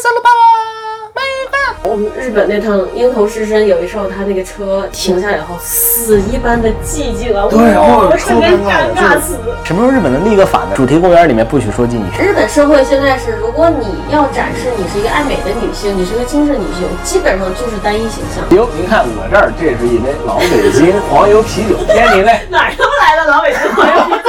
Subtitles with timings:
[0.00, 0.30] 色了吧？
[1.14, 1.76] 美吧。
[1.82, 9.36] 我们日本那趟鹰头狮身，有一时候他那个车停下以后，死一般的寂静啊，对哇哦整个人超尴尬死。
[9.64, 10.72] 什么时候日本能立个法呢？
[10.74, 12.04] 主题公园里面不许说敬语。
[12.18, 18.44] 日本社会现在是，如果你要展示你是一个爱美的女性，你是个精致女性，基本上就是单一形象。
[18.56, 22.40] 哟，您看我这儿，这是一杯老北京黄油啤酒，天您嘞。
[22.50, 24.19] 哪儿他妈来的老北京黄油啤酒？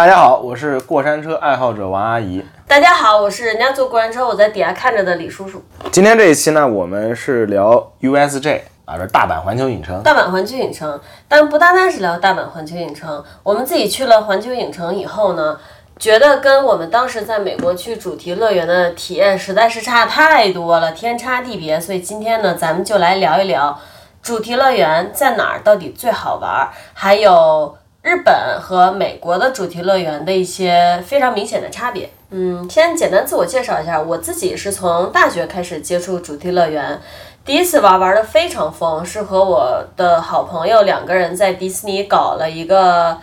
[0.00, 2.42] 大家好，我是过山车爱好者王阿姨。
[2.66, 5.62] 大家好，我是人家坐过山车，我在底下看着的李叔叔。
[5.92, 10.02] 今天这一期呢，我们是聊 USJ 啊，这是大阪环球影城。
[10.02, 15.58] 大阪环球影城，但不单单是聊大阪环球影城，我们自己去了环球影城以后呢，
[15.98, 21.78] 觉得跟我们当时在美国去主题乐园的体验实在是差太多了，天差地别。
[21.78, 23.78] 所以今天呢，咱们就来聊一聊
[24.22, 32.08] 主题乐园在哪儿到底最好玩，还有日本和美国的主题乐园的一些非常明显的差别。
[32.30, 36.98] 嗯，先简单自我介绍一下，我自己是从大学开始接触主题乐园。
[37.44, 43.18] 第一次玩玩的非常疯，是和我的好朋友两个人在迪士尼搞了一个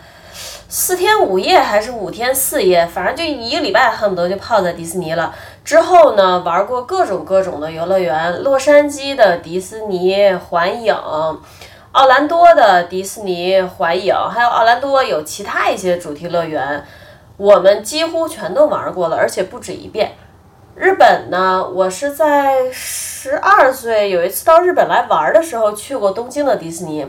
[0.69, 5.33] 四天五夜还是五天四夜，反正就一个礼拜，恨不得就泡在迪士尼了。
[5.63, 10.95] 之后呢，玩过各种各种的游乐园，洛杉矶的迪士尼环影，
[11.97, 16.85] 奥兰多的迪士尼环影，还有奥兰多有其他一些主题乐园，
[17.37, 20.11] 我们几乎全都玩过了，而且不止一遍。
[20.75, 27.03] 日本呢，我是在十二岁有一次到日本来玩的时候去过东京的迪士尼。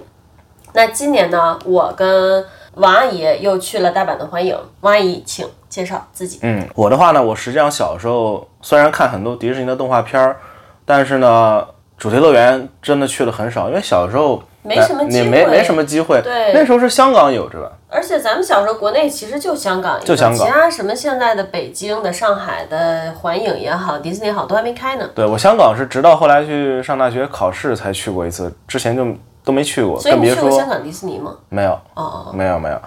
[0.73, 2.43] 那今年呢，我跟
[2.77, 4.59] 王阿姨又去了大阪的环影。
[4.81, 6.39] 王阿姨，请介绍自己。
[6.41, 10.39] 嗯，我的话呢，我实际上小时候虽然看很多迪士尼的动画片儿，
[10.87, 11.67] 但是呢，
[11.99, 16.21] 主题乐园真的去的很少，因为小时候没什么机会没没什么机会。
[16.23, 17.73] 对那时候是香港有着吧？
[17.89, 25.09] 而且咱们小时候国内其实就香港就香港其他什么现在的北京的、上海的环影也好，迪士尼也好，都还没开呢。
[25.15, 29.07] 对我香港是直到后来去上大学考试才去过一次，之前就
[29.45, 31.35] 都没去过，所以更别说你去过香港迪士尼吗？
[31.49, 32.81] 没有哦哦，没有没有。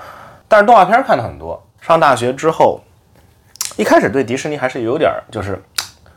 [0.47, 1.61] 但是动画片看的很多。
[1.79, 2.79] 上大学之后，
[3.75, 5.59] 一开始对迪士尼还是有点儿，就是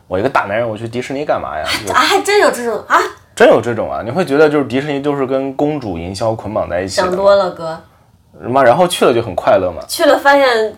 [0.06, 1.64] 我一个大男人，我去迪士尼干嘛呀？
[1.94, 2.98] 啊，还真有这种啊，
[3.34, 4.00] 真有这种啊！
[4.04, 7.78] 你会觉得就是迪士尼就是跟公主营销捆绑在一起想，多了哥。
[8.48, 9.82] 妈，然后去了就很快乐嘛。
[9.88, 10.76] 去了发现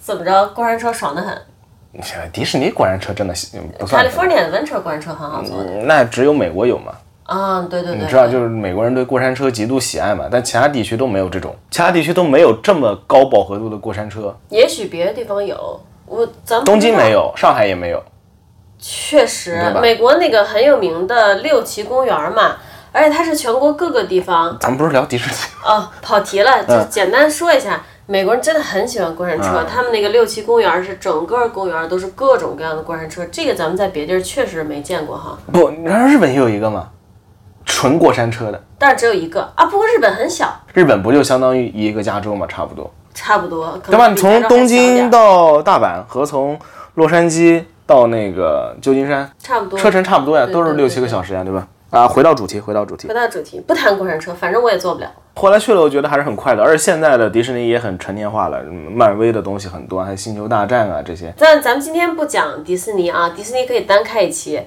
[0.00, 1.36] 怎么着，过山车爽得很。
[2.32, 5.56] 迪士尼过山车真的嗯不算，California Adventure 过山车很好坐。
[5.58, 6.92] 嗯那只有美国有嘛？
[7.24, 14.34] 啊，对对对，你知道，就是美国人对过山车极度喜爱嘛，但其他地区都没有这种，其他地区都没有这么高饱和度的过山车。
[14.48, 17.12] 也许别的地方有，我咱们东京没。
[17.12, 18.02] 有，上海也没有。
[18.84, 22.56] 确实，美国那个很有名的六旗公园嘛，
[22.90, 24.56] 而且它是全国各个地方。
[24.58, 25.36] 咱们不是聊迪士尼？
[25.64, 27.80] 哦，跑题了，就简单说一下。
[28.06, 36.88] 美国人真的很喜欢过山车，嗯他们那个六旗公园是整个公园都是各种各样的过山车，这个咱们在别地儿确实没见过哈，不，你知道日本也有一个吗？
[37.64, 38.60] 纯过山车的。
[38.76, 39.64] 但是只有一个啊。
[39.66, 44.08] 不过日本很小，日本不就相当于一个加州嘛，差不多，差不多，可对吧？
[44.08, 46.58] 你从东京到大阪和从
[46.94, 51.68] 洛杉矶到那个旧金山，差不多车程差不多呀，都是六七个小时呀，对吧？
[51.90, 53.12] 啊，回到主题，回到主题回。
[53.12, 55.12] 到主题，不谈过山车，反正我也坐不了。
[55.34, 61.34] 后来去了，我觉得还是很快的，而且现在的迪士尼也很成年化了，嗯漫威的东西很多，还有星球大战啊这些。
[61.36, 64.58] 但咱们今天不讲迪士尼啊，迪士尼可以单开一期，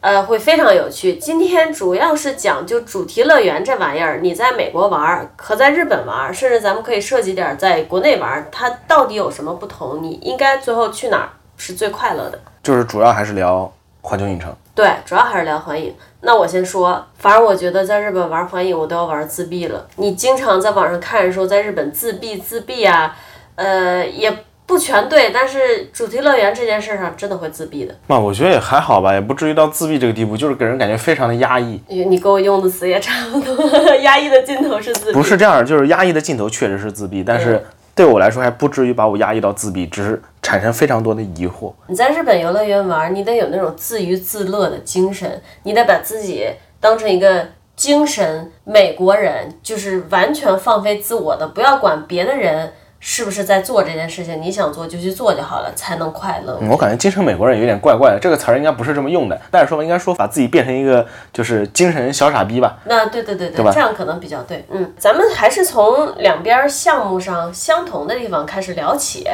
[0.00, 1.14] 呃，会非常有趣。
[1.14, 10.02] 今天主要是讲就主题乐园这玩意儿，你在美国玩儿和在日本玩儿，甚至咱们可以涉及点儿在国内玩儿，它到底有什么不同？
[10.02, 12.40] 你应该最后去哪儿是最快乐的？
[12.62, 14.54] 就是主要还是聊环球影城。
[14.74, 15.94] 对，主要还是聊环影。
[16.22, 19.86] 那我先说，反正我觉得在日本玩环影，我都要玩自闭了。
[19.96, 23.14] 你经常在网上看人说在日本自闭自闭啊，
[23.56, 24.34] 呃，也
[24.64, 27.94] 不全对，但是主题乐园这件事上真的会自闭的。
[28.06, 31.78] 那我觉得也还好吧，也不至于到自闭这个地步，就是给人感觉非常的压抑。
[31.88, 33.54] 你你给我用的词也差不多，
[34.00, 35.12] 压抑的尽头是自闭。
[35.12, 37.62] 不是这样，就是压抑的尽头确实是自闭，但是
[37.94, 41.72] 对我来说还不至于把我压抑到自闭，只是产生非常多的疑惑。
[41.86, 46.46] 你在日本游乐园玩，你得有那种自娱自乐的精神，你得把自己
[46.80, 47.46] 当成一个
[47.76, 56.58] 精神美国人，就是完全放飞自我的，不要管别的人是不是在做这件事情，你想做就去做就好了，才能快乐。
[56.68, 62.78] 我感觉精神美国人有点怪怪的，这个词儿应该不是这么用的，但是说吧，应该说把自己变成一个就是精神小傻逼吧。
[62.84, 64.64] 那对对对对，吧这样可能比较对。
[64.70, 69.26] 嗯，咱们还是从两边项目上相同的地方开始聊起。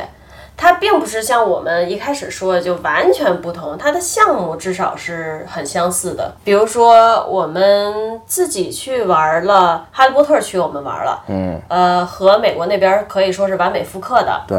[0.60, 6.34] 它并不是像我们一开始说的就完全不同，它的项目至少是很相似的。
[6.42, 14.42] 比如说，我们自己去玩了《哈利波特》区，我们玩了，嗯，呃，和美国那边可以说是完美复刻的。
[14.48, 14.58] 对，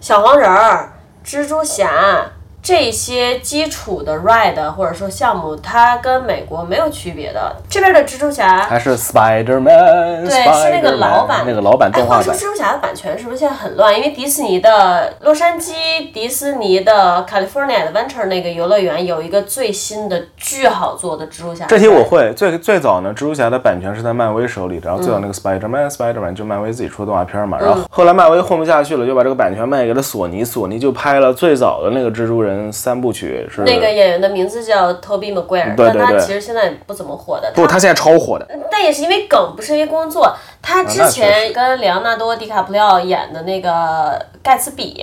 [0.00, 0.92] 小黄人儿、
[1.26, 2.24] 蜘蛛侠、
[2.62, 7.56] 这些基础的 ride 或者说项目，它跟美国没有区别的。
[7.68, 12.18] 这边的蜘蛛侠还是 Spider Man，对，是那个老版，那个老版动画版。
[12.18, 13.96] 话说蜘蛛侠的版权是不是现在很乱？
[13.96, 21.66] 因为迪士尼的洛杉矶、迪士尼的 California Adventure 那个游乐园有一个最新的巨好做的蜘蛛侠。
[21.66, 22.32] 这题我会。
[22.34, 27.58] 最最早呢，蜘蛛侠的版权是在漫威手里，然后最早那个 Spider Man，Spider Man 就漫威自己出的动画片嘛。
[27.60, 33.48] 然后后来漫威混不下去了，就把这个版权卖给了索尼，索尼就拍了最早的那个蜘蛛人三部曲。
[33.50, 37.50] 是那个演员的名字叫 Toby Maguire，但他其实现在不怎么火的。
[37.54, 38.46] 不，他现在超火的。
[38.70, 40.34] 但也是因为梗，不是因为工作。
[40.62, 45.02] 他之前跟里昂纳多·迪卡普里奥演的那个盖茨比，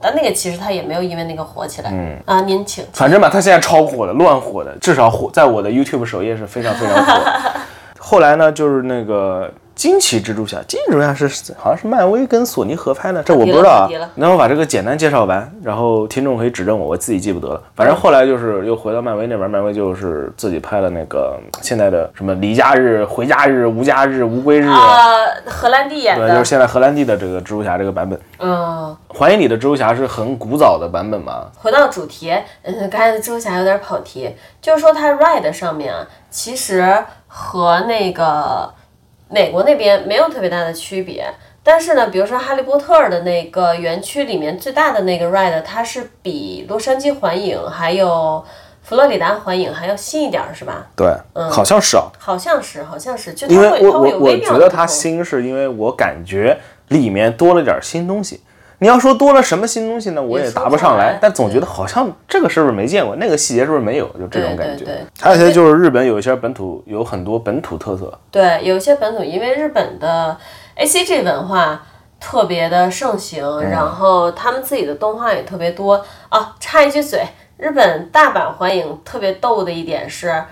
[0.00, 1.90] 但那个其实他也没有因为那个火起来。
[1.92, 2.84] 嗯啊，您请。
[2.92, 7.32] 反正吧，他现在超火的，乱火的，至少火在我的 YouTube 首页是非常非常火。
[7.98, 9.52] 后来呢，就是那个。
[9.74, 13.88] 惊奇蜘蛛侠，惊奇蜘蛛侠是好像是漫威跟索尼合拍的，这我不知道啊。
[14.14, 17.62] 那我把这个简单介绍完，然后听众可以指正我，我自己记不得了。
[17.74, 25.12] 反正后来就是又回到漫威那边，漫威就是自己拍了那个现在的什么离家日、回家日、无家日、无归日啊，
[25.46, 28.18] 荷兰弟演的，对，就是现在荷兰弟的这个蜘蛛侠这个版本。
[28.38, 31.46] 嗯，怀疑你的蜘蛛侠是很古早的版本吗？
[31.56, 32.32] 回到主题，
[32.62, 34.30] 嗯，刚才的蜘蛛侠有点跑题，
[34.62, 38.72] 就是说它 ride 上面啊，其实和那个。
[39.34, 41.26] 美国那边没有特别大的区别，
[41.64, 48.44] 但是呢，比如说哈利波特的那个园区里面最大的那个 ride，它是比洛杉矶环影还有
[48.84, 50.86] 佛罗里达环影还要新一点，是吧？
[50.94, 56.56] 对，嗯，好像是啊，好像是，好像是，就因为我我我觉得它新，是因为我感觉
[56.90, 58.40] 里面多了点新东西。
[58.78, 60.22] 你要说多了什么新东西呢？
[60.22, 64.84] 我也答不上来，但总觉得好像这个是不是没见过，那个细节是不是没有，就这种感觉。
[65.20, 68.12] 还有一些就是日本有一些本土有很多本土特色。
[68.30, 70.36] 对，有一些本土，因为日本的
[70.74, 71.82] A C G 文化
[72.20, 76.54] 特别的盛行，然后他们自己的动画也特别多啊。
[76.58, 77.22] 插一句嘴，
[77.56, 80.42] 日本大阪欢迎特别逗的一点是。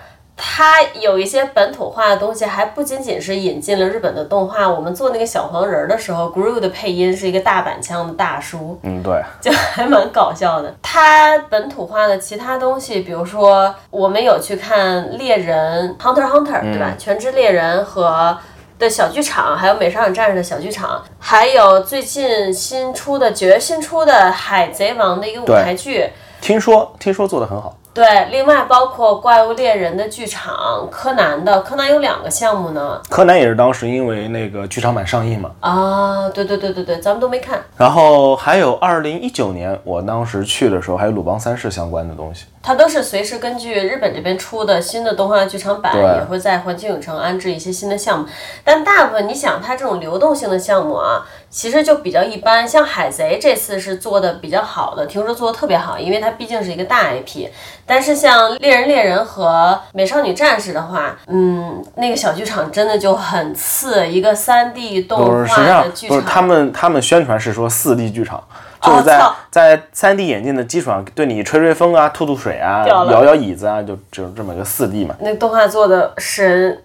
[0.44, 4.68] 它有一些本土化的东西，还不仅仅是引进了日本的动画。
[4.68, 10.74] 我们做那个小黄人的时候，Gru 的配音是一个大板腔的大叔，嗯，对，就还蛮搞笑的。
[10.82, 16.92] 它本土化的其他东西，比如说我们有去看猎人 Hunter Hunter，对吧？
[16.98, 18.36] 全职猎人和
[18.80, 26.10] 的小剧场，还有美少女战士的小剧场，还有最近新出的九月新出的海贼王的一个舞台剧，
[26.42, 27.78] 听说听说做的很好。
[27.94, 33.00] 对，另外包括怪物猎人的剧场，柯南的柯南有两个项目呢。
[33.10, 35.50] 柯南也是当时因为那个剧场版上映嘛。
[35.60, 37.62] 啊，对对对对对，咱们都没看。
[37.76, 42.46] 然后还有二零一九年，我当时去的时候，还有鲁邦三世相关的东西。
[42.62, 48.26] 它都是随时根据日本这边出的新的动画剧场版，也会在环球影城安置一些新的项目。
[48.64, 52.66] 但大部分你想，它这种流动性的项目啊，其实就比较一般。
[52.66, 57.46] 像海贼这次是做的比较好的，听说做的特别好，因为它毕竟是一个大 IP。
[57.84, 66.16] 但是像猎人猎人和美少女战士的话，嗯，那个小剧场真的就很次，一个三 D 动画的剧场。
[66.16, 68.42] 不是他们他们宣传是说四 D 剧场。
[68.80, 75.14] 就是在在 3D 眼镜的基础上，对你吹吹风啊，吐吐水啊，摇摇椅子啊，就就这么个 4D 嘛。
[75.20, 76.82] 那动画做的神，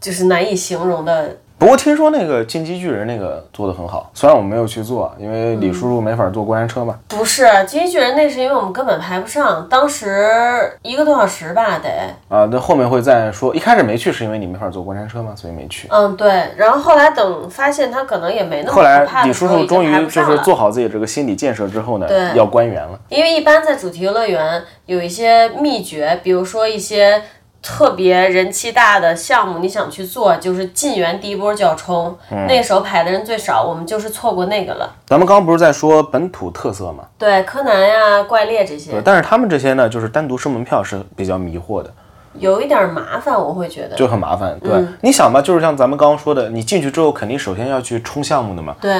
[0.00, 1.36] 就是难以形容的。
[1.58, 6.98] 不过听说那个进击巨人那个做的很好，虽然我没有去做，因为李叔叔没法坐过山车嘛。
[7.08, 11.88] 不是进击巨人，那是因为我们根本排不上，当时一个多小时吧得。
[12.28, 13.56] 啊，那后面会再说。
[13.56, 15.88] 一开始没去是因为你没法坐过山车嘛，所以没去。
[15.90, 16.28] 嗯，对。
[16.56, 22.98] 然后后来等发现他可能也没那么后来李叔叔终于就是做好自己这个心理建设之后呢，要关园了。
[23.08, 27.22] 因为一般在主题游乐园有一些秘诀，比如说一些。
[27.66, 34.88] 特别人气大的项目，你想去做，就是进园第一波就要冲，那时候排的人最少，我们就是错过那个了。
[35.04, 37.02] 咱们刚刚不是在说本土特色吗？
[37.18, 38.92] 对，柯南呀、怪猎这些。
[38.92, 41.92] 对，但是他们这些呢，就是单独收门票是比较迷惑的，
[42.34, 44.56] 有一点麻烦，我会觉得就很麻烦。
[44.60, 48.76] 对，你想吧，就是像咱们刚刚说的，你进去之后肯定首先要去冲项目的嘛。
[48.80, 48.92] 对，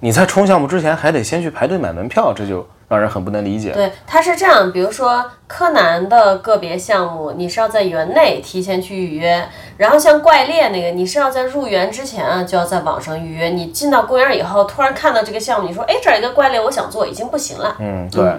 [0.00, 2.66] 你在冲项目之前还得先去排队买门票，这就。
[2.88, 3.72] 让人很不能理解。
[3.72, 9.40] 对，它是这样，比如说柯南的个别项目，你是要在园内提前去预约；
[9.76, 13.48] 然后像怪猎那个，你是要在入园之前啊，就要在网上预约。
[13.48, 17.74] 你进到公园以后，突然看到这个项目，你说，哎，这儿一个怪猎，我想做，已经不行了。
[17.80, 18.32] 嗯，对。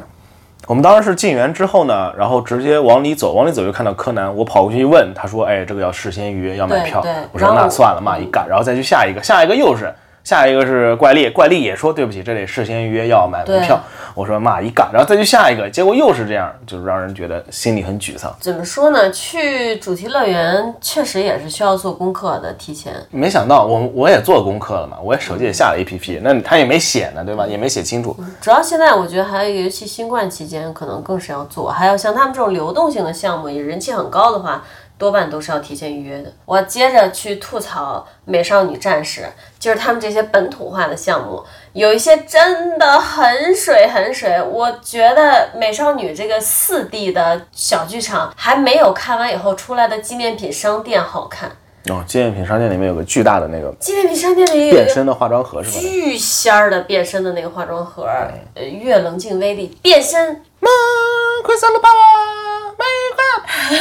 [0.65, 7.01] 我们当时是进园之后呢，然后直接往里走，往里走就看到柯南，我跑过去一问，他说，哎，这个要事先预约，要买票。
[7.01, 7.11] 对。
[7.33, 9.93] 我说那算了嘛，一干，然后再去下一个，下一个又是。
[10.27, 13.79] 下一个是怪力，怪力也说对不起，这得事先预约，要买门票。
[14.13, 18.35] 我说妈一嘎，然后再去下一个，结果又是这样，就是让人觉得心里很沮丧。
[18.41, 19.09] 怎么说呢？
[19.09, 22.93] 去主题乐园确实也是需要做功课的，提前。
[23.09, 27.47] 没想到我我也做功课了嘛，我也手机也下了 APP，那他也没写呢，对吧？
[27.47, 28.13] 也没写清楚。
[28.41, 31.69] 主要现在我觉得还有一个，尤其新冠期间，可能更是要做。
[31.71, 34.61] 还有像他们这种流动性的项目，也人气很高的话，
[34.97, 36.33] 多半都是要提前预约的。
[36.45, 39.21] 我接着去吐槽《美少女战士》，
[39.59, 44.41] 就是他们这些本土化的项目，有一些真的很水很水。
[44.41, 51.51] 我觉得《美少女》这个四 D 的小剧场还没有看完以后出来的纪念品商店好看。
[51.89, 55.79] 哦，纪念品商店里面有个巨大的那个纪念品商店里变身的化妆盒，是吧？
[55.79, 58.05] 巨仙儿的变身的那个化妆盒，
[58.55, 60.43] 呃，越冷静威力变身。
[61.43, 61.87] 快散了吧，
[62.77, 62.83] 美
[63.15, 63.79] 快！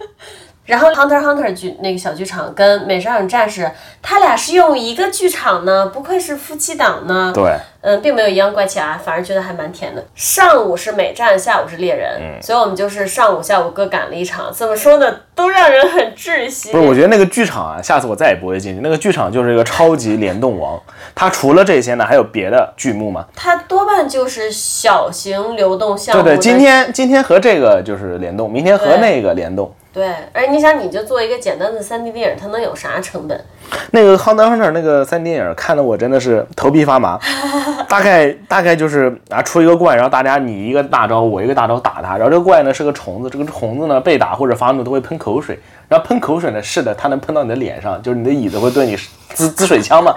[0.66, 7.32] 然后 Hunter Hunter 剧那个小剧场跟美少女战士，他俩是用一个剧场呢，不愧是夫妻档呢。
[7.34, 10.04] 对，嗯，并没有阴阳怪气啊，反而觉得还蛮甜的。
[10.14, 14.52] 上午是美战，下午是猎人，所以我们就是上午、下午各赶了一场。
[14.52, 16.72] 怎么说呢，都让人很窒息。
[16.72, 18.80] 不是，我觉得那个剧场啊，下次我再也不会进去。
[18.82, 20.78] 那个剧场就是一个超级联动王，
[21.14, 23.24] 它除了这些呢，还有别的剧目吗？
[23.34, 26.22] 它多半就是小型流动项目。
[26.22, 29.74] 对对，今天今天和这个就是联动，明天和那个联动。
[29.92, 33.44] 对，而你想，你就做一个简单的 3D 电影，它能有啥成本？
[33.92, 37.18] 那个《Hunter Hunter》那个三 D 电影看得我真的是头皮发麻。
[37.88, 45.58] 大概大概就是啊，出一个怪，然后大家你一个大招，我一个大招打他，然后这个怪呢是个虫子，这个虫子呢被打或者发怒都会喷口水，
[45.88, 48.96] 然后喷口水呢是的，它能喷到你的脸上，就是你的椅子会对你
[49.34, 50.14] 滋滋水枪嘛。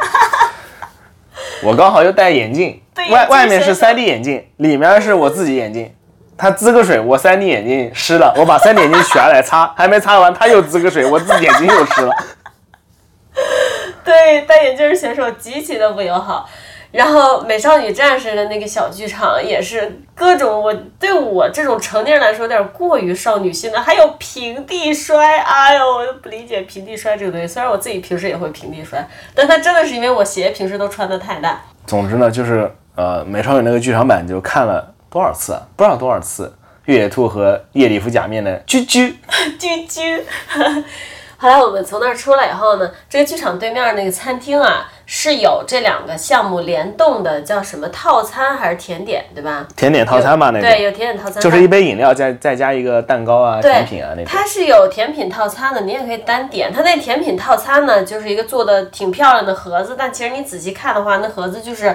[1.63, 2.79] 我刚好又戴眼镜，
[3.09, 5.91] 外外面是 3D 眼镜，里面是我自己眼镜。
[6.37, 12.11] 他滋个水，我 3D 眼镜湿了，我把 3D 眼镜取下来擦，还没擦完，他又滋个水，我自己眼镜又湿了。
[14.03, 16.49] 对，戴眼镜选手极其的不友好。
[16.91, 27.47] 然后美少女战士的那个小剧场也是各种，我对我这种成年人来说有点过于少女心的，还有平地摔，哎呦，我都不理解平地摔这个东西。
[27.47, 31.59] 虽然我自己平时也会平地摔，但它真的是因为我鞋平时都穿的太大。
[31.87, 36.53] 总之呢，就是呃，美少女那个剧场版就看了多少次，不知道多少次。
[36.85, 39.15] 越野兔和夜里服假面的啾啾
[39.57, 40.21] 啾啾。
[41.43, 49.67] 后来我们从那儿出来以后呢，这个剧场对面那个餐厅啊，是有这两个项目联动的，叫什么套餐还是甜点，对吧？
[49.75, 54.25] 甜点套餐吧，那个对，有甜点套餐，就是一杯饮料，再再加一个蛋糕啊、甜品啊那种。
[54.25, 56.71] 它是有甜品套餐的，你也可以单点。
[56.71, 61.93] 它那甜品套餐呢，就是一个做的挺漂亮的盒子，但其实你仔细看的话，那盒子就是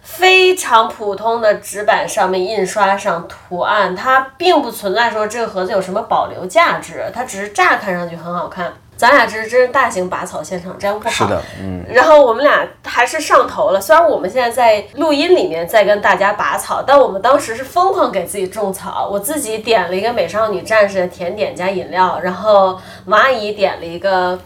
[0.00, 8.72] 非常普通的纸板上面印刷上图案，它并不存在说这个盒子有什么保留价值，它只是乍看上去很好看。
[8.96, 11.10] 咱俩这是真是大型拔草现场，这样不好。
[11.10, 11.84] 是的，嗯。
[11.92, 19.08] 然后我们俩还是上头了，虽然我们现在在录音里面在跟大家拔草，但我们当时是疯狂给自己种草。
[19.12, 24.38] 我自己点了一个美少女战士的甜点加饮料，然后王阿姨点了一个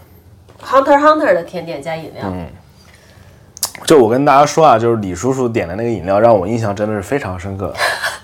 [0.65, 2.25] Hunter Hunter 的甜点加饮料。
[2.27, 2.49] 嗯。
[3.87, 7.73] 就我跟大家说啊，就是李叔叔点的那个饮料让我印象真的是非常深刻，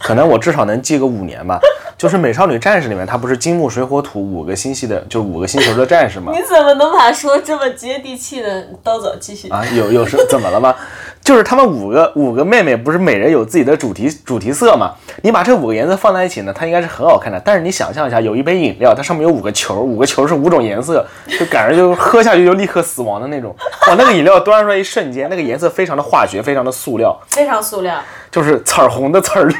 [0.00, 1.58] 可能我至少能记个五年吧。
[1.98, 6.30] 就是美少女战士里面，它不是金木水火土五个星系的，就五个星球的战士吗？
[6.36, 9.64] 你怎么能把说这么接地气的都走继续啊？
[9.74, 10.74] 有有是怎么了吗？
[11.22, 14.92] 就是他们五个五个妹妹不是每人有自己的主题主题色吗？
[15.22, 17.40] 你把这五个颜色放在一起呢，它应该是很好看的。
[17.42, 21.04] 但是你想象一下，有一杯饮料，它上面有五个球，五个球是五种颜色，
[21.38, 23.56] 就感觉就喝下去就立刻死亡的那种。
[23.88, 27.98] 哇，那个饮料端出来一瞬间，那个颜色非常的化学，非常的塑料，非常塑料，
[28.30, 29.54] 就是刺儿红的刺儿绿。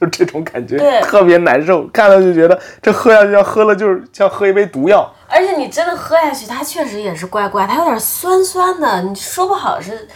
[0.00, 5.12] 就这种感觉，对，特别难受，看了就觉得这喝下去要喝了就是像喝一杯毒药。
[5.28, 10.08] 而且你真的喝下去，它确实也是怪怪，它有点酸酸的，你说不好是。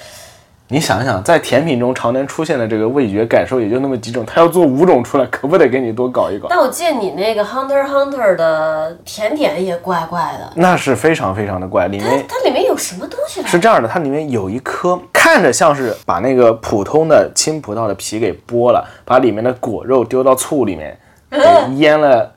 [0.73, 6.47] 你想想，在甜品中常年出现的这个味觉感受也就那么几种，他要做五种出来，可不得给你多搞一搞？
[6.49, 13.43] 但我记得你那个 Hunter Hunter 的甜点也怪怪的，那是非常非常的怪，里面它里面有什么东西？
[13.43, 20.99] 是这样的，它里面有一颗看着像是把那个普通的青葡萄的皮给剥了，把里面的果肉丢到醋里面
[21.29, 22.33] 给腌了，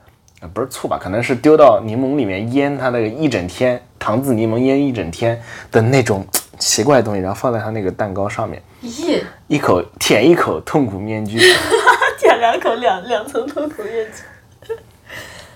[0.52, 1.00] 不是醋吧？
[1.02, 5.40] 可能是丢到柠檬里面腌它那个一整天，糖渍柠檬腌一整天
[5.72, 6.22] 的那种。
[6.58, 11.38] 奇怪的东西，然后放在他那个蛋糕上面，咦，一口舔一口痛苦面具，
[12.18, 14.74] 舔两口两两层痛苦面具，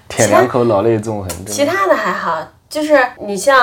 [0.09, 1.47] 舔两口老泪纵横。
[1.47, 3.59] 其他的还好，就是你像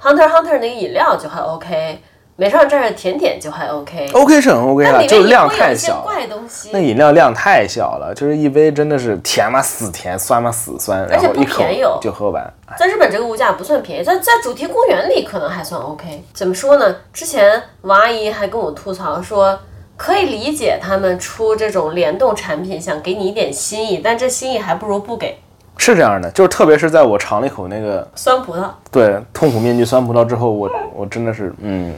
[0.00, 2.02] Hunter Hunter 那个饮料就还 OK。
[2.40, 6.00] 美少女战士甜点就还 OK，OK 是很 OK 了，就是量太小。
[6.00, 6.70] 怪东西。
[6.72, 11.62] 那饮料量太小了，就是一杯真的是甜嘛死甜，酸嘛死酸，然后一口
[12.00, 12.50] 就喝完。
[12.78, 16.24] 在日本这个物价不算便宜，在在主题公园里可能还算 OK。
[16.32, 16.96] 怎么说呢？
[17.12, 19.58] 之前王阿姨还跟我吐槽说，
[19.98, 25.38] 可以理解他们出这种联动产品，想给你一点心意，但这心意还不如不给。
[25.76, 31.94] 是这样的，就是特别是在我尝了一口那个酸葡萄，对痛苦面具酸葡萄之后，我我真的是嗯。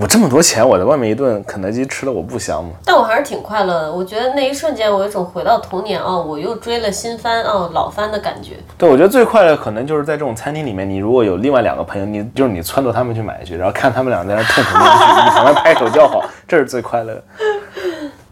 [0.00, 2.70] 我这么多钱，我在外面一顿肯德基吃的我不香吗？
[2.86, 3.92] 但我还是挺快乐的。
[3.92, 8.54] 我觉得那一瞬间，我有一种回到童年哦，我又追了新番哦，老番的感觉。
[8.78, 17.22] 对，我觉得最快乐可能就是在这种餐厅里面，你如果有另外两个朋友，你就是你撺掇他们去买去，然后看他们俩在那痛苦面具，你旁边拍手叫好， 这是最快乐。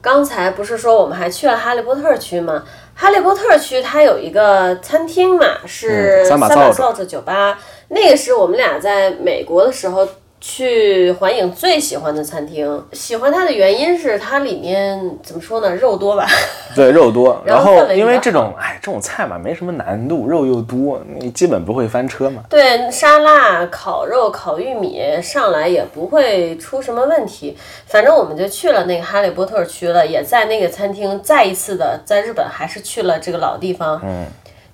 [0.01, 2.63] 刚才不是说我们还去了哈利波特区吗？
[2.95, 7.59] 哈利波特区它有一个餐厅嘛，是三把扫帚酒吧，
[7.89, 10.09] 那个是我们俩在美国的时候。
[10.41, 16.27] 去环影最喜欢的餐厅，喜欢它的原因是它里面怎么说呢，肉多吧？
[16.77, 17.41] 对，肉多。
[17.45, 22.43] 然后因为这种，哎，这种菜嘛，没什么难度，肉又多，你基本不会翻车嘛。
[22.49, 27.57] 对，沙拉、烤肉、烤玉米上来也不会出什么问题。
[27.87, 34.01] 反正我们就去了那个哈利波特区了，也在那个餐厅再一次的在日本还是去了这个老地方。
[34.05, 34.27] 嗯。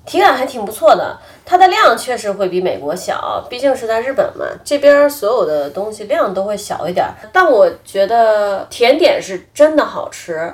[0.07, 7.07] 体感还挺不错的，它的量确实会比美国小，毕竟是在日本嘛，这边所有的东西量都会小一点。
[7.33, 10.53] 但我觉得甜点是真的好吃，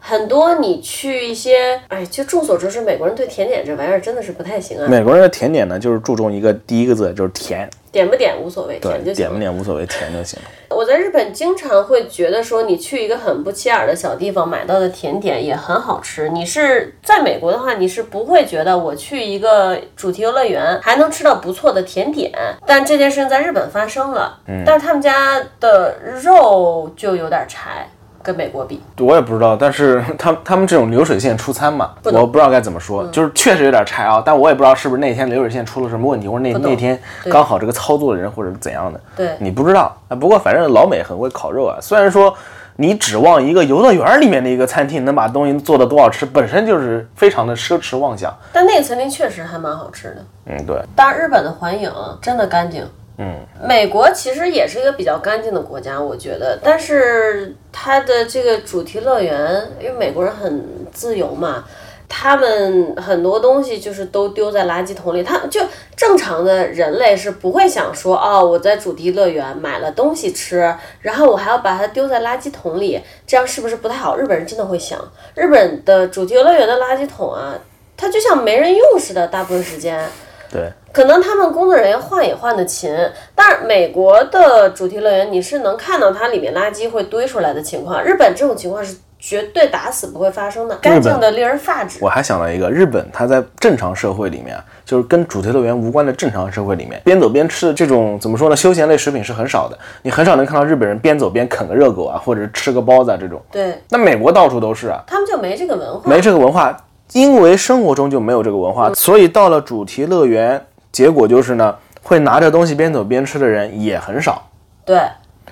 [0.00, 4.88] 很多你去一些，哎，就众所周知，美国人对甜点这玩意儿真的是不太行啊。
[4.88, 7.68] 美国人的甜点呢，就是注重一个第一个字，就是甜。
[7.92, 9.16] 点不点无所谓，甜就行。
[9.16, 10.38] 点不点无所谓，甜就行。
[10.68, 16.28] 我在日本经常会觉得说，你去一个很不起眼的小地方买到的甜点也很好吃。
[16.28, 22.30] 你是在美国的话，你是不会觉得我去一个主题游乐园还能吃到不错的甜点。
[22.64, 27.88] 但这件事情在日本发生了，但是他们家的肉就有点柴。
[28.22, 40.16] 跟美国比，我也不知道，但是 他他们这种流水线出餐嘛，我不知道该怎么说，就是确实有点柴啊，但我也不知道是不是那天流水线出了什么问题，或者那那天刚好这个操作的人或者怎样的，对你不知道啊。
[40.16, 42.34] 不过反正老美很会烤肉啊，虽然说
[42.76, 48.34] 你指望一个游乐园里面的一个餐厅能把东西做的多好吃，本身就是非常的奢侈妄想。
[48.52, 50.76] 但那个餐厅确实还蛮好吃的，嗯，对。
[50.94, 51.90] 但日本的环影
[52.22, 52.84] 真的干净。
[53.22, 53.36] 嗯，
[53.68, 56.58] 美国其实也是一个比较干净的国家，我觉得。
[56.64, 61.62] 但是它的这个主题乐园，因为美国人很自由嘛，
[62.08, 65.22] 他们很多东西就是都丢在垃圾桶里。
[65.22, 65.60] 他就
[65.94, 74.16] 正常的人类是不会想说，哦，我在主题乐园买了东西吃，然后我还要把它丢在垃圾桶里，这样是不是不太好？
[74.16, 74.98] 日本人真的会想，
[75.34, 77.52] 日本的主题乐园的垃圾桶啊，
[77.98, 80.02] 它就像没人用似的，大部分时间。
[80.50, 80.72] 对。
[80.92, 82.92] 可能他们工作人员换也换的勤，
[83.34, 88.02] 但是美国的主题乐园你是能看到它里面垃圾会堆出来的情况。
[88.02, 91.98] 日本这种情况是绝对打死不会发生的，干净的令人发指。
[92.00, 98.56] 我还想到一个，日本它在正常社会里面，就是跟主题乐园无关的正常社会里面，边走边吃的这种怎么说呢？
[98.56, 103.40] 休闲类食品是很少的，你很少能看到日本人边走边啃个热狗啊，或者吃个包子啊这种。
[103.52, 106.76] 对，那美国到处都是啊，他们就没这个文化，没这个文化，
[107.12, 110.64] 因为生活中就没有这个文化，所以到了主题乐园。
[110.92, 114.42] 结果就是呢，会拿着东西边走边吃的人也很少。
[114.84, 115.00] 对，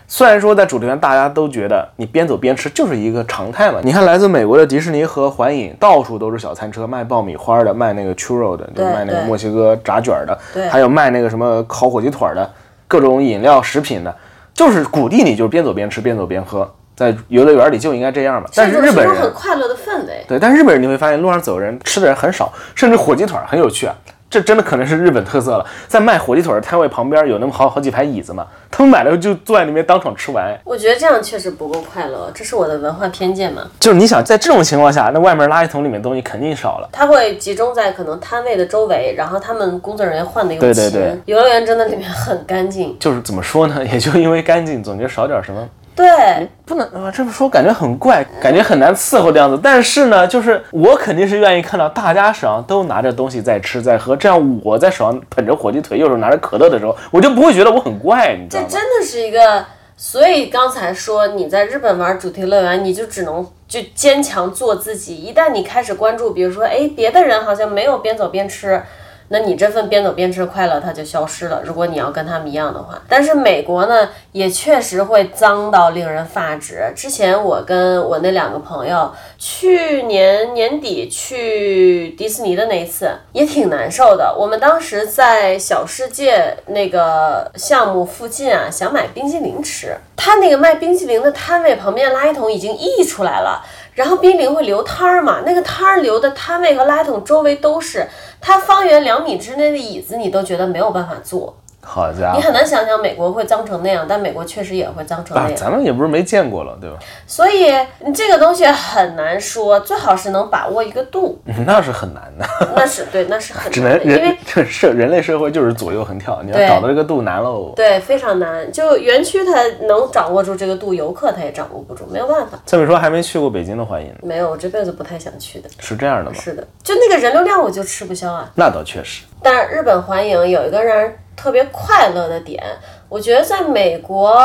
[0.09, 3.79] 虽然说在主题园大家都觉得你边走边吃就是一个常态嘛。
[3.85, 10.37] 你看来自美国的迪士尼和环影，到处都是小餐车，卖爆米花的，卖那个 churro 的，就卖那个墨西哥炸卷的，
[10.69, 12.51] 还有卖那个什么烤火鸡腿的，
[12.89, 14.13] 各种饮料食品的，
[14.53, 18.49] 就是鼓励你就是边走边吃边走边喝，在游乐园里就应该这样嘛。
[18.57, 20.25] 但是日本人很快乐的氛围。
[20.27, 23.95] 对，但是日本人你会发现路上走人吃的人很少，甚至火鸡腿很有趣啊。
[24.31, 30.55] 这真的可能是日本特色了，在卖火鸡腿的摊位旁边有那么好好几排椅子嘛，他们买了就坐在里面当场吃完。
[30.65, 33.63] 我觉得这样确实不够快乐，这是我的文化偏见嘛。
[33.81, 36.89] 就是你想在这种情况下，那外面垃圾桶里面东西肯定少了。
[36.93, 40.75] 它会集中在可能摊位的周围，然后他们工作人员换的又勤。
[40.75, 42.95] 对对对，游乐园真的里面很干净。
[43.01, 43.83] 就是怎么说呢？
[43.91, 45.67] 也就因为干净，总觉得少点什么。
[45.99, 49.59] 对，不能啊，这么说感觉很怪，感觉很难伺候的样子。
[49.61, 58.69] 但是呢，就是我肯定是愿意看到大家手上都拿着东西在吃在喝，这样我在手上捧着火鸡腿，右手拿着可乐的时候，我就不会觉得我很怪，你知道吗？
[58.71, 59.65] 这真的是一个，
[59.97, 65.17] 所以刚才说你在日本玩主题乐园，你就只能就坚强做自己。
[65.17, 68.81] 一旦你开始关注，比如说，哎，别的人好像没有边走边吃。
[69.29, 71.63] 那你这份边走边吃的快乐它就消失了。
[71.65, 76.93] 如果你要跟他们一样的话，但是美国呢也确实会脏到令人发指。
[76.97, 84.35] 之前我跟我那两个朋友去年年底去迪士尼的那一次也挺难受的。
[84.39, 93.63] 我们当时在小世界那个项目附近啊，想买冰淇淋吃，他那个卖冰淇淋的摊位旁边垃圾桶已经溢出来了。
[93.99, 95.43] 然后冰凌会流摊儿嘛？
[95.45, 98.07] 那个摊儿流的摊位和垃圾桶周围都是，
[98.41, 101.57] 它方圆两米之内的椅子你都觉得没有办法坐。
[101.89, 105.57] 好家伙，你很难想象美国会脏成那样，但美国确实也会脏成那啊，样。
[105.57, 106.99] 咱们也不是没见过了，对吧？
[107.27, 111.41] 所以你这个东西很难说，最好是能把握一个度。
[111.67, 112.47] 那是很难的，
[112.77, 117.73] 那是对，那是很只难的，因为能人这社人类社会就是左右横跳，你要找到这个度难喽。
[117.75, 118.71] 对非常难。
[118.71, 122.59] 就园区它能掌握住这个度，游客他也掌握不住，没有办法。
[122.67, 125.69] 这么说还没去过北京的欢迎，没有，我这辈子不太想去的。
[125.79, 126.37] 是这样的吗？
[126.39, 128.51] 是的，就那个人流量我就吃不消啊。
[128.55, 132.63] 那倒确实，但日本环影有一个让人特别快乐的点，
[133.09, 134.37] 我觉得在美国，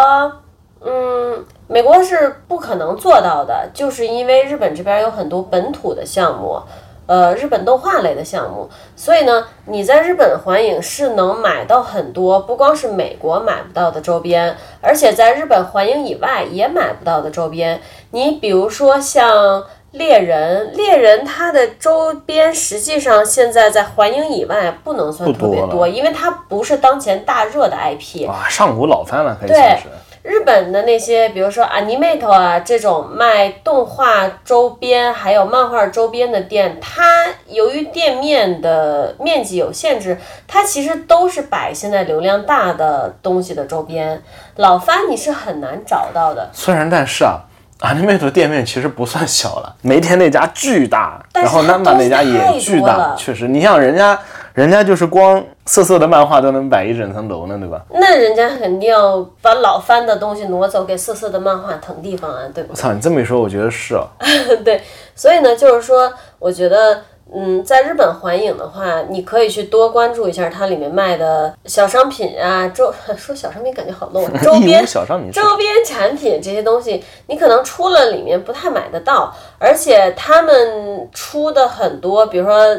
[0.82, 6.60] 嗯，美国是不可能做到的，就是因为日本这边有很多本土的项目。
[7.06, 17.82] 呃，日本动画类的项目，所以呢，你在日本环影是能买到很多不光是美国买不到的周边，而且在日本环影以外也买不到的周边。
[18.12, 28.28] 你比如说像猎人，猎人它的周边实际上现在在环影以外不能算特别多，因为它不是当前大热的 IP。
[28.28, 29.84] 哇，上古老番了，可以对算是。
[30.24, 44.24] 日本的那些，比如说 Animate 啊这种卖动画周边还有漫画周边的店，它由于店面的面积有限制，它其实都是摆现在流量大的东西的周边。
[44.56, 46.50] 老番你是很难找到的。
[46.52, 47.42] 虽然但是啊。
[47.82, 54.18] Animate 的店面其实不算小了， 梅田那家巨大，然后但是它 Namba 那家也巨大，确实，你像人家，
[54.54, 57.82] 人家就是光色色的漫画都能摆一整层楼呢，对吧？
[57.92, 64.08] 那人家肯定要把老番的东西挪走，给色色的漫画腾地方啊，对不我操，你这么一说，我觉得是啊。
[64.64, 64.82] 对，
[65.16, 67.02] 所以呢，就是说，我觉得，
[67.36, 82.78] 嗯，在日本环影的话，你可以去多关注一下它里面卖的小商品啊，周 说小商品感觉好 low，啊 周边小商品周边产品这些东西，你可能出了里面不太买得到，而且他们出的很多，比如说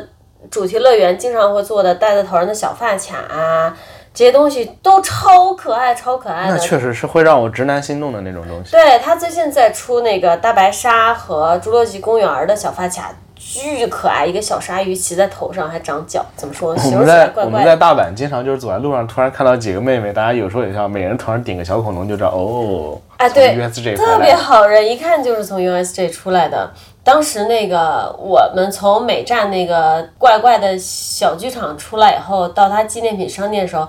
[0.50, 3.76] 主题乐园经常会做的戴在头上的小发卡啊，
[4.12, 6.52] 这些东西都超可爱，超可爱的。
[6.54, 8.70] 那确实是会让我直男心动的那种东西。
[8.70, 13.10] 对他最近在出那个大白鲨和侏罗纪公园的小发卡，
[13.54, 16.70] 巨可爱，一个小鲨鱼骑在头上还长角，怎么说？
[16.70, 17.64] 我们在我们。
[17.64, 26.68] 在大阪经常就是走在路上，突然看到几个妹妹，大家有时候也像，每人头上顶个小恐龙，就知道哦，哎，对 USJ 特别好人，一看就是从 USJ 出来的。
[27.04, 33.86] 当时那个我们从美站那个怪怪的小剧场出来以后，到他纪念品商店的时候，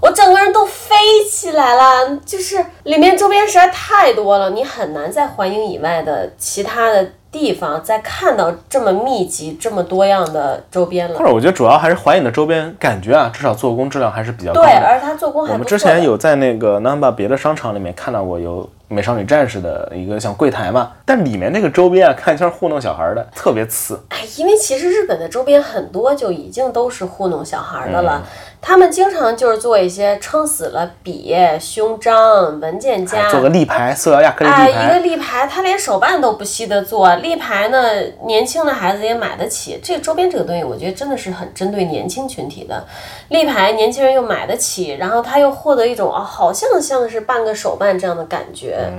[0.00, 0.94] 我整个人都飞
[1.28, 11.24] 起来了，就是里面周边实在太多了，你很难在环影以外的其他的地方再看到这么密集、这么多样的周边了或。
[11.24, 14.86] 者我觉得主要还是怀影的周边，感觉啊，至少做工质量还是比较高对，的。
[14.86, 24.00] 而它做工还我们之前有在那个 Namba 别的商场里面看到过有美少女战士的一个像柜台嘛，但里面那个周边啊，看像是糊弄小孩的，特别次。
[24.08, 28.22] 哎，因为其实日本的周边很多就已经都是糊弄小孩的嗯了，
[28.62, 37.14] 他们经常就是做一些撑死了笔、胸章、文件夹，哎做个立牌，塑料亚克力哎，一个，立牌，他连手办都不惜得做。
[37.16, 37.78] 立牌呢，
[38.26, 39.80] 年轻的孩子也买得起。
[39.82, 42.84] 这个周边这个东西，我觉得真的是很针对年轻群体的。
[43.28, 48.90] 立牌年轻人又买得起，然后他又获得一种啊，好像像是半个手办这样的感觉。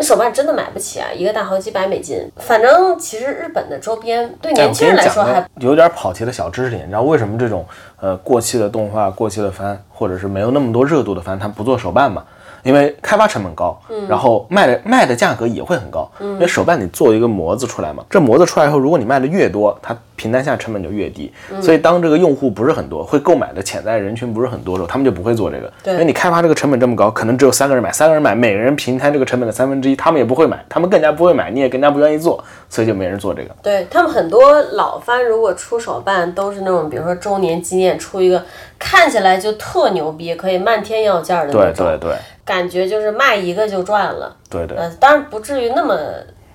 [0.00, 2.16] 那手办真的买不起啊，一个大好几百美金。
[2.36, 7.66] 反正其实日本的周边对哎，年轻人来说还有点跑题的小知识点，你知道为什么这种
[8.00, 12.24] 呃过气的动画、过气的番，或者是没有那么多热度的番，它不做手办嘛？
[12.68, 16.06] 因为开发成本高，然后卖的卖的价格也会很高。
[16.20, 21.32] 因为手办你做一个模子出来嘛，这模子出来以后，如果你卖的越多，它平单价成本就越低。
[21.62, 25.72] 所以当这个用户不是很多，会购买的潜在人群不是很多的时候，他们就不会做这个。
[25.86, 33.48] 因为你开发这个成本这么高，可能只有三个人买，三个人买，每个人平摊这个成本的三分之一，他们也不会买，他们更加不会买，你也更加不愿意做，所以就没人做这个。
[33.62, 38.44] 对他们很多老番，如果出手办都是那种，比如说周年纪念出一个
[38.78, 42.16] 看起来就特牛逼，可以漫天要价的那对种，对对
[42.48, 44.34] 感觉就是卖一个就赚了。
[44.48, 44.78] 对对。
[44.78, 45.94] 呃，当然不至于那么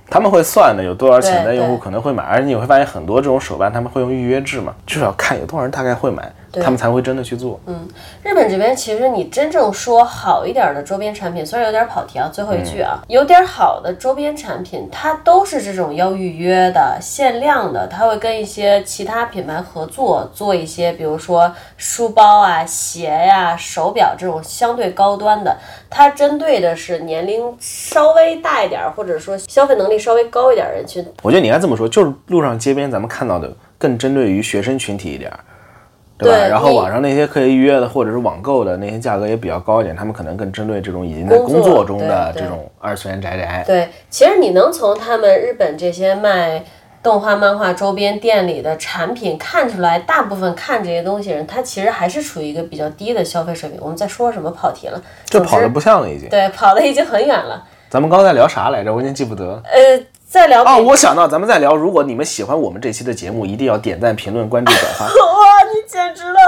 [0.10, 7.60] 他们会算的，有多少潜在用户可能会买，而且你会发现很多这种手办他们会用预约制嘛，就是要看有多少人大概会买，他们才会真的去做。
[7.68, 7.88] 嗯
[8.22, 25.58] 日本这边其实你真正说好一点的周边产品，虽然有点跑题啊，最后一句啊，有点好的周边产品，它都是这种要预约的、限量的，它会跟一些其他品牌合作，做一些比如说书包啊、鞋呀、手表这种相对高端的，
[25.90, 31.06] 它针对的是年龄稍微大一点儿，或者说消费能力稍微高一点儿人群。
[31.22, 35.40] 我觉得你应该这么说，就是路上街边咱们看到的更针对于学生群体一点儿，
[36.24, 36.38] 对吧？
[36.40, 43.64] 对然后网上那些可以预约的或者是网购的那些价格也比较高一点，他们可能更针对这种已经在工作中的这种二次元宅宅。
[43.68, 46.64] 对，其实你能从他们日本这些卖
[47.04, 53.78] 动画、漫画周边店里的产品看出来，大部分看这些东西人，他其实还是处于一个比较低的消费水平。
[53.82, 54.50] 我们在说什么？
[54.50, 56.30] 跑题了，就跑的不像了已经。
[56.30, 57.62] 对，跑的已经很远了。
[57.90, 58.94] 咱们刚才聊啥来着？
[58.94, 59.62] 我已经记不得。
[59.66, 65.06] 呃，在聊哦，我想到咱们在聊，如果你们喜欢我们这期的节目，一定要点赞、评论、关注、转发。
[65.88, 66.40] 简直了，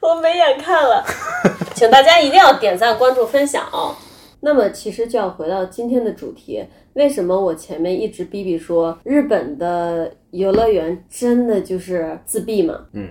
[0.00, 1.04] 我没眼看了。
[1.74, 3.94] 请大家一定要点赞、关注、分享哦。
[4.40, 6.64] 那么，其实就要回到今天的主题，
[6.94, 12.86] 为什么我前面一直逼逼说日本的游乐园真的就是自闭嘛？
[12.92, 13.08] 嗯。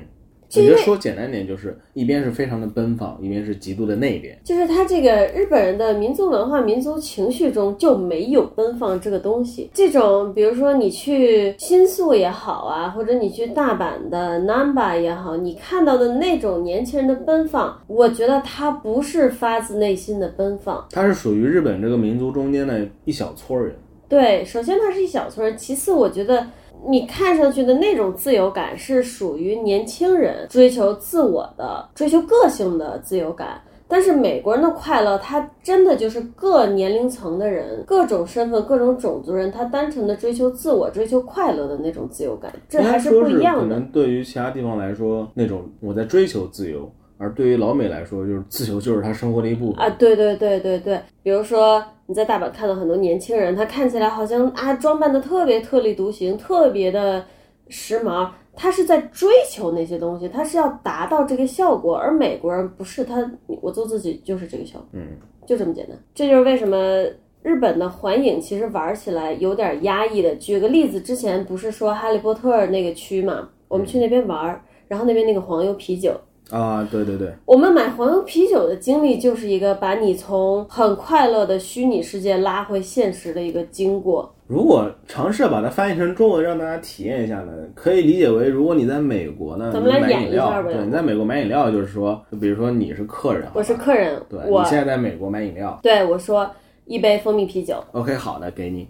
[0.55, 4.47] 我觉得说简单点，就是一边是非常的奔放，一边是极度的内敛。
[4.47, 9.69] 就是他这个日本人的民族文化、民族情绪中就没有奔放这个东西。
[9.73, 23.75] 这种，比如说你去新宿也好啊，或者你去大阪的 Namba 也好，你看到的那种年轻人的奔放，我觉得他不是发自内心的奔放，他是属于日本这个民族中间的一小撮人。
[24.07, 26.47] 对，首先他是一小撮人，其次我觉得。
[26.87, 43.61] 你看上去的那种自由感是属于年轻人追求自我的、追求个性的自由感，但是美国人的快乐，他真的就是各年龄层的人、各种身份、各种种族人，他单纯的追求自我、追求快乐的那种自由感，这还是不一样的。
[43.63, 46.89] 可能对于其他地方来说，那种我在追求自由。
[47.17, 49.89] 而对于老美来说，就是自由就是他生活的一部分啊！
[49.89, 57.25] 对对对对对，比如说你在大阪看到很多年轻人，他看起来好像啊装扮的特别特立独行，特别的
[57.69, 61.97] 时髦，他是在追求那些东西，他是要达到这个效果。
[61.97, 65.07] 而美国人不是他，我做自己就是这个效果，嗯，
[65.45, 65.97] 就这么简单。
[66.13, 67.03] 这就是为什么
[67.41, 70.35] 日本的环影其实玩起来有点压抑的。
[70.35, 76.11] 举个例子，之前不是说哈利波特那个区嘛，我们去那边玩，然后那边那个黄油啤酒。
[76.49, 84.33] 啊，对对对，我们买黄油啤酒的经历就是一个把你从很快乐的虚拟世界拉回现实的一个经过。
[84.47, 90.71] 如果尝试把它翻译成中文让大家体验一下呢，可以理解为，如果你在美国呢，咱们来演一下呗。
[90.71, 96.49] 对，你在美国买饮料，就是说，比如说你是客人，我是客人，对，你现在在美国买饮料，对我说
[96.85, 97.83] 一杯蜂蜜啤酒。
[97.91, 98.87] OK，好的，给你。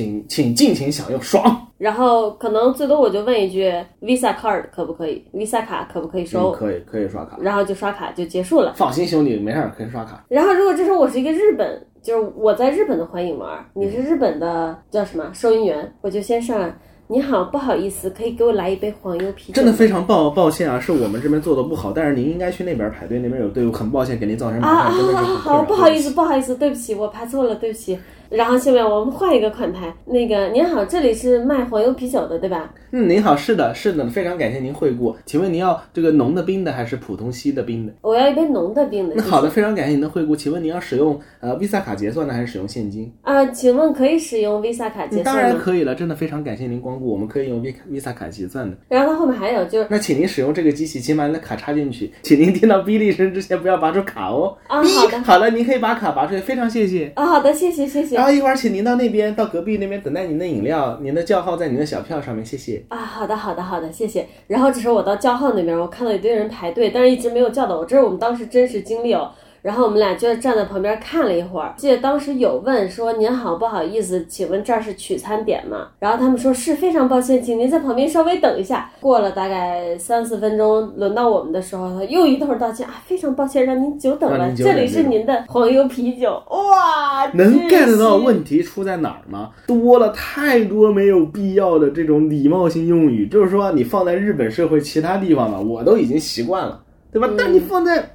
[0.00, 1.66] 请请尽情享用，爽。
[1.76, 6.52] 然后可能最多我就问一句，Visa card 可不可以？Visa 卡可不可以收？
[6.52, 7.38] 可以，可以刷卡。
[7.40, 8.74] 然后就刷卡就结束了。
[8.76, 10.24] 放心，兄弟，没事儿，可以刷卡。
[10.28, 16.74] 然后如果这时候我是一个日本，就是我在日本的环影玩，你是日本的叫什么收银员，我就先上来。
[17.12, 19.54] 你好，不好意思，可以给我来一杯黄油啤酒。
[19.56, 24.92] 真的非常抱抱歉啊，是我们这边做的不好，但是您应该去那边排队，那边有队伍，很抱歉给您造成麻烦。
[24.92, 27.98] 啊好好好，不好意思，不好意思，对不起，我排错了，对不起。
[28.30, 32.72] 然后下面我们换一个款台，那个您好，这里是卖黄油啤酒的，对吧？
[32.92, 35.14] 嗯，您好，是的，是的，非常感谢您惠顾。
[35.26, 37.92] 请问您要这个浓的冰的还是普通稀的冰的？
[38.02, 39.14] 我要一杯浓的冰的。
[39.16, 40.34] 那好的，非常感谢您的惠顾。
[40.36, 43.12] 请问您要使用呃 Visa 卡结算呢，还是使用现金？
[43.22, 45.24] 啊，请问可以使用 Visa 卡结算吗？
[45.24, 48.76] 当然可以了，真的非常感谢您光顾，我们可以用 Visa 卡结算的。
[48.88, 54.56] 然后它后面还有就是，那请您使用这个机器，请把您的卡插进去，请您听到哔哩声之前不要拔出卡哦。
[54.68, 57.12] 啊，好的， 好的，您可以把卡拔出来，非常谢谢。
[57.14, 58.19] 啊，好的，谢谢谢谢。
[58.20, 59.00] 然后一会儿请您到。
[59.00, 62.84] 那边到隔壁那边等待您的饮料，您的叫号在您的小票上面，谢谢。
[62.88, 64.26] 啊，好的，好的，好的，谢谢。
[64.46, 69.30] 然后这时候我到叫号那边，我看到一堆人排队，但是一直没有叫到我，这是我们当时真实经历哦。
[69.62, 78.90] 然后我们俩就站在旁边看了一会儿，记得当时有问说：“您好，不好意思，请问这儿是取餐点吗？”然后他们说是非常抱歉，请您在旁边稍微等一下。
[79.00, 86.42] 过了大概三四分钟，轮到我们的时候，他又一通道歉啊，非常抱歉让您久等了，这里是您的黄油啤酒。
[86.48, 89.50] 哇，能 get 到问题出在哪儿吗？
[89.66, 96.80] 多了太多没有必要的这种礼貌性用语，就是说你放在日本社会其他地方呢，我都已经习惯了，
[97.12, 97.28] 对吧？
[97.36, 98.10] 但你放在。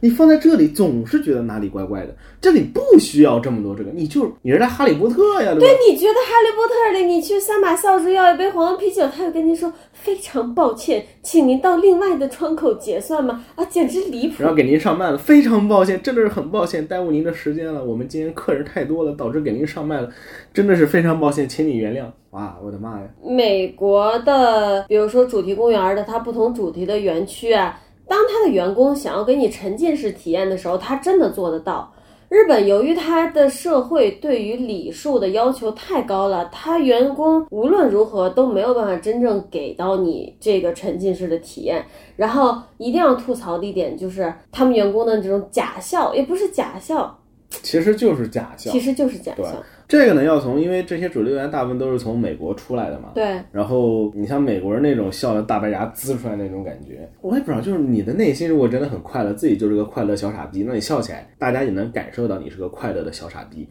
[0.00, 13.44] 你放在这里总是觉得哪里怪怪的，这里不需要这么多这个，你就你是在哈利波特呀，对你觉得哈利波特里你去三把扫帚要一杯黄油啤酒，他就跟您说非常抱歉，请您到另外的窗口结算吗？
[13.54, 14.36] 啊，简直离谱！
[14.38, 17.84] 然后给您上麦了，非常抱歉，真的是很抱歉，耽误您的时间了。
[17.84, 20.08] 我们今天客人太多了，导致给您上麦了，
[20.54, 22.06] 真的是非常抱歉，请你原谅。
[22.30, 23.06] 哇，我的妈呀！
[23.22, 27.78] 美国的，比如说主题公园的，它不同主题的园区啊。
[28.10, 31.88] 当他的员工想要给你沉浸式体验的时候，他真的做得到。
[32.28, 41.84] 日本由于他的社会对于礼数的要求太高了，他员工无论如何都没有办法真正给到你这个沉浸式的体验。
[42.16, 47.16] 然后一定要吐槽的一点就是他们员工的这种假笑，也不是假笑，
[47.62, 49.62] 其实就是假笑，其实就是假笑。
[49.90, 53.40] 这个呢，要从因为这些主流员大部分都是从美国出来的嘛，对。
[53.50, 63.68] 然后你像美国人那种笑的大白牙呲出来那种感觉，我也不知道，就是你的内心如果真的很快乐，自己就是个快乐小傻逼，那你笑起来，大家也能感受到你是个快乐的小傻逼。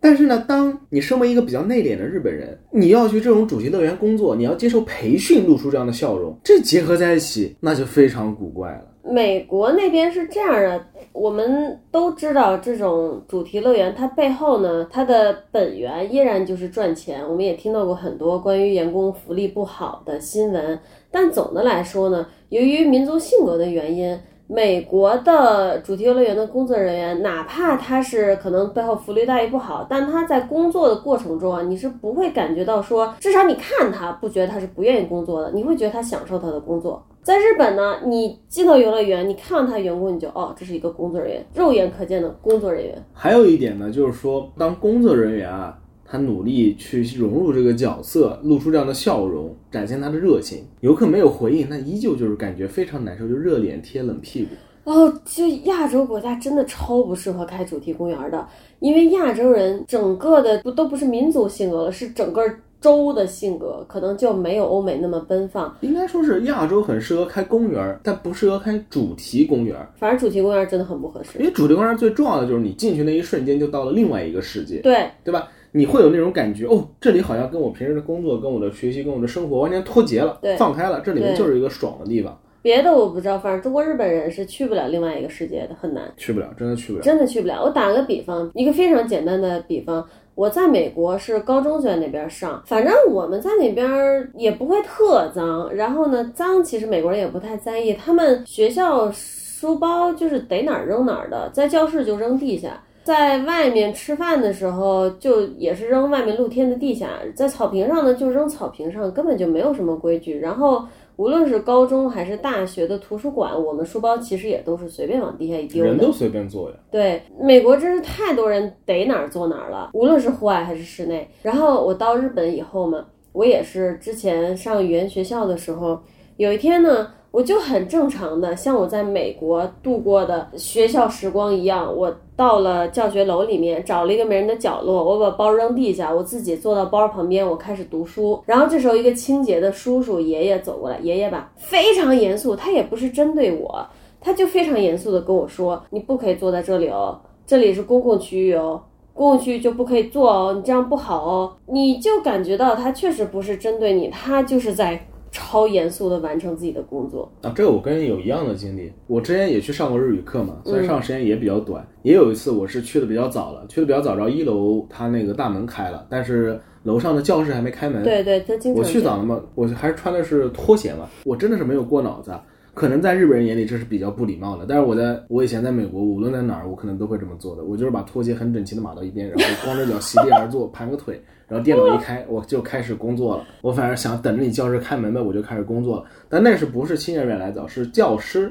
[0.00, 8.82] 但是呢，当你身为一个比较内敛的日本人，你要去这种主题乐园工作，你要接受培训，露出这样的笑容，这结合在一起，那就非常古怪了。
[9.04, 17.22] 美国那边是这样的，我们都知道这种主题乐园，它背后呢，它的本源依然就是赚钱。
[17.28, 20.78] 我们也听到过很多关于员工福利不好的新闻，
[21.10, 24.18] 但总的来说呢，由于民族性格的原因。
[24.48, 37.02] 美国的主题游乐园的工作人员，哪怕他是可能背后福利待遇不好，但他在工作的过程中啊，你是不会感觉到说，至少你看他不觉得他是不愿意工作的，你会觉得他享受他的工作。
[37.22, 43.02] 在日本呢，你进到游乐园，你看到他的员工，你就哦，这是一个工作人员，肉眼可见的工作人员。
[43.12, 45.78] 还有一点呢，就是说，当工作人员啊。
[46.12, 50.62] 他努力去融入这个角色，露出这样的笑容，展现他的热情。
[50.80, 54.50] 游客没有回应，那依旧就是感觉非常难受，就热脸贴冷屁股。
[54.84, 58.46] 哦，就亚洲国家真的超不适合开主题公园的，
[58.78, 62.42] 因为亚洲人整个的不都不是民族性格了，是整个
[62.78, 65.74] 州的性格，可能就没有欧美那么奔放。
[65.80, 69.74] 应该说是亚洲很适合开公园，但不适合开主题公园。
[69.96, 75.48] 反正主题公园真的很不合适，因为主题公园最重要的就是你进去那一瞬间就到了另外一个世界，对对吧？
[75.72, 82.38] 你会有那种感觉哦，这里好像跟我平时的工作、跟我的学习、跟我的生活完全脱节了，放开了，这里面就是一个爽的地方。
[82.60, 87.62] 别的我不知道，反正中国日本人是去不了另外一个世界的，很难，去不了，真的去不了，真的去不了。
[87.62, 90.06] 我打个比方，一个非常简单的比方，
[90.36, 102.80] 我在美国是高中就在那边上，反正我们在那边也不会特脏，然后呢，脏其实美国人也不太在意，他们学校书包就是逮哪儿扔哪儿的，在教室就扔地下。
[103.04, 110.38] 在外面吃饭的时候，就也是扔外面露天的地下，在草坪上呢，就扔草坪上，根本就没有什么规矩。
[110.38, 110.84] 然后，
[111.16, 116.76] 无论是高中还是大学的图书馆，我们书包其实也都是随便往地下一丢人都随便坐呀。
[116.90, 121.28] 对，美国真是太多人逮哪儿坐哪儿了，无论是户外还是室内。
[121.42, 126.00] 然后我到日本以后嘛，我也是之前上语言学校的时候，
[126.36, 127.08] 有一天呢。
[127.32, 138.38] 我就很正常的，像我在美国度过的学校时光一样，我到了教学楼里面，找了一个没人的角落，我把包扔地下，我自己坐到包旁边，我开始读书。
[138.44, 143.82] 然后这时候一个清洁的叔叔爷爷走过来，爷爷吧，非常严肃，他也不是针对我，
[144.20, 148.78] 他就非常严肃的跟我说：“你不可以坐在这里哦，这里是公共区域哦，
[149.14, 155.08] 公共区域就不可以坐哦，你这样不好哦。”你就感觉到他确实不是针对你，他就是在。
[155.32, 157.50] 超严肃的完成自己的工作啊！
[157.56, 161.84] 这个我跟你有一样的经历，我之前也去上过日语课嘛，虽然上的时间也比较短。
[162.02, 168.02] 也有一次我是去的比较早了，去的比较早，然后一楼他那个大门开了，但是楼上的教室还没开门。
[168.02, 168.82] 对对，他经常。
[168.82, 172.30] 我去早了嘛，我还是穿的是拖鞋嘛，我真的是没有过脑子。
[172.74, 177.62] 可能在日本人眼里这是比较不礼貌的，但是我在我以前在美国，无论在哪儿，我可能都会这么做的。
[177.64, 183.44] 我就是把拖鞋很整齐的码到一边，然后光着脚席地而坐，盘个腿，然后电脑一开， 我就开始工作了。
[183.60, 186.04] 我反正想等着你教室开门呗，我就开始工作了。
[186.30, 188.50] 但那时不是青年人来早，是教师、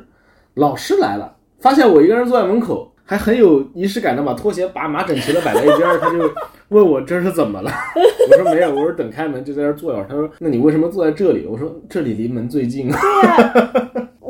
[0.54, 6.32] 老师来了，发现我一个人坐在门口，还很有仪式感的把拖鞋把码整齐的摆在一边，他就
[6.70, 7.72] 问我这是怎么了？
[8.30, 10.06] 我说没有，我说等开门就在这坐一会儿。
[10.08, 11.48] 他说那你为什么坐在这里？
[11.48, 13.00] 我说这里离门最近 啊。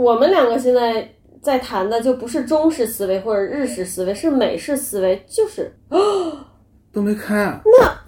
[0.02, 1.08] 我们两个现在
[1.42, 5.72] 在谈的就不是中式思维或者日式思维，是美式思维，就是
[6.92, 7.44] 都没开。
[7.44, 8.02] 啊那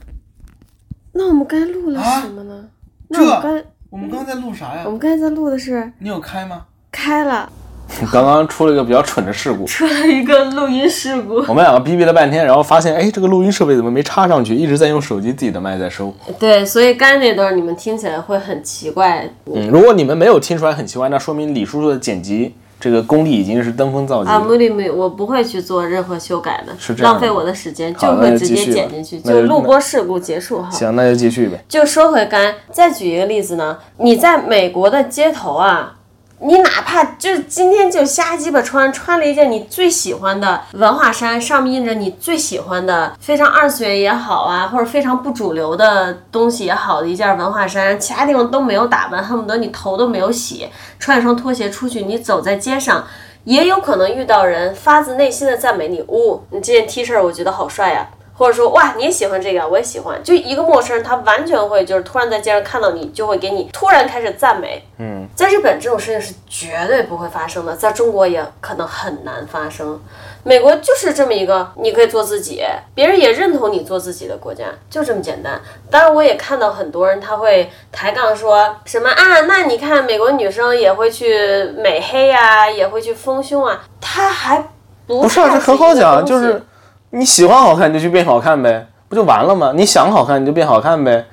[1.11, 2.67] 那我们该录了什么呢？
[3.09, 4.81] 那我们刚我们刚才在录啥呀？
[4.85, 6.65] 我们刚才在录的是你有开吗？
[6.91, 7.51] 开了。
[8.11, 11.35] 刚刚出了一个比较蠢的事故，出了一个录音事故。
[11.47, 14.53] 我们两个逼逼了半天，然后发现，哎，这个录音设备怎么没插上去？
[14.55, 16.13] 一直在用手机自己的麦在收。
[16.39, 19.29] 对，所以刚才那段你们听起来会很奇怪。
[19.45, 24.29] 嗯，如果你们没有听出来很奇怪，那说明李叔叔的剪辑这个功力已经是登峰造极。
[24.29, 30.69] 啊，没没，我不会去做任何修改的，是这样，浪费我的时间，就会直接剪进去，就录播事故结束哈。
[30.69, 31.63] 行，那就继续呗。
[31.69, 35.95] 就说回干，再举一个例子呢，你在美国的街头啊。
[36.45, 50.67] 你哪怕就今天就瞎鸡巴穿，穿了一件你最喜欢的文化衫，上面印着你最喜欢的非常二次元也好啊，或者非常不主流的东西也好的一件文化衫，其他地方都没有打扮，恨不得你头都没有洗，
[50.99, 53.05] 穿一双拖鞋出去，你走在街上，
[53.45, 58.05] 也有可能遇到人发自内心的赞美你，呜，你这件 T 恤我觉得好帅呀。
[58.43, 60.21] 或者说哇，你也喜欢这个，我也喜欢。
[60.21, 64.85] 就一个陌生人，他完全会就是突然在街上看到你，就会给你突然开始赞美。
[64.97, 69.97] 嗯，在日本这种事情是绝对不会发生的，在中国也可能很难发生。
[70.43, 72.61] 美国就是这么一个你可以做自己，
[72.93, 75.61] 别人也认同你做自己的国家，就这么简单。
[75.89, 84.61] 当然，我也看到很多人他会抬杠说什么啊，那你看美国女生也会去美黑呀，也会去丰胸啊，他还
[85.07, 86.61] 不不是，这很好讲，就是。
[87.15, 89.71] 你喜欢好看你就去变好看呗，不就完了吗？
[89.75, 91.23] 你想好看你就变好看呗，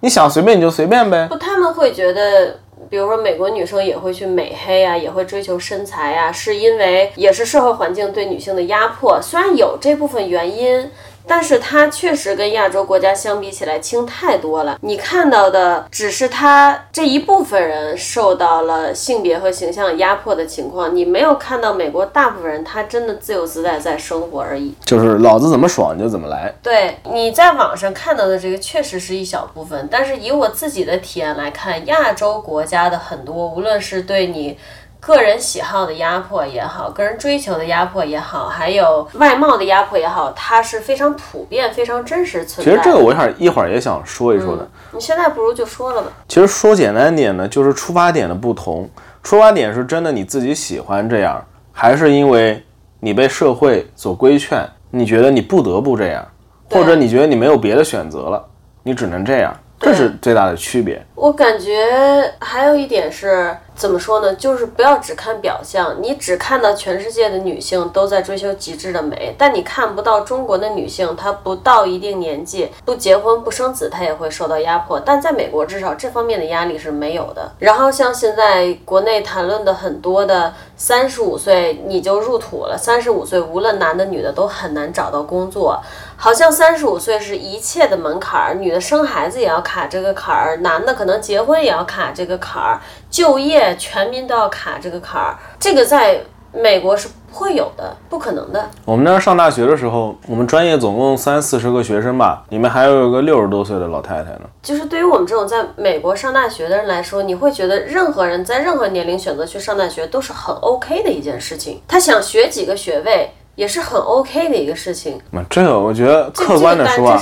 [0.00, 1.28] 你想随便你就随便呗。
[1.28, 2.56] 不，他们会觉得，
[2.90, 9.20] 比如说美国女生也会去美黑啊，也会追求身材啊，是因为也是社会环境对女性的压迫。
[9.22, 10.90] 虽然有这部分原因。
[11.28, 14.78] 但是它确实跟亚洲国家相比起来轻太多了。
[14.80, 24.74] 你看到的只是他这一部分人受到了性别和形象压迫的情况，你没有看到美国大部分人他真的自由自在在生活而已。
[24.84, 26.52] 就是老子怎么爽你就怎么来。
[26.62, 34.58] 对，你在网上看到的这个确实是一小部分，但是以我自己的体验来看，亚洲国家的很多，无论是对你。
[35.00, 42.70] 个人喜好的压迫也好，个人追求的压迫也好，还有外貌的压迫也好，它是非常普遍、非常真实存在。
[42.72, 44.68] 其实这个我一会儿一会儿也想说一说的。
[44.92, 46.08] 你现在不如就说了吧。
[46.26, 48.88] 其实说简单点呢，就是出发点的不同。
[49.22, 51.42] 出发点是真的你自己喜欢这样，
[51.72, 52.62] 还是因为
[53.00, 56.26] 你被社会所规劝，你觉得你不得不这样，
[56.70, 58.44] 或者你觉得你没有别的选择了，
[58.82, 61.04] 你只能这样，这是最大的区别。
[61.14, 63.56] 我感觉还有一点是。
[63.78, 64.34] 怎么说呢？
[64.34, 74.98] 就是不要只看表象，你只看到全世界的女性都在追求极致的美，但你看不到中国的女性，她不到一定年纪不结婚不生子，她也会受到压迫。
[74.98, 77.52] 但在美国，至少这方面的压力是没有的。
[77.60, 85.80] 然后像现在国内谈论的很多的三十五岁你就入土了，三十五岁无论男的女的都很难找到工作，
[86.20, 93.76] 好像三十五岁是一切的门槛儿，女的生孩子也要卡这个坎儿，男的可能结婚也要卡这个坎儿，就业。
[93.76, 96.20] 全民都要卡这个坎儿，这个在
[96.52, 98.68] 美国是不会有的，不可能的。
[98.84, 104.40] 我们那儿上大学的时候，我们专业总共三四十个学生吧，里面还有一个六十多岁的老太太呢。
[104.60, 111.80] 就是对于我们这种在美国上大学的人来说，你会觉得任何人在任何年龄选择去上大学都是很 OK 的一件事情。
[111.86, 113.30] 他想学几个学位。
[113.58, 115.20] 也是很 OK 的一个事情。
[115.32, 117.20] 那这个我觉得客观的说啊，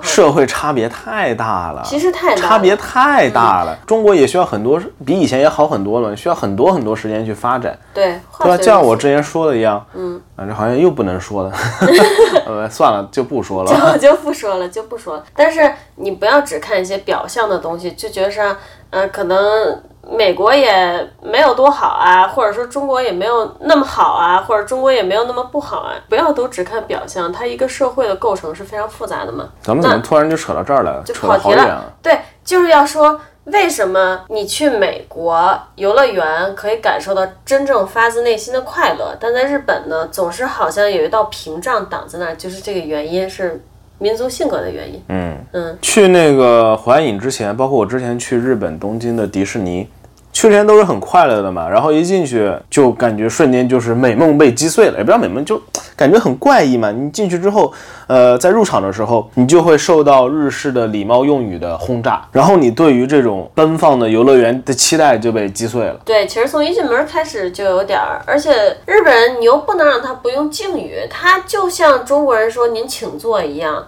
[0.00, 3.76] 社会差别太大了，其实太差别太大了。
[3.86, 7.78] 中国也需要很多，比以前也好很多了，需要很多很多时间去发展。
[7.92, 8.56] 对，对吧？
[8.56, 11.52] 就像我之前说的一样，嗯，反正好像又不能说了，
[12.46, 15.24] 呃，算了，就不说了， 就就不说了，就不说了。
[15.34, 18.56] 但是你不要只看一些表象的东西，就觉得说，
[18.90, 19.82] 呃，可能。
[20.06, 25.94] 美国也没有多好啊，或者说中国也没有那么好啊，或者中国也没有那么不好啊。
[26.10, 29.48] 不要都只看表象，它一个社会的构成是非常复杂的嘛。
[29.62, 31.02] 咱们怎么突然就扯到这儿来了？
[31.06, 31.90] 就跑题了。
[32.02, 43.62] 对，就是要说为什么你去美国游乐园可以感受到真正发自内心的快乐，但在日本呢，总是好像有一道屏障挡在那儿，就是这个原因是。
[43.96, 45.00] 民族性格的原因。
[45.08, 49.88] 嗯嗯，去那个环影之前，包括我之前去日本东京的迪士尼。
[50.34, 55.58] 去之前都是很快乐的嘛，然后一进去就感觉瞬间就是美梦被击碎了，也不知道美梦就
[55.96, 56.90] 感觉很怪异嘛。
[56.90, 57.72] 你进去之后，
[58.08, 65.98] 呃，在入场的时候，你就会受到日式的礼貌用语的轰炸，然后你对于这种奔放的游乐园的期待就被击碎了。
[66.04, 73.86] 对，其实从一进门开始就有点儿，而且日本人你又不能让他不用敬语，他就像中国人说您请坐一样。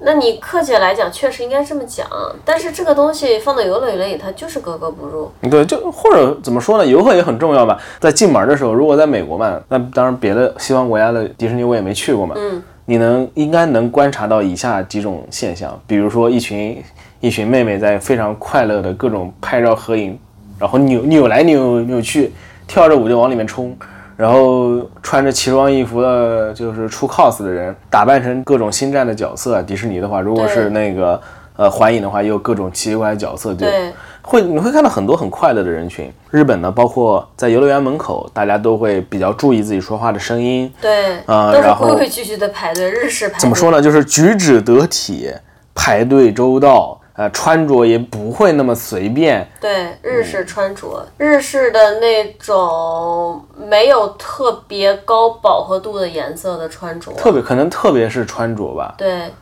[0.00, 2.06] 那你客气来讲，确实应该这么讲，
[2.44, 5.30] 但是这个东西放到游乐园里，它就是格格不入。
[5.50, 6.86] 对，就或者怎么说呢？
[6.86, 7.80] 游客也很重要吧。
[8.00, 12.34] 在进门的时候，如果在美国嘛，那当然别的西方国家的迪士尼我也没去过嘛。
[12.36, 12.62] 嗯。
[12.86, 16.82] 你能应该能观察到以下几种现象，比如说一群
[17.20, 20.18] 一群妹妹在非常快乐的各种拍照合影，
[20.58, 22.30] 然后扭扭来扭扭去，
[22.66, 23.74] 跳着舞就往里面冲。
[24.16, 29.62] 然后穿着奇装异服的，就是出 cos 的人，打扮成各种星战的角色。
[29.62, 31.20] 迪士尼的话，如果是那个
[31.56, 33.92] 呃环影的话，也有各种奇奇怪怪角色，对
[34.22, 36.10] 会你会看到很多很快乐的人群。
[36.30, 40.72] 日本呢，包括在游乐园门口，大家都会比较注意自己说话的声音。
[40.80, 43.38] 对，啊，然后规规矩矩的排队，日式排。
[43.38, 43.82] 怎么说呢？
[43.82, 45.30] 就是举止得体，
[45.74, 47.00] 排队周到。
[47.16, 49.48] 呃，穿着也不会那么随便。
[49.60, 58.94] 对，日式穿着，日式的那种没有特别高饱和度的颜色的穿着，特别可能特别是穿着吧。
[58.98, 59.32] 对，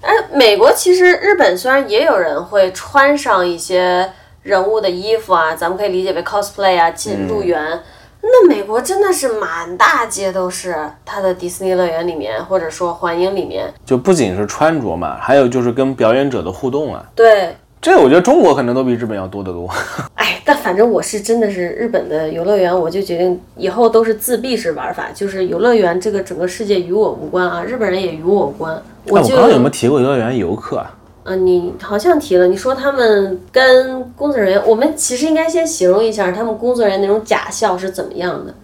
[0.00, 4.12] 哎，美国其实日本虽然也有人会穿上一些
[4.42, 7.82] 人物的衣服啊，咱们可以理解为 cosplay 啊，进入园。
[8.22, 17.04] 那美国真的是满大街都是它的迪士尼乐园里面，或者说环影里面，就不仅是穿着嘛，还有就是跟表演者的互动啊。
[17.14, 19.68] 对，这个我觉得中国可能都比日本要多得多。
[20.16, 28.82] 哎，但反正我是真的是日本的游乐园，我就决定以后都是自闭式玩法，就是游乐园这个整个世界与我无关啊，日本人也与我无关。
[29.06, 30.92] 我刚刚有没有提过游乐园游客啊？
[31.28, 38.54] 嗯，你好像提了，你说他们跟工作人员，我们其实应该先形容一下他们工作人员那种假笑是怎么样的。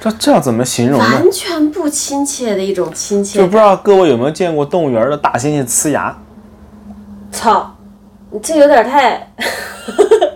[0.00, 1.04] 这这要怎么形容呢？
[1.04, 3.38] 完全不亲切的一种亲切。
[3.38, 6.16] 就不知道各位有没有见过动物园的大猩猩呲牙？
[7.30, 7.76] 操，
[8.30, 9.30] 你这有点太……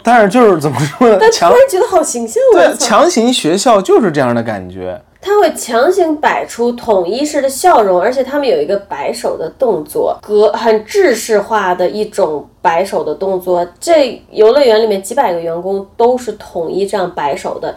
[0.02, 1.16] 但是就是怎么说呢？
[1.20, 5.00] 但突强然觉得好形象对强行学校就是这样的感觉。
[5.20, 13.66] 他会强行摆出统一式的笑容，而且他们有一个摆手的动作，格很制式化的一种摆手的动作。
[13.80, 17.74] 这游乐园里面几百个员工都是统一这样摆手的，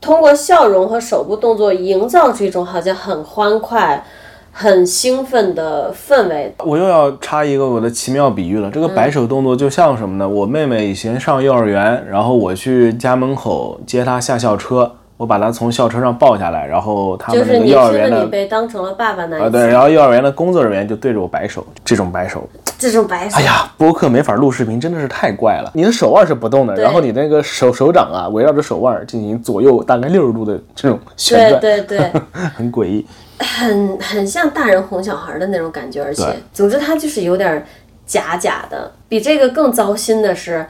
[0.00, 4.04] 通过笑容和手部动作营造出一种好像很欢快、
[4.52, 6.54] 很兴奋的氛围。
[6.64, 8.70] 我又要插一个我的奇妙比喻了。
[8.70, 10.28] 这个摆手动作就像什么呢？
[10.28, 22.46] 我妹妹以前上幼儿园，然后我去家门口接她下校车，我把他从校车上抱下来，然后他们幼儿园的被当成了爸爸那啊对，然后幼儿园的工作人员就对着我摆手，这种摆手，
[22.78, 25.70] 这种摆手哎，呀，播客没法录视频，真的是太怪了。
[25.74, 32.20] 你的手腕是不动的，然后你那个手手掌啊，围绕着手腕进行左右大概六十度的这种旋对转，对对。
[32.54, 33.06] 很诡异。
[33.38, 37.64] 很很像大人哄小孩的那种感觉，而且总之他就是有点
[38.06, 38.90] 假假的。
[39.08, 40.66] 比这个更糟心的是，嗯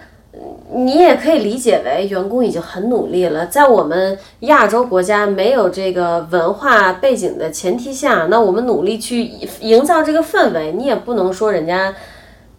[0.73, 9.25] 你也可以理解为员工已经很努力了，在我们亚洲国家没有这个文化背景的前提下，那我们努力去
[9.61, 11.95] 营造这个氛围，你也不能说人家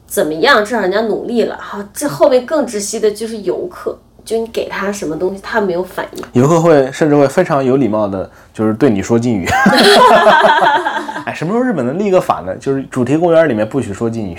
[0.05, 1.57] 怎么样，至少人家努力了。
[1.59, 3.97] 好，这后面更窒息的就是游客。
[4.25, 6.23] 就你给他什么东西，他没有反应。
[6.33, 9.47] 游客会甚至会非常有礼貌的，就是对你说敬语。
[11.25, 12.53] 哎，什么时候日本能立个法呢？
[12.57, 14.37] 就是主题公园里面不许说敬语。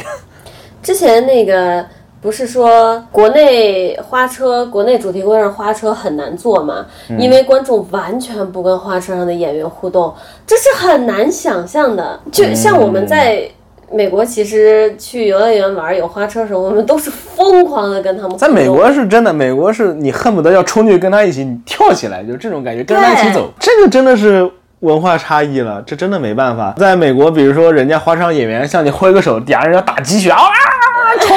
[0.82, 1.82] 之前那个
[2.20, 6.84] 不是说国内花车、国内主题公园花车很难做吗？
[7.18, 10.12] 因为观众完全不跟花车上的演员互动，
[10.46, 12.18] 这是很难想象的。
[12.32, 13.48] 就像我们在
[13.92, 18.36] 美国，其实去游乐园玩有花车的时候，我们都是疯狂的跟他们。
[18.36, 24.50] 在美国是真的，美国是你恨不得要冲去跟他一起，你跳起来，就是这种感觉，跟他一起走，这个真的是。
[24.80, 26.72] 文化差异了，这真的没办法。
[26.76, 30.38] 在美国，比如说人家花车上演员向你挥个手，底下人要打鸡血啊，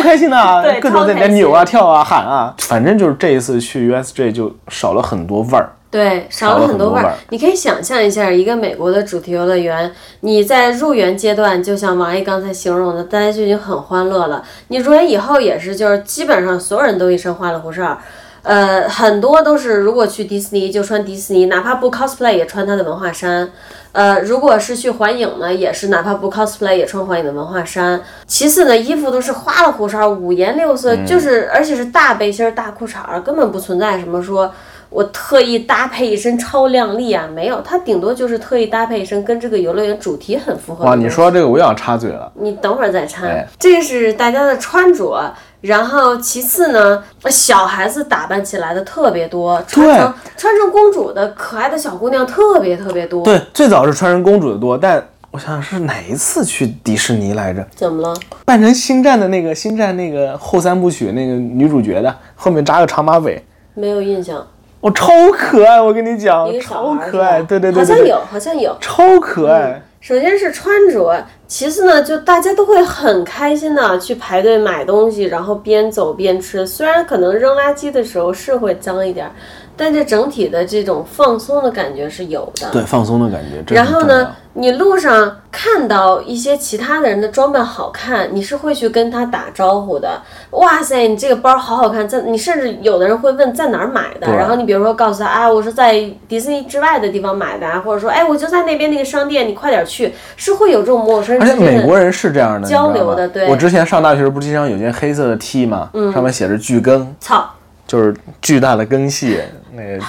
[0.01, 2.53] 超开心的啊对，各种在里超开心面扭啊、跳啊、喊啊。
[2.57, 5.69] 反正就是这一次去 USJ 就少了很多味儿。
[5.89, 7.13] 对，少少了了很多味儿。
[7.29, 9.91] 你可以想象一下，一个美国的主题游乐园，
[10.21, 14.41] 你在入园阶段，就像王毅刚才形容的，大家就已经很欢乐了。
[14.69, 17.97] 你入园以后也是，就是基本上所有人都一身花里胡哨。
[18.43, 23.47] 呃，很多都是如果去迪士尼就穿迪士尼，哪怕不 cosplay 也穿他的文化衫。
[23.93, 28.01] 呃，如果是去环影呢，也是哪怕不 cosplay 也穿环影的文化衫。
[28.25, 34.51] 其次呢，衣服都是花里胡哨、五颜六色，就是而且是大背心儿、大裤衩儿，根本不存在什么说
[34.89, 42.31] 我特意搭配一身超靓丽啊，没有，它顶多就是特意搭配一身跟这个游乐园主题很符合的哇，你说这个我又想插嘴了。
[42.35, 45.33] 你等会儿再插，哎这是大家的穿着。
[45.61, 53.23] 然后其次呢，小孩子打扮起来的特别多，穿成穿成公主的可爱的小姑娘特别特别多。
[53.23, 57.63] 对，最早是穿成公主的多，但我想想是哪一次去迪士尼来着？
[57.75, 58.13] 怎么了？
[58.43, 63.45] 扮成星战的那个星战那个后三部曲那个女主角的，后面扎个长马尾，
[63.75, 64.45] 没有印象。
[64.79, 68.75] 我、超可爱，我跟你讲超可爱，对对对对对，好像有，好像有。
[68.81, 69.79] 超可爱。
[70.01, 76.65] 首先是穿着，其次呢，就大家都会很开心的去排队买东西，然后边走边吃。
[76.65, 79.31] 虽然可能扔垃圾的时候是会脏一点儿，
[79.77, 82.71] 但这整体的这种放松的感觉是有的。
[82.71, 83.63] 对，放松的感觉。
[83.75, 90.21] 然后呢，，你路上看到一些其他的人的装扮好看，你是会去跟他打招呼的。
[90.51, 94.27] 哇塞，你这个包好好看，在你甚至有的人会问在哪儿买的。
[94.35, 95.93] 然后你比如说告诉他啊，我是在
[96.27, 107.49] 迪士尼之外的地方买的啊，或者说哎，我就在那边那个商店，你快点去，是会有这种陌生人而且美国人是这样的，交流的对我之前上大学时不是经常有件黑色的 T 嘛，上面写着巨根，操，
[107.87, 109.39] 就是巨大的根系，
[109.71, 110.03] 那个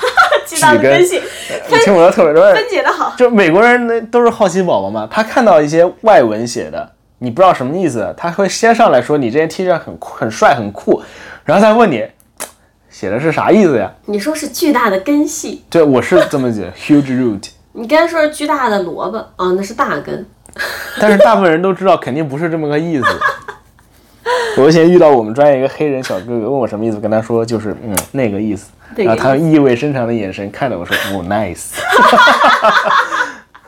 [0.47, 1.21] 巨大的根根系
[1.69, 2.43] 你听我说特别多。
[2.53, 3.15] 分解的好。
[3.17, 11.03] 就美国人那都是好奇宝宝嘛，他看到一些外文写的，你不知道什么意思，他会先上来说你这件 T 恤很酷、很帅、很酷，
[11.45, 12.07] 然后再问你
[12.91, 13.91] 写的是啥意思呀？
[14.07, 17.49] 你说是巨大的根系，对，我是这么解，huge root。
[17.75, 20.27] 你刚才说是巨大的萝卜哦，那是大根。
[21.01, 23.07] 但是大部分人都知道肯定不是这么个意思。
[24.59, 31.71] 我以前遇到我们专业一个黑人小哥哥，问我什么意思，跟他说就是嗯那个意思，然后他用意味深长的眼神看着我说哦 nice。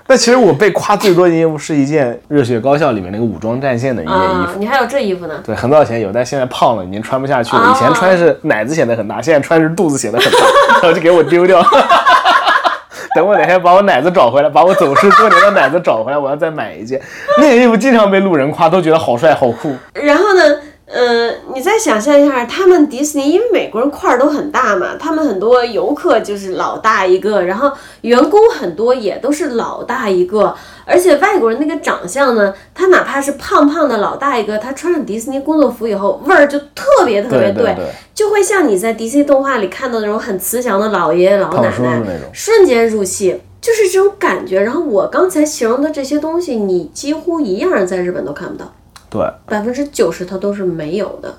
[0.07, 5.35] 但其实我被夸最多的衣服是一件《热血高校》里面那个武装战线的一件衣服，，啊你还有这衣服呢？
[5.43, 7.63] 对，很早以前有，但现在胖了，已经穿不下去了。
[7.63, 10.39] 啊以前穿是奶子显得很大，现在穿是肚子显得很大，
[10.83, 11.67] 然后就给我丢掉。
[13.15, 17.01] 等我哪天把我奶子找回来，把我走失多年的奶子找回来，我要再买一件。
[17.39, 19.75] 那件衣服经常被路人夸，都觉得好帅好酷。
[19.93, 20.43] 然后呢，
[20.95, 27.73] 呃，你再想象一下，他们迪士尼，因为美国人块儿都很大嘛，他们很多游客就是老大一个，然后
[28.03, 42.01] 员工很多也都是老大一个，而且外国人那个长相呢，他哪怕是胖胖的老大一个，他穿上迪士尼工作服以后，味儿就特别特别对对对就会像你在迪士尼动画里看到那种很慈祥的老爷爷老奶奶，
[42.33, 43.41] 瞬间入戏。
[43.61, 48.71] 就是这种感觉，然后我刚才形容的这些东西，你几乎一样在日本都看不到。
[49.15, 51.33] 对，百分之九十它都是没有的。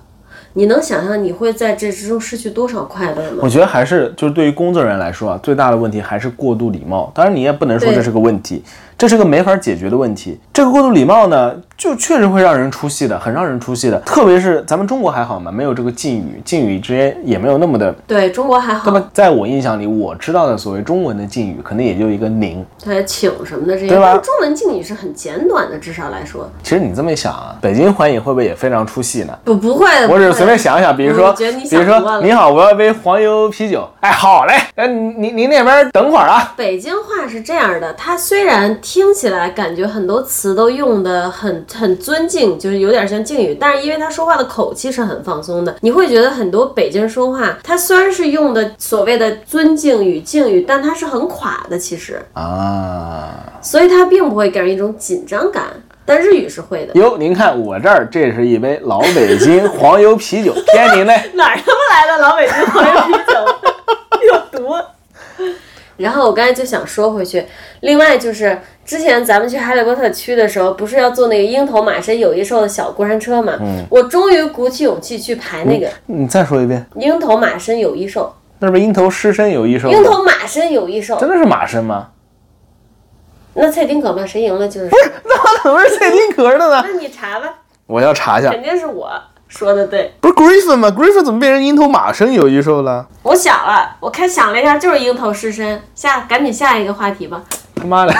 [0.53, 3.39] 你能想象你会在这之中失去多少快乐吗？
[3.41, 7.11] 我觉得还是就是对于工作人员来说啊，最大的问题还是过度礼貌。
[7.13, 8.63] 当然，你也不能说这是个问题，
[8.97, 10.39] 这是个没法解决的问题。
[10.53, 13.99] 这个过度礼貌呢，就确实会让人出戏的，很让人出戏的。
[13.99, 17.91] 特别是咱们中国还好嘛，没有这个敬语，敬语之间也没有那么的。
[18.07, 22.65] 对中国还好，那么在我印象里，我知道的所谓中文的敬语，可能也就一个您。
[22.83, 29.37] 对请什么的这些，对吧中文敬语是很简短的，至少来说，其实你这么一想啊，北京欢迎会不会也非常出戏呢？
[29.43, 30.07] 不不会的。
[30.07, 33.85] 我只是随便想一想，比如说，比如说你好，我要一杯黄油啤酒。
[33.99, 36.53] 哎，好嘞，哎，您您那边等会儿啊。
[36.55, 55.63] 北京话是这样的，它虽然听起来感觉很多词都用的很很尊敬，就是有点像敬语，但是因为他说话的口气是很放松的，你会觉得很多北京人说话，他虽然是用的所谓的尊敬与、敬语，但他是很垮的，其实，啊，所以他并不会给人一种紧张感。
[56.07, 56.93] 但日语是会的。
[56.93, 61.31] 哟，您看我这儿，这是一杯老北京黄油啤酒， 天您嘞。
[61.33, 63.73] 哪儿他妈来的老北京黄油啤酒？
[65.97, 67.45] 然后我刚才就想说回去，
[67.81, 73.53] 另外就是之前咱们去哈利波特区的时候，不是要坐那个鹰头马身有翼兽的小过山车嘛？
[73.59, 78.33] 嗯，我终于鼓起勇气去排那个你再说一遍，鹰头马身有翼兽。
[78.59, 79.89] 那不是鹰头狮身有翼兽？
[79.89, 82.09] 鹰头马身有翼兽，真的是马身吗？
[83.53, 84.89] 那蔡丁壳嘛，谁赢了就是。
[85.23, 86.83] 那怎么是蔡丁壳的呢？
[86.85, 87.53] 那你查吧，
[87.87, 89.09] 我要查一下，肯定是我
[89.57, 90.13] 说的对。
[90.19, 93.07] 不是 Griffin 吗？Griffin 怎么变成鹰头马身有翼兽了？
[93.23, 95.81] 我想了，我看想了一下，就是鹰头狮身。
[95.95, 97.41] 下，赶紧下一个话题吧。
[97.75, 98.13] 他妈的！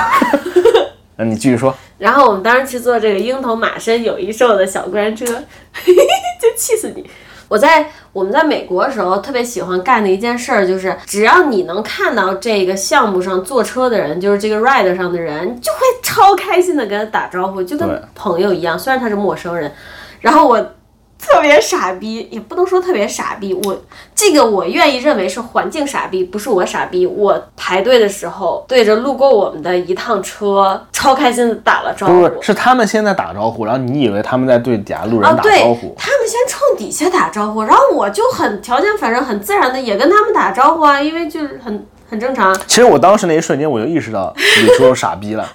[1.18, 1.74] 那你继续说。
[1.98, 5.26] 然后我们当时去坐这个鹰头马身有翼兽的小过山车，
[5.76, 7.10] 就气死你！
[7.48, 18.78] 我在我们在美国的时候特别喜欢干的一件事儿，就是只要你能看到这个项目上坐车的人，就是这个 ride 上的人，你就会超开心的跟他打招呼，就跟朋友一样。
[18.78, 19.72] 虽然他是陌生人，
[20.20, 20.60] 然后我
[21.18, 23.82] 特别傻逼，也不能说特别傻逼，我
[24.14, 27.06] 这个我愿意认为是环境傻逼，不是我傻逼。
[27.06, 32.14] 我排队的时候对着路过我们的一趟车，超开心的打了招呼。
[32.30, 35.96] 不是，是他们先在打招呼，然后你以为他们在对底下路人啊，打招呼。
[35.98, 42.56] 他们先冲底下打招呼，然后我就很条件反射、很自然的也跟他们打招呼啊，因为就是很很正常。
[42.68, 45.48] 其实我当时那一瞬间，我就意识到李叔叔傻逼了。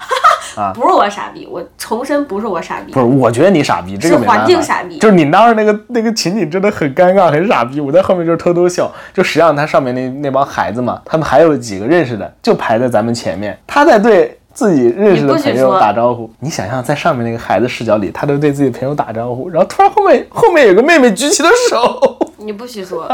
[0.75, 7.81] 不是我傻逼，我重申不是我傻逼不，是，我觉得你傻逼，这个没办法环境傻逼就是你当时那个那个情景真的很尴尬，很傻逼。
[7.81, 8.91] 我在后面就是偷偷笑。
[9.13, 16.31] 就实际上他上面那那帮孩子嘛，他们还有几个认识的，就排在咱们前面，他在对自己认识的朋友打招呼。
[16.41, 23.07] 你想象在上面那个孩子视角里，他都对自己朋友打招呼，然后突然后面后面有个妹妹举起了手，你不许说，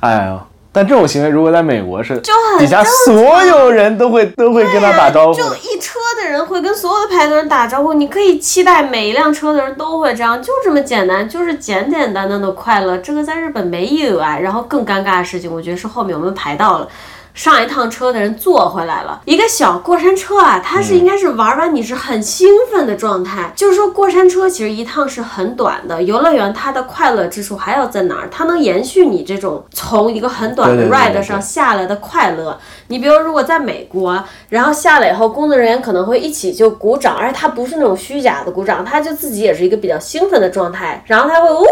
[0.00, 0.40] 哎呦。
[0.72, 5.42] 但这种行为如果在美国是，就很底下所有人都会都会跟他打招呼的。
[5.42, 12.96] 就一车的人会跟所有的排队人打招呼，你可以期待每一辆车的人都会这样，就这么简单，就是简简单单的快乐。
[12.98, 14.38] 这个在日本没有啊。
[14.38, 16.88] 然后更尴尬的事情，我觉得是后面我们排到了。
[17.34, 23.52] 上一趟车的人坐回来了，一个小过山车啊，它是应该是玩完你是很兴奋的状态。
[23.56, 28.28] 就是说过山车其实一趟是很短的，游乐园它的快乐之处还要在哪儿？
[28.30, 32.58] 它能延续你这种从一个很短的 ride 上下来的快乐。
[32.88, 41.66] 你比如如果在美国，然后下来以后，工作人员可能会一起就鼓掌，而且他不是那种虚假的鼓掌，他就自己也是一个比较兴奋的状态，然后他会呜呼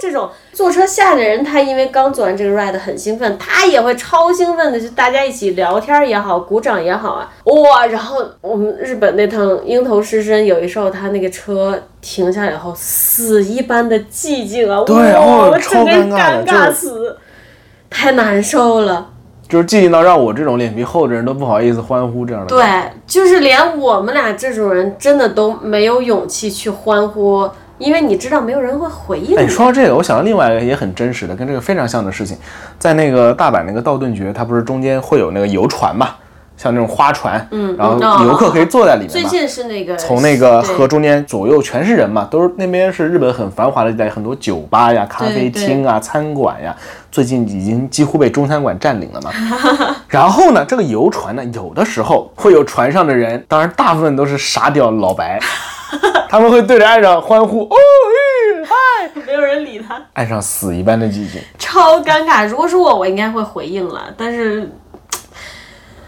[0.00, 7.86] 这种坐车下来的人，他因为刚做完这个 ride 很兴奋，他也会超兴奋的，就大家一起聊天也好，鼓掌也好啊，哇！
[7.86, 17.16] 然后我们日本那趟鹰头狮身有一时候，他那个车停下来以后，死一般的寂静啊，对哇，超尴尬的尴尬死，
[17.88, 19.08] 太难受了。
[19.48, 22.48] 就是寂静到让我这种脸皮厚的人都不好意思欢呼这样的。
[22.48, 22.62] 对，
[23.06, 27.48] 就是连我们俩这种人，真的都没有勇气去欢呼，
[27.80, 29.48] 因为你知道没有人会回应哎，你。
[29.48, 32.36] 说到这个，我想到另外一个也很真实的，跟这个非常像的事情，
[32.78, 36.10] 在那个大阪那个道顿崛，它不是中间会有那个游船嘛，
[36.56, 39.24] 像那种花船，嗯，然后游客可以坐在里面最。
[39.24, 46.76] 近是那个从那个河中间左右全是人嘛，都是那边是日本很繁华的地带，很多酒吧呀、咖啡厅啊、餐馆呀，
[47.10, 49.30] 最近已经几乎被中餐馆占领了嘛。
[50.06, 55.40] 然后呢，这个游船呢，有的时候会有船上的人，当然大部分都是傻屌老白，
[56.28, 61.40] 他们会对着岸上欢呼，哦，咦嗨， 没有人理他，岸上死一般的寂静。
[61.58, 62.46] 超尴尬。
[62.46, 64.70] 如果是我，我应该会回应了，但是，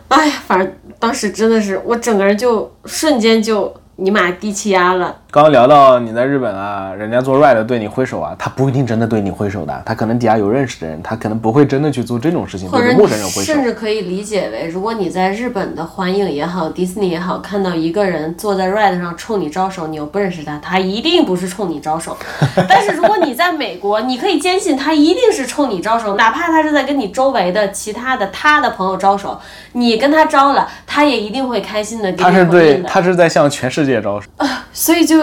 [0.09, 5.17] 哎呀，反正当时真的是我整个人就瞬间就尼玛低气压了。
[5.33, 13.65] 刚刚聊到你在日本啊，人家做 ride 对你挥手啊，他不一定真的对你挥手的，他可能底下有认识的人，他可能不会真的去做这种事情，或者陌生人挥手甚。
[13.65, 22.15] 至可以理解为，如果你在日本的环影也好，迪士尼也好，看到一个人坐在 ride 上冲你招手，你又不认识他，他一定不是冲你招手。
[22.69, 29.41] 但是如果你在美国，你可以坚信他一定是冲你招手，哪怕他是在跟你周围的其他的他的朋友招手，
[29.73, 34.29] 你跟他招了，他也一定会开心的他是对，他是在向全世界招手。
[34.75, 35.22] 所以就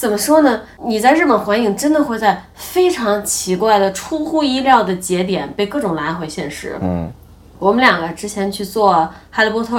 [0.00, 0.62] 怎么说呢？
[0.86, 6.78] 你在日本环影真的会在非常奇怪的、出乎意料的节点被各种拉回现实。
[6.80, 7.12] 嗯，
[7.58, 8.94] 我们两个之前去做
[9.30, 9.76] 《哈利波特》，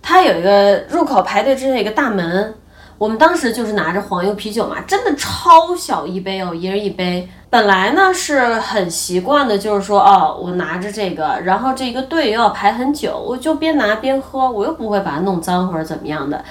[0.00, 2.54] 它有一个入口排队之前有一个大门，
[2.96, 7.28] 我们当时就是拿着黄油啤酒嘛，真的超小一杯哦，一人一杯。
[7.50, 16.42] 本来呢是很习惯的，就是说哦，我拿着这个，然后这一个队又要排很久，我就边拿边喝，我又不会把它弄脏或者怎么样的。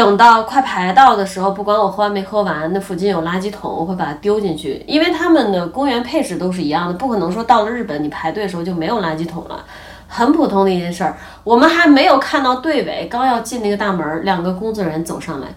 [0.00, 9.62] 等到快排到的时候，不管我喝完没喝完，那附近有垃圾桶，我会把它丢进去，因为他们的公园配置都是一样的，不可能说到了日本你排队的时候就没有垃圾桶了。
[10.08, 15.48] 很普通的一件事儿，我们还没有看到队尾，刚要进那个大门，两个工作人员走上来，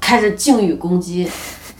[0.00, 1.30] 开始敬语攻击。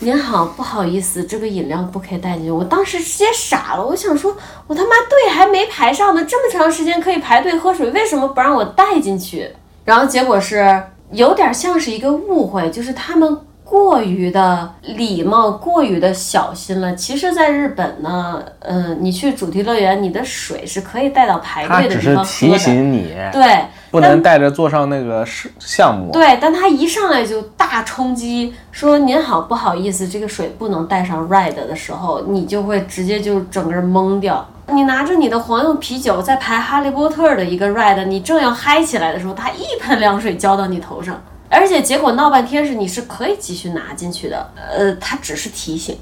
[0.01, 2.51] 您好，不好意思，这个饮料不可以带进去。
[2.51, 9.51] 我当时直接傻了，我想说，我他妈队还没排上呢，这么长时间可以排队喝水，为什么不让我带进去？
[9.87, 10.83] 然后结果是
[11.13, 16.95] 有点像是一个误会，就是他们过于的礼貌，过于的小心了。
[16.95, 22.59] 其实，在日本呢，嗯、你去主题乐园，你的水是可以带到排队的地方喝提的。
[22.59, 26.13] 醒你，对，不能带着坐上那个是项目。
[26.13, 34.47] 对，但他一上来就大冲击，说您好，不好意思，这个水不能带上 ride 的时候，你就会直接就整个人懵掉。
[34.69, 45.99] 你拿着你的黄油啤酒在排哈利波特的一个 ride，你正要嗨起来的时候，他一盆凉水浇到你头上，而且结果闹半天是你是可以继续拿进去的，呃，他只是提醒。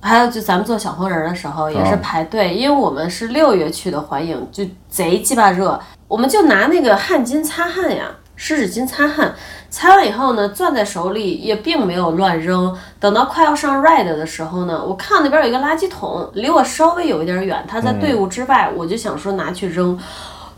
[0.00, 9.34] 还有就咱们做小黄人儿的时候也是哦排队，因为我们是六月去的环影，就贼鸡巴热，我们就拿那个汗巾擦汗呀，湿纸巾擦汗，
[9.68, 12.72] 擦完以后呢，攥在手里也并没有乱扔。
[13.00, 19.98] 等到快要上 ride 的时候呢，我看那边有一个垃圾桶，离我稍微有一点远，它在队伍之外，我就想说拿去扔。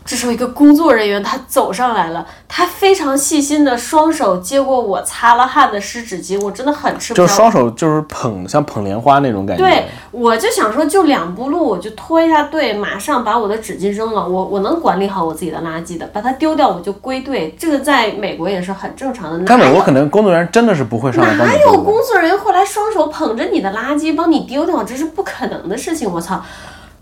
[0.03, 7.27] 这时候，一个工作人员他走上来了，他非常细心的双手接过我擦了汗的湿纸巾，我真的很吃不消。
[7.27, 9.63] 就双手就是捧，像捧莲花那种感觉。
[9.63, 14.27] 对，我就想说，就两步路，我就拖一下队，马上把我的纸巾扔了。
[14.27, 17.55] 我我能管理好我自己的垃圾的，把它丢掉我就归队。
[17.57, 19.45] 这个在美国也是很正常的。
[19.45, 21.81] 在美国可能工作人员真的是不会上来帮你哪有。
[21.81, 24.83] 工作人员会来双手捧着你的垃圾帮你丢掉？
[24.83, 26.11] 这是不可能的事情！
[26.11, 26.43] 我操！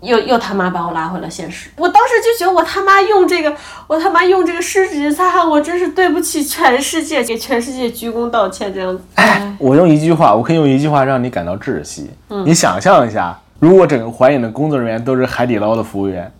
[0.02, 1.70] 又又他妈把我拉回了现实。
[1.76, 3.54] 我当时就觉得我他妈用这个，
[3.86, 9.02] 我他妈用这个湿纸巾擦汗，我真是对不起全世界，给全世界鞠躬道歉这样子。
[9.16, 12.10] 哎，我用一句话，我可以用一句话让你感到窒息。
[12.28, 16.32] 嗯你想象一下，如果整个环影的工作人员都是海底捞的服务员，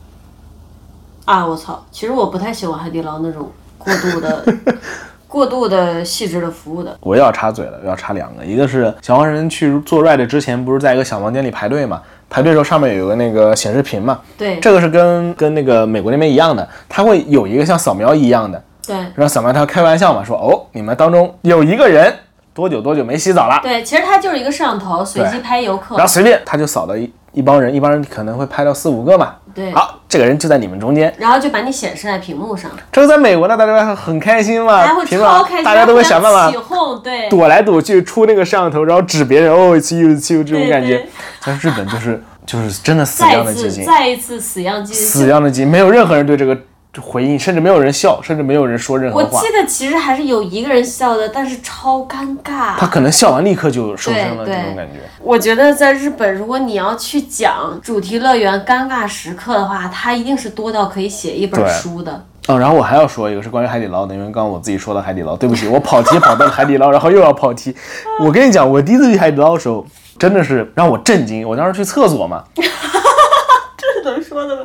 [1.26, 1.84] 啊，我操！
[1.90, 4.44] 其实我不太喜欢海底捞那种过度的、
[5.28, 6.96] 过度的细致的服务的。
[7.00, 12.00] 我要插嘴了，要插两个，一个是小黄人去做 ride 之前，不是在一个小房间里排队嘛？
[12.30, 14.58] 排队的时候上面有个那个显示屏嘛，对。
[14.60, 18.96] 这个是跟跟那个美国那边一样的，它会有一个像扫描一样的，对。
[19.16, 22.14] 让扫描他开玩笑嘛，说哦，你们当中有一个人
[22.54, 25.96] 多久多久没洗澡了，对，其实它就是一个摄像头，随机拍游客。
[25.96, 26.06] 然。
[26.06, 41.06] 后随便他就扫到一一帮人，一帮人可能会拍到四五个嘛，对，好，这个人就在你们中间，然后就把你显示在屏幕上，这是在美国呢，大家很开心嘛还，会超开心，大家都会想办法起法哄，对，躲来躲去，出那个摄像头，然后指别人哦，it's you it's you 这种感觉。
[41.40, 44.96] 在日本就是就是真的死一样的寂静，再一次死样寂静。
[44.96, 46.56] 死样的寂静，没有任何人对这个
[47.00, 49.52] 回应，甚至没有人笑，甚至没有人说任何话我记。
[49.52, 52.76] 得其实还是有一个人笑的，但是超尴尬。
[52.76, 55.00] 他可能笑完立刻就收声了，这种感觉。
[55.22, 62.24] 我觉得在日本，如果你要去讲主题乐园尴尬时刻的话，它一定是多到可以写一本书的。
[62.48, 67.72] 嗯，然后我还要说一个是关于海底捞的，因为刚刚我自己说到海底捞，对不起，我跑题跑到了海底捞，然后又要跑题。
[68.18, 69.86] 我跟你讲，我第一次去海底捞的时候，
[70.18, 71.46] 真的是让我震惊。
[71.48, 74.62] 我当时去厕所嘛， 这是怎么说的呢？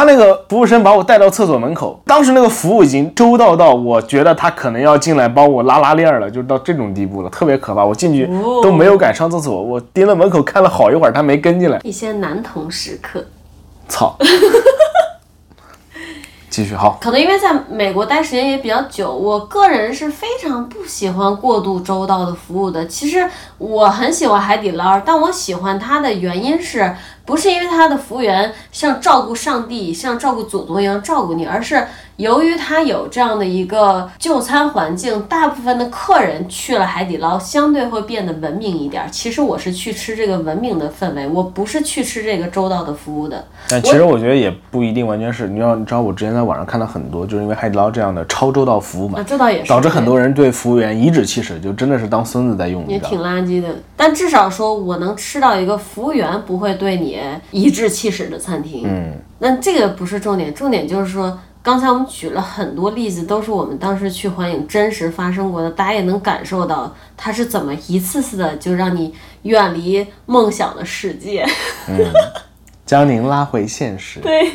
[0.00, 7.84] 他那个服务生把我带到厕所门口，当时那个服务已经周到到我觉得他可能要进来帮我拉拉链了，就到这种地步了，特别可怕。
[7.84, 11.78] 我进去哦都没有敢上厕所，我盯着门口看了好一会儿，他没跟进来。
[11.84, 13.22] 一些男同时刻。
[13.88, 14.16] 操！
[16.48, 16.98] 继续好。
[17.00, 22.86] 可能因为在美国待时间也比较久，我个人是非常不喜欢过度周到的服务的。
[22.86, 23.28] 其实
[23.58, 31.84] 我很喜欢海底捞，但我喜欢它的原因是不是因为他的服务员像照顾上帝、像照顾祖宗一样照顾你，而是
[32.16, 39.06] 由于他有这样的一个就餐环境，大部分的客人去了海底捞，相对会变得文明一点。
[39.10, 43.44] 其实我是去吃这个文明的氛围，我不是去吃这个周到的服务的。
[43.68, 52.98] 但其实我觉得也不一定完全是，你知道，你知道我之前在网上看到很多，就是因为海底捞这样的超周到服务嘛啊，，这倒也是导致很多人对服务员颐指气使，就真的是当孙子在用，你也？
[53.00, 53.68] 挺垃圾的，
[54.00, 57.20] 但至少说我能吃到一个服务员不会对你
[57.50, 58.84] 颐指气使的餐厅。
[58.86, 71.46] 嗯，那这个不是重点，重点就是说，刚才我们举了很多例子，都是我们当时去环影真实发生过的，大家也能感受到它是怎么一次次的就让你远离梦想的世界。
[72.86, 74.18] 将您拉回现实。
[74.20, 74.50] 对，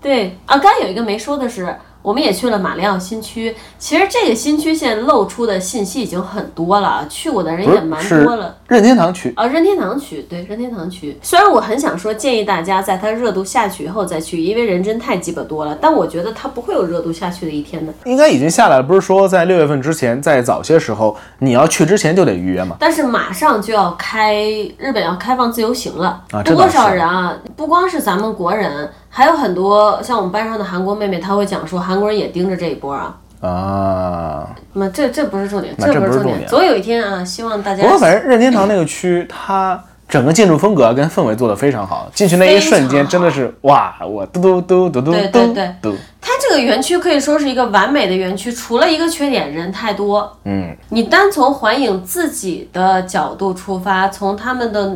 [0.00, 3.54] 对啊，刚才有一个没说的是，我们也去了马里奥新区。
[3.78, 8.56] 其实这个新区现在露出的信息已经很多了，去过的人也蛮多了。
[8.68, 11.18] 任天堂区，啊，任天堂区，对，任天堂区。
[11.22, 15.76] 虽然我很想说，建议大家在它热度下去以后再去，因为人真太鸡巴多了。
[15.80, 17.92] 但我觉得它不会有热度下去的一天的。
[18.04, 22.76] 应该已经下来了，不是说在六月份之前，在早些时候你要去之前就得预约吗？
[22.78, 24.34] 但是马上就要开，
[24.78, 27.36] 日本要开放自由行了，多少人啊？
[27.56, 33.16] 不光是咱们国人，还有很多像我们班上的韩国妹妹，她会讲说，韩国人也盯着这一波啊。
[33.40, 36.46] 啊，那这这不是重点，这不是重点。
[36.46, 50.30] 总有一天啊，希望大家不过反正任天堂那个区，它整个建筑风格跟氛围做得非常好，进去那一瞬间真的是哇，我嘟嘟嘟嘟嘟对嘟对对嘟，它这个园区可以说是一个完美的园区，除了一个缺点，人太多。
[50.44, 54.92] 嗯，你单从环影自己的角度出发，从他们的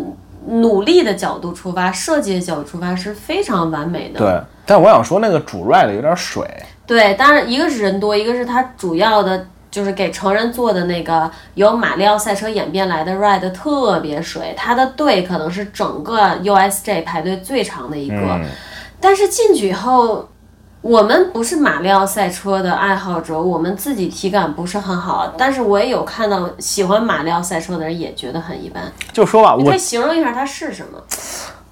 [0.46, 4.18] 努力的角度出发，设计的角度出发是非常完美的。
[4.18, 4.40] 对。
[4.66, 6.46] 但我想说那个主 ride 有点水，
[6.86, 18.16] 对，当然一个是人多，一个是它主要的就是给成人做的那个由马里奥赛车演变来的 ride 特别水，它的队可能是整个 USJ 排队最长的一个。
[18.16, 18.44] 嗯
[19.00, 20.26] 但是进去以后，
[20.84, 25.32] 我们不是马里奥赛车的爱好者，我们自己体感不是很好。
[25.38, 28.82] 但是我也有看到喜欢马里奥赛车的人也觉得很一般。
[29.10, 31.02] 就说吧，我你可以形容一下它是什么？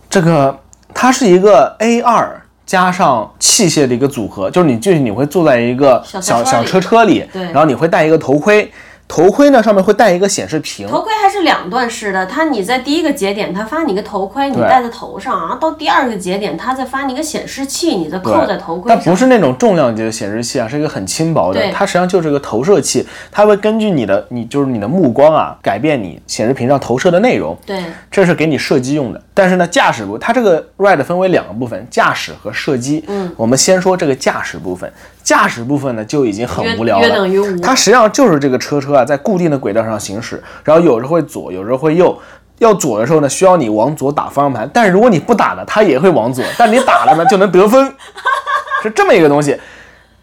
[0.09, 0.59] 这个
[0.95, 8.73] 它是一个 A 二加上器械的一个组合，就是你进去你会坐在一个小小小车里车车里，对然后你会戴一个头盔，
[9.13, 18.97] 头盔呢上面会带一个显示屏，头盔还是两段式的，它你在第一个节点，它发你个头盔，你戴在头上，然后到第二个节点，它再发你个显示器，你再扣在头盔上。
[18.97, 27.55] 但不是那种重量级的显示器啊，是一个很轻薄的，它实际上就是个投射器，它会根据你的你就是你的目光啊，改变你显示屏上投射的内容。
[27.67, 29.23] 对，这是给你射击用的。
[29.35, 33.05] 但是呢，驾驶部它这个 ride 分为两个部分，驾驶和射击。
[33.09, 34.91] 嗯，我们先说这个驾驶部分。
[35.23, 42.19] 驾驶部分呢就已经很无聊了，约等于无它实际上就是这个车车啊在固定的轨道上行驶，然后有时候会左，有时候会右。
[42.59, 47.93] 要左的时候呢，需要你往左打方向盘，但是如果你不打呢，它也会往左，但你打了呢就能得分，
[48.85, 49.59] 是这么一个东西。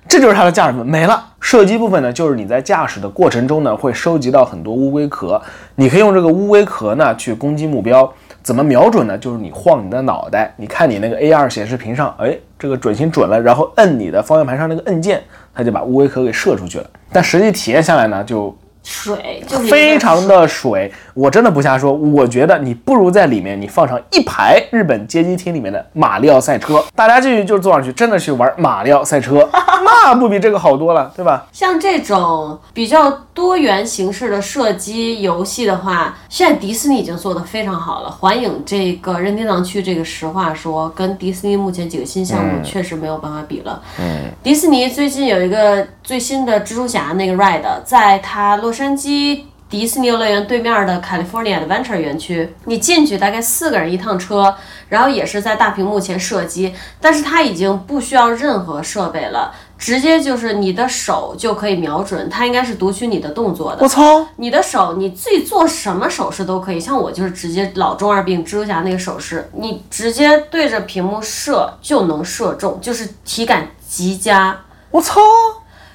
[0.08, 1.22] 这就是它的驾驶部分没了。
[1.42, 5.42] 射击部分呢，就是你在驾驶的过程中呢，会收集到很多乌龟壳，
[5.76, 8.10] 你可以用这个乌龟壳呢去攻击目标。
[8.50, 9.16] 怎么瞄准呢？
[9.16, 15.22] 就是你晃你的脑袋，你看你那个 AR 显示屏上，哎，这个准星准了，然后摁你的方向盘上那个按键，
[15.54, 16.90] 它就把乌龟壳给射出去了。
[17.14, 29.46] 但实际体验下来呢，就水就非常的水，我真的不瞎说，我觉得你不如在里面你放上一排日本街机厅里面的马里奥赛车，大家进去就坐上去，真的去玩马里奥赛车，
[29.84, 31.46] 那不比这个好多了，对吧？
[31.52, 38.10] 像这种比较多元形式的射击游戏的话，现在迪士尼已经做得非常好了。
[38.10, 43.82] 环影这个任天堂区这个，实话说，跟迪士尼目前几个新项目确实没有办法比了。
[44.00, 49.42] 嗯，迪士尼最近有一个最新的蜘蛛侠那个 ride，在它洛杉矶。
[49.70, 54.56] 迪士尼游乐园对面的 California Adventure 园区，你进去大概四个人一趟车，
[54.88, 63.84] 然后也是在大屏幕前射击，但是它已经不需要任何设备了，直接就是你的手就可以瞄准，它应该是读取你的动作的。
[63.84, 64.26] 我操！
[64.38, 74.60] 你的手你自己做什么手势都可以，像我就是直接老中二病蜘蛛侠那个手势，你直接对着屏幕射就能射中，就是体感极佳。
[74.90, 75.22] 我操！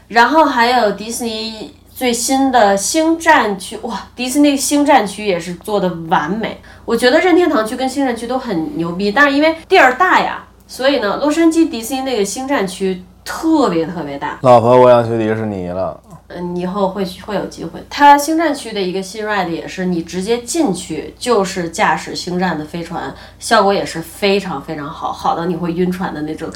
[0.07, 6.61] 然后还有迪士尼最新的星战区，哇，迪士尼星战区也是做的完美。
[6.85, 14.41] 我觉得任天堂区跟星战区都很牛逼，但是因为地儿大呀，所以呢，洛杉矶迪士尼那个星战区特别特别大。
[14.43, 16.01] 老婆，我想去迪士尼了。
[16.29, 17.83] 嗯，以后会会有机会。
[17.91, 26.49] 它星战区的一个新 ride 也是，你直接进去就是驾驶星战的飞船，效果也是非常非常好，好到你会晕船的那种。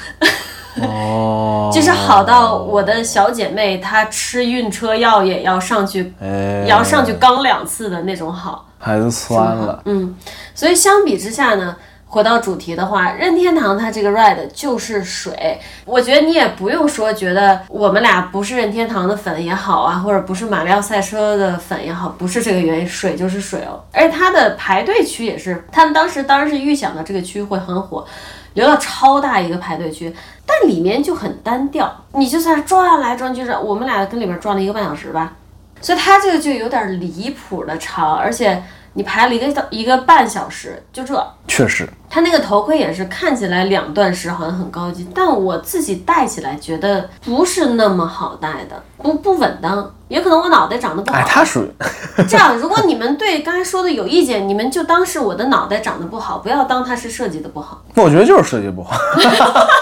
[0.81, 8.65] 哦， 就是好到我的小姐妹她吃晕车药也要上去，哎，也要上去刚两次的那种好。
[8.81, 10.15] 孩子酸了，嗯，
[10.55, 11.75] 所以相比之下呢，
[12.09, 15.61] 回到主题的话，任天堂它这个 ride 就是水。
[15.85, 23.85] 我觉得你也不用说，觉得我们俩不是任天堂的粉也好啊，或者不是马里奥赛车的粉也好，不是这个原因，水就是水哦。
[23.93, 28.07] 而且它的排队区也是，他们当时当然是预想的这个区会很火，
[28.55, 30.11] 留了超大一个排队区，
[30.47, 35.35] 但里面就很单调，你就算转来转去，我们俩跟里边转了一个半小时吧。
[35.81, 38.61] 所以它这个就有点离谱的长，而且
[38.95, 41.15] 你排了一个一个半小时，就这。
[41.47, 49.91] 确实，他那个头盔也是看起来两段式好像很高级，但我自己戴起来觉得不是那么好戴的，不不稳当。
[50.09, 51.19] 也可能我脑袋长得不好。
[51.19, 51.71] 哎，他属于
[52.29, 57.83] 这样，如果你们对刚才说的有意见，你们就当是我的脑袋长得不好，不要当它是设计的不好。
[57.95, 58.97] 那我觉得就是设计不好，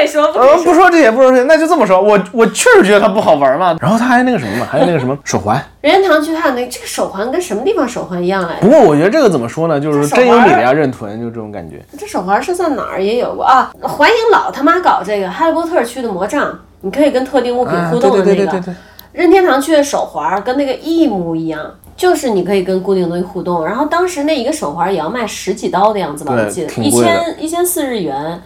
[0.00, 0.72] 可以说，不可呃，以说。
[0.72, 3.76] 不说这些，不说这些，那就这么说，我我确实觉得它不好玩嘛。
[3.80, 5.62] 然后它还那个什么嘛，还有那个什么手环。
[5.82, 8.70] 任天堂区它有那这个手环跟什么地方手环一样来着不？
[8.70, 11.82] 过我觉得这个怎么说呢，就是真有你的呀，认屯，就这种感觉。
[11.98, 13.70] 这手环是在哪儿也有过啊？
[13.82, 18.34] 环影老他妈搞这个哈利波特区的魔杖，你可以跟特定物品啊，互动的那个。
[18.34, 18.74] 对对对对对，
[19.12, 21.60] 任天堂区的手环跟那个一模一样，
[21.96, 23.66] 就是你可以跟固定东西互动。
[23.66, 28.40] 然后当时那一个手环也要卖十几刀的样子吧，我记得一挺贵的千一千四日元，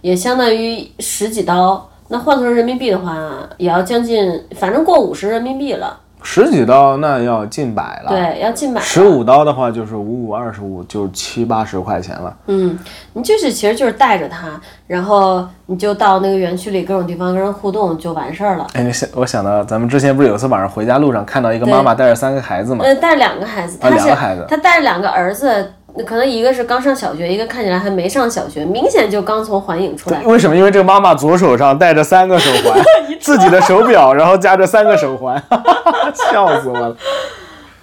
[0.00, 1.88] 也相当于十几刀。
[2.08, 5.98] 那换成人民币的话，也要将近，反正过五十人民币了。
[6.22, 8.10] 十几刀那要近百了。
[8.10, 8.80] 对，要近百。
[8.80, 12.36] 十五刀的话就是五五二十五，就七八十块钱了。
[12.46, 12.78] 嗯，
[13.14, 18.66] 你就是其实就是带着它，然后你就到那个园区里各种地方跟人互动就完事儿了。
[18.74, 22.84] 哎，你想，我想到咱们之前不是有次晚上回家路上看到一个妈妈带着三个孩子嘛？
[22.84, 25.72] 呃，带着两个孩子，他啊两是个孩子他带着两个儿子，
[26.06, 30.22] 可能一个是刚上小学，一个看起来还没上小学，明显就刚从环影出来。
[30.22, 30.56] 为什么？
[30.56, 32.80] 因为这个妈妈左手上戴着三个手环
[33.20, 35.42] 自己的手表，然后夹着三个手环，
[36.32, 36.96] 笑死我了。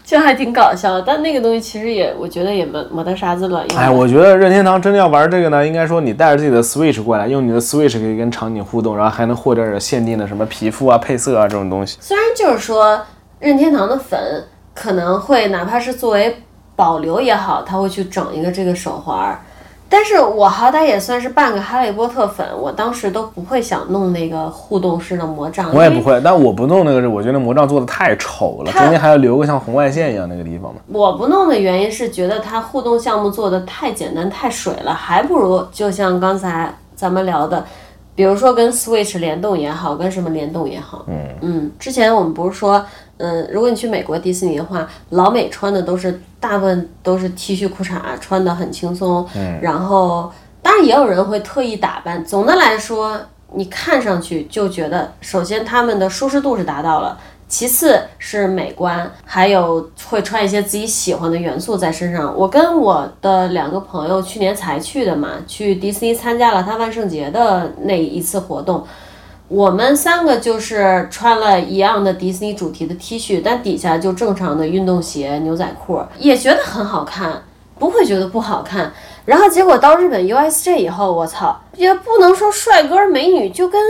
[0.04, 3.78] 就还挺搞笑，但那个东西其实也，我觉得也没没得啥子卵用。
[3.78, 11.98] 哎，我觉得任天堂真的要玩这个呢，应该说你带着自己的 Switch 过来，用你的 Switch 可以跟场景互动，然后还能获得限定的什么皮肤啊、配色啊这种东西。
[12.00, 13.02] 虽然就是说
[13.40, 16.44] 任天堂的粉可能会哪怕是作为
[16.78, 19.42] 保留也好，他会去整一个这个手环儿。
[19.90, 30.82] 但是我好歹也算是半个哈利波特粉，我当时都不会想弄那个互动式的魔杖，我也不会，但我不弄那个，我觉得魔杖做的太丑了，中间还要留个像红外线一样那个地方嘛。
[30.88, 37.66] 我不弄的原因是觉得它互动项目做的太简单太水了，还不如就像刚才咱们聊的，
[38.18, 41.06] 比如说跟 Switch 联动也好，跟什么联动也好。
[41.08, 42.84] 嗯嗯，之前我们不是说，
[43.18, 49.24] 嗯，如果你去美国迪士尼的话，老美穿的都是大部分都是 T 恤裤衩，穿的很轻松。
[49.36, 50.32] 嗯，然后
[50.64, 52.26] 当然也有人会特意打扮。
[52.26, 53.16] 总的来说，
[53.54, 57.20] 你看上去就觉得，首先他们的舒适度是达到了。
[57.48, 62.34] 其次是美观，还有会穿一些自己喜欢的元素在身上。
[62.38, 68.86] 我跟我的两个朋友去年才去的嘛，去迪士尼参加了他万圣节的那一次活动。
[69.48, 77.42] 我们三个就是穿了一样的迪士尼主题的 T 恤，但底下就正常的运动鞋、牛仔裤，也觉得很好看，
[77.80, 78.92] 不会觉得不好看。
[79.24, 83.82] 然后结果到日本 USJ 以后，我操，也不能说帅哥美女，就跟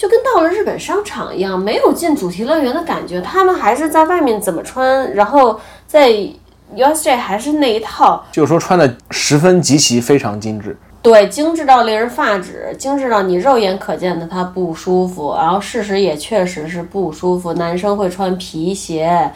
[0.00, 3.20] 就跟到了日本商场一样，没有进主题乐园的感觉。
[3.20, 6.10] 他们还是在外面怎么穿，然后在
[6.74, 10.74] USJ 还是那一套，就是说穿的十分极其非常精致。
[11.02, 17.52] 对，精致到令人发指，精致到你肉眼可见的它不舒服，然后事实也确实是不舒服。
[17.52, 19.30] 男生会穿皮鞋，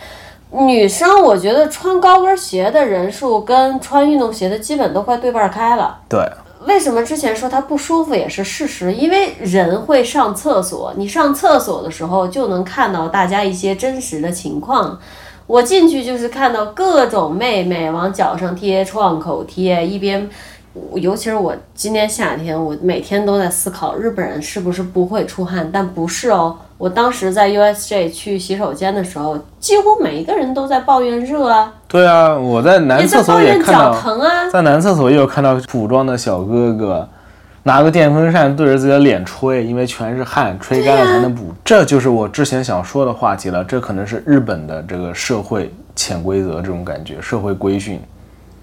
[0.50, 5.98] 女生我觉得穿高跟鞋的人数跟穿运动鞋的基本都快对半开了。
[6.08, 6.26] 对，
[6.66, 8.92] 为什么之前说它不舒服也是事实？
[8.92, 14.98] 因为人会上厕所，你上厕所的时候就能看到大家一些真实的情况。
[15.46, 20.28] 我进去就是看到各种妹妹往脚上贴创口贴，一边，
[20.94, 26.56] 尤其是我今年夏天，我每天都在思考日本人是不是不会出汗，但不是哦。
[26.84, 34.50] 我当时在 USJ 去洗手间的时候，几乎每一个人都在抱怨热啊，对啊，我在男厕所抱怨脚也看到，疼啊。
[34.50, 37.08] 在男厕所也有看到普装的小哥哥，
[37.62, 41.54] 拿个电风扇对着自己的脸吹，因为全是汗，吹干了才能补。
[41.64, 47.98] 这就是我之前想说的话题了，这可能是日本的这个社会潜规则这种感觉，社会规训。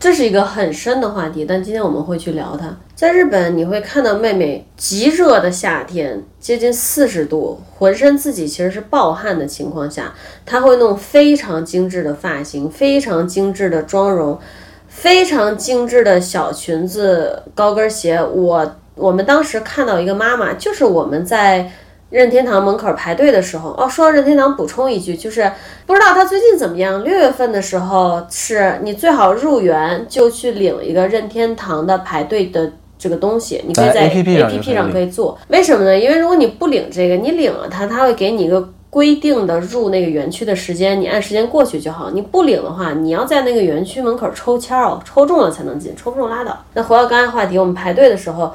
[0.02, 2.76] 这是一个很深的话题，但今天我们会去聊它。
[2.96, 10.12] 在日本，你会看到妹妹极热的夏天，接近四十度，浑身自己其实是暴汗的情况下，
[10.44, 14.40] 她会弄非常精致的发型，非常精致的妆容，
[14.88, 18.20] 非常精致的小裙子、高跟鞋。
[18.24, 21.72] 我我们当时看到一个妈妈，就是我们在
[22.12, 25.52] 任天堂门口排队的时候，哦，说到任天堂，补充一句，就是
[25.88, 27.04] 不知道他最近怎么样。
[27.04, 35.40] 六月份的时候，是你最好入园就去领一个任天堂的排队的这个东西，你可以在 APP 上可以上可以做。
[35.48, 35.98] 为什么呢？
[35.98, 38.70] 因为如果你不领这个，你领了它，它会给你一个。
[38.92, 42.12] 规定的入那个园区的时间，你按时间过去就好。
[42.12, 46.62] 你不领的话，你要在那个园区门口抽签哦，抽中了才能进，抽不中拉倒。
[46.74, 48.54] 那回到刚才话题，我们排队的时候，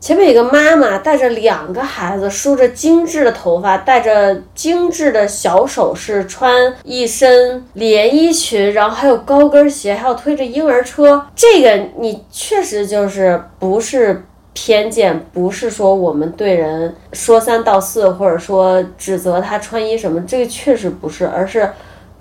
[0.00, 11.26] 前面有个妈妈带着两个孩子，梳着精致的头发，戴着精致的小首饰，穿一身连衣裙，然后还有高跟鞋，还要推着婴儿车。
[11.36, 14.24] 这个你确实就是不是。
[14.52, 21.70] 偏见不是说我们对人说三道四，或者说指责他穿衣什么，这个确实不是，而是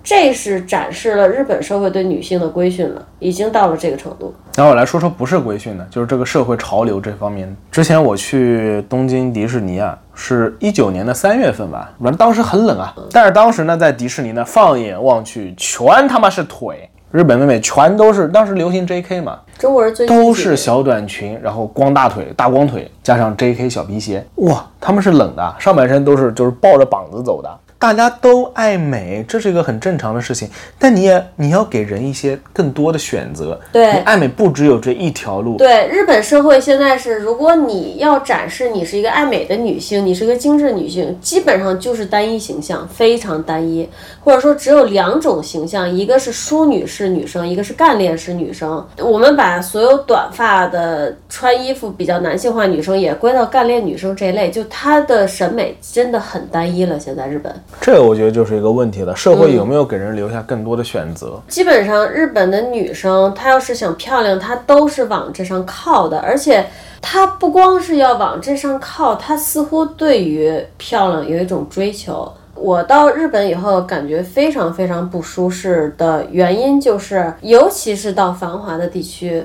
[0.04, 4.34] 这是展示了日本社会对女性的规训了，已经到了这个程度。
[4.56, 7.56] 那我来说说不是规训的，就是这个社会潮流这方面。
[7.72, 16.89] 之前我去东京迪士尼啊，是一九年的三月份吧，反正当时很冷啊，但是当时呢，在迪士尼呢，放眼望去，全他妈是腿。
[17.12, 19.20] 日本妹妹全都是当时流行 J.K.
[19.22, 23.68] 嘛，中国人最都是小短裙，然后光大腿、大光腿，加上 J.K.
[23.68, 27.50] 小皮鞋，哇，他们是冷的，上半身都是就是抱着膀子走的。
[27.80, 30.50] 大家都爱美，这是一个很正常的事情。
[30.78, 33.58] 但你也你要给人一些更多的选择。
[33.72, 35.56] 对，你爱美不只有这一条路。
[35.56, 43.88] 对，日本社会现在是，如果你要展示你是一个爱美的女性，你是一个精致女性，基本上就是单一形象，非常单一，
[44.22, 48.86] 或者说只有两种形象，一个是淑女式女生，一个是干练式女生。
[48.98, 57.00] 我们把所有短发的穿衣服比较男性化女生也归到干练女生这一类，就她的审美真的很单一了。
[57.00, 57.56] 现在日本。
[57.82, 61.41] 这个我觉得就是一个问题了，社会有没有给人留下更多的选择？
[61.47, 66.67] 基本上，日本的女生她要是想漂亮，她都是往这上靠的，而且
[67.01, 72.32] 她不光是要往这上靠，她似乎对于漂亮有一种追求。
[72.53, 79.43] 我到日本以后，感觉非常非常不舒适的原因就是，尤其是到繁华的地区，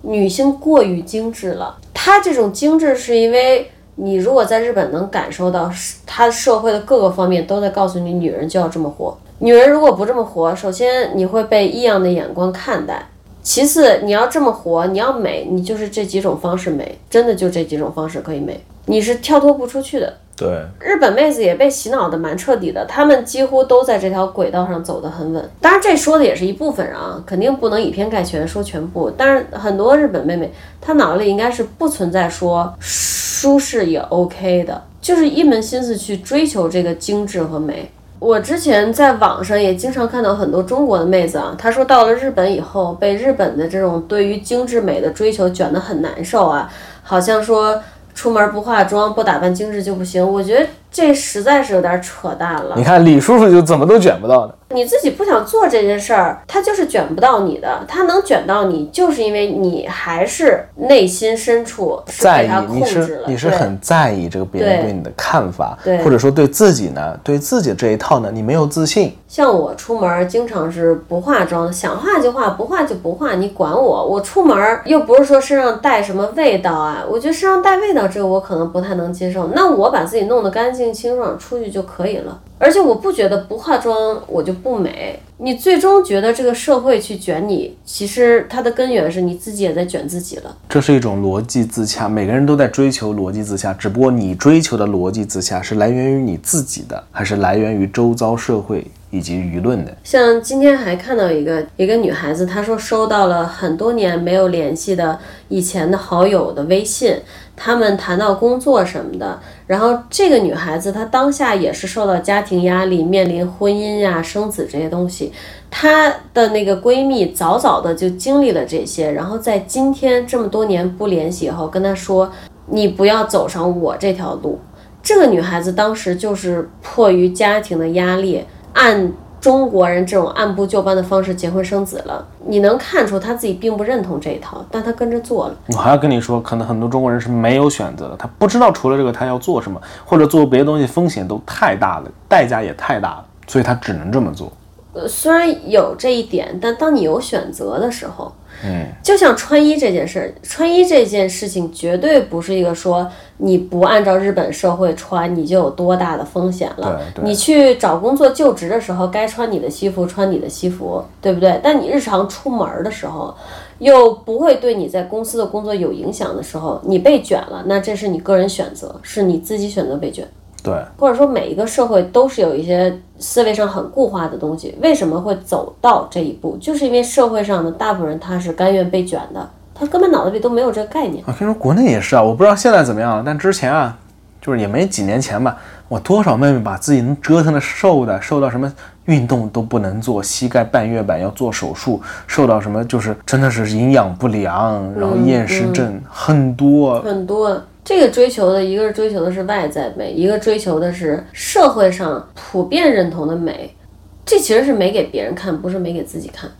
[0.00, 1.76] 女性过于精致了。
[1.92, 3.70] 她这种精致是因为。
[3.96, 5.70] 你如果在日本能感受到，
[6.04, 9.16] 他社会的各个方面都在告诉你，女人就要这么活。
[9.38, 12.94] 女人如果不这么活，首先你会被异样的眼光看待；
[13.42, 20.12] 其次，你要这么活，你要美，你就是这几种方式美，真的就这几种方式可以美，你是跳脱不出去的。
[20.36, 20.48] 对，
[20.80, 25.48] 日本妹子也被洗脑的蛮彻底的，她们几乎都在这条轨道上走得很稳。
[25.60, 29.08] 当然，这说的也是一部分人啊，肯定不能以偏概全说全部。
[29.16, 37.88] 但是很多日本妹妹，她脑子里应该是不存在说舒适也 OK 的，就是一门心思去追求这个精致和美。
[38.18, 46.68] 我之前在网上也经常看到很多中国的妹子啊，她说到了日本以后，被日本的这种对于精致美的追求卷得很难受啊，
[47.04, 47.80] 好像说。
[48.14, 52.74] 出门不化妆、不打扮精致就不行，我觉得这实在是有点扯淡了。
[52.76, 54.54] 你看李叔叔就怎么都卷不到的。
[54.74, 57.84] 你自己不想做这件事儿，他就是卷不到你的。
[57.86, 69.16] 他能卷到你，就是因为你还是内心深处在意，你是你是很在意这个别人对你的看法，或者说对自己呢，对自己这一套呢，你没有自信。
[69.28, 74.06] 像我出门经常是不化妆，想化就化，不化就不化，你管我？
[74.06, 79.48] 我出门又不是说身上带什么味道啊，我觉得身上带味道这个我可能不太能接受。
[79.54, 82.40] 那我把自己弄得干净清爽出去就可以了。
[82.58, 85.20] 而且我不觉得不化妆我就不美。
[85.38, 90.56] 你最终觉得这个社会去卷你，其实它的根源是你自己也在卷自己了。
[90.68, 99.94] 这是一种逻辑自洽，每个人都在追求逻辑自洽，只不过你追求的逻辑自洽是来源于你自己的，还是来源于周遭社会以及舆论的？
[100.04, 107.18] 像今天还看到一个一个女孩子，她说收到了很多年没有联系的以前的好友的微信。
[107.56, 115.32] 他们谈到工作什么的，然后这个女孩子她当下也是受到家庭压力，面临婚姻呀、生子这些东西。
[115.70, 122.30] 她的那个闺蜜早早的就经历了这些，然后在今天这么多年不联系以后，跟她说
[122.70, 124.58] ：“你不要走上我这条路。”
[125.02, 129.12] 这个女孩子当时就是迫于家庭的压力，按。
[129.44, 135.54] 中国人这种按部就班的方式结婚生子了，你能看出他自己并不认同这一套，但他跟着做了。
[135.66, 144.50] 我还要跟你说，可能很多中国人是没有选择的，他不知道除了这个他要做什么，或者做别的东西风险都太大了，代价也太大了，所以他只能这么做。
[144.94, 148.32] 呃，虽然有这一点，但当你有选择的时候。
[148.64, 157.00] 嗯，就像穿衣这件事儿，穿衣这件事情绝对不是一个说你不按照日本社会穿，你就有多大的风险了。
[157.22, 161.60] 你去找工作就职的时候，该穿你的西服穿你的西服，对不对？
[161.62, 163.34] 但你日常出门的时候，
[163.78, 170.26] 又不会对你在公司的工作有影响的时候，你被卷了，那这是你个人选择，是你自己选择被卷。
[170.64, 176.56] 对，或者说每一个社会都是有一些思维上很固化的东西，为什么会走到这一步？
[176.56, 181.22] 就是因为社会上的大部分人他是甘愿被卷的，他根本脑子里都没有这个概念。
[181.26, 183.94] 啊跟你说，国内也是啊，我不知道现在怎么样了，但之前啊，
[184.40, 185.54] 就是也没几年前吧，
[185.86, 188.72] 我多少妹妹把自己能折腾的瘦的，瘦到什么
[189.04, 197.02] 运动都不能做，膝盖半月板要做手术，瘦到什么就是真的是营养不良，然后厌食症很多。
[197.02, 203.76] 很多这个追求的，一个是追求的是外在美，一个追求的是社会上普遍认同的美。
[204.24, 206.50] 这其实是美给别人看，不是美给自己看。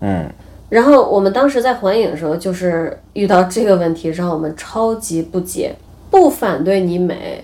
[0.00, 0.26] 嗯，
[0.70, 5.74] 然后我们当时在环影的时候，就是遇到这个问题，让我们超级不解。
[6.10, 7.42] 不反对你美，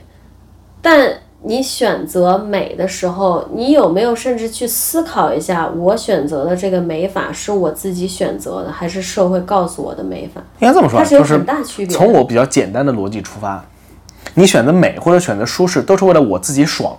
[0.82, 1.10] 但
[1.42, 10.42] 你选择美的时候，你有没有甚至去思考一下，我选择的这个美法是我自己选择的，还是社会告诉我的美法？
[10.58, 11.92] 应该这么说，它是有很大区别的。
[11.92, 13.64] 从我比较简单的逻辑出发，
[14.34, 16.96] 你选择美或者选择舒适，都是为了我自己爽。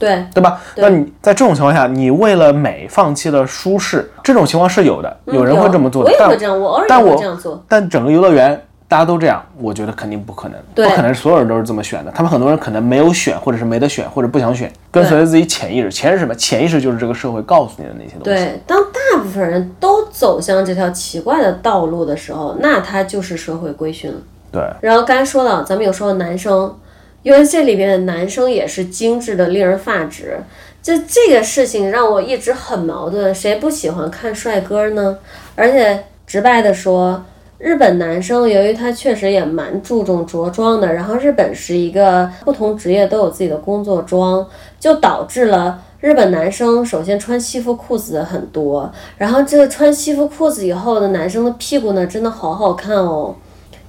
[0.00, 0.58] 对对吧？
[0.76, 6.10] 那你在这种情况下，你为了美放弃了舒适，这种情况是有的，有人会这么做的。
[6.18, 7.62] 但嗯我也会这样，我偶尔也但我会这样做。
[7.68, 8.58] 但整个游乐园
[8.90, 12.10] 大家都这样，我觉得肯定不可能，不可能所有人都是这么选的。
[12.10, 15.88] 他们很多人可能没有选，或者是没得选，或者不想选，跟随着自己潜意识。
[15.92, 16.34] 潜意识什么？
[16.34, 18.24] 潜意识就是这个社会告诉你的那些东西。
[18.24, 24.18] 对，当大部分人都走向这条奇怪的道路的时候，那他就是社会规训了。
[24.50, 26.76] 对然后刚才说到，咱们有说到男生，
[27.22, 30.36] 因为这里边的男生也是精致的令人发指。
[30.82, 35.16] 就这个事情让我一直很矛盾，谁不喜欢看帅哥呢？
[35.54, 37.22] 而且直白的说，
[37.60, 44.44] 日本男生由于他确实也蛮注重着装的，然后日本是一个不同职业都有自己的工作装，
[44.80, 45.78] 就导致了。
[46.00, 53.36] 日本男生首先穿西服裤子很多，然后这个穿西服裤子以后的男生的屁股呢，真的好好看哦。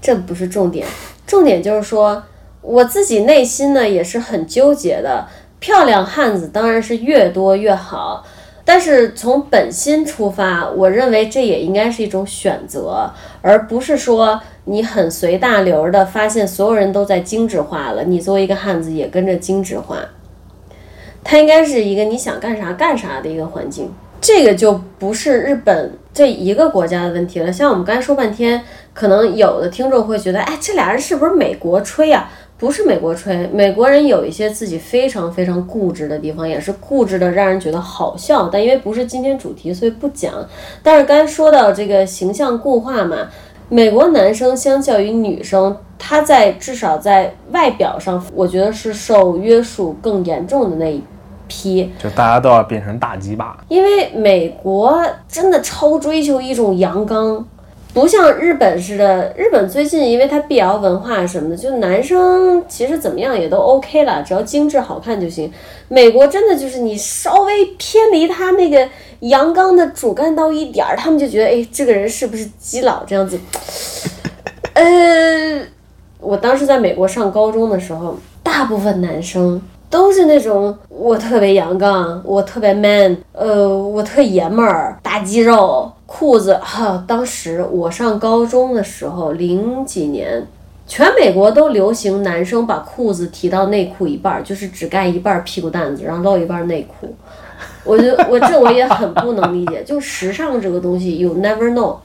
[0.02, 0.86] 这不是重点，
[1.26, 2.22] 重点就是说，
[2.62, 5.26] 我自己内心呢也是很纠结的。
[5.62, 8.26] 漂亮汉子当然是越多越好，
[8.74, 13.12] 但是从本心出发，我认为这也应该是一种选择，
[13.42, 19.98] 而不是说你很随大流的发现所有人都在精致化了，你作为一个汉子也跟着精致化。
[21.22, 23.92] 它应该是一个你想干啥干啥的一个环境，
[24.22, 27.52] 这个就不是日本这一个国家的问题了。
[27.52, 32.30] 像我们刚才说半天，可能有的听众会觉得，哎，这俩人是不是美国吹呀、
[32.62, 38.48] 不是美国吹，美国人有一些自己非常非常固执的地方，也是固执的让人觉得好笑。
[38.50, 40.32] 但因为不是今天主题，所以不讲。
[40.84, 43.18] 但是刚才说到这个形象固化嘛，
[43.68, 51.02] 美国男生相较于女生，他在至少在外表上，我觉得是受约束更严重的那一
[51.48, 51.92] 批。
[51.98, 53.58] 就大家都要变成大鸡巴。
[53.70, 57.44] 因为美国真的超追求一种阳刚，
[57.94, 59.34] 不像日本似的。
[59.38, 65.52] 日本最近因为它 BL 文化什么的，就男生其实怎么样也都 OK 了，只要精致好看就行。
[65.90, 68.88] 美国真的就是你稍微偏离他那个
[69.20, 73.38] 阳刚的主干道一点儿，他们就觉得哎，这个人是不是基佬这样子？
[74.74, 75.62] 呃，
[76.20, 79.62] 我当时在美国上高中的时候，大部分男生
[79.92, 90.48] 都是那种我特别阳刚，我特别 man，呃，我特爷们儿，大肌肉，裤子哈、当时我上高中的时候，零几年，
[90.88, 97.14] 全美国都流行男生把裤子提到内裤一半，就是只盖一半屁股蛋子，然后露一半内裤。
[97.84, 101.98] 我就 我这我也很不能理解，就时尚这个东西，you never know。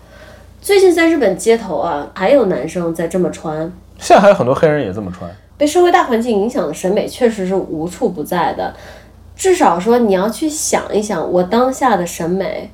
[0.61, 5.31] 最近在日本街头啊，还有男生在这么穿，现在还有很多黑人也这么穿。
[5.57, 8.75] 被社会大环境影响的审美确实是无处不在的。
[9.35, 12.71] 至少说你要去想一想，我当下的审美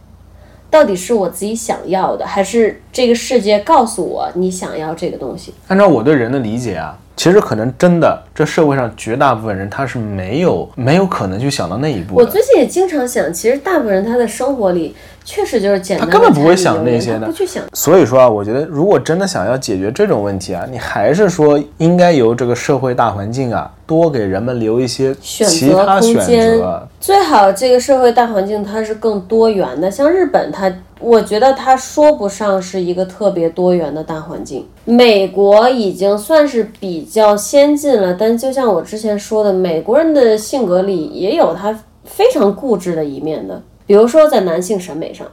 [0.71, 5.53] 到底是我自己想要的，还是这个世界告诉我你想要这个东西？
[5.69, 12.15] 按照我对人的理解啊，其实可能真的这社会上绝大部分人他是没有没有可能去想到那一步。
[12.15, 14.95] 我最近也经常想，其实大部分人他的生活里
[15.25, 17.63] 确实就是简单的他根本不会想那些的不去想。
[17.73, 26.61] 所以说啊，我觉得如果真的想要解决这种问题啊，你还是说应该由这个社会大环境啊，多给人们留一些选其择空间。
[27.01, 34.67] 最好这个社会大环境它是更多元的，像日本它，我觉得它说不上是一个特别多元的大环境。
[34.85, 45.27] 美国已经算是比较先进了，但就像我之前说的，美国人的性格里也有他非常固执的一面的，比如说在男性审美上，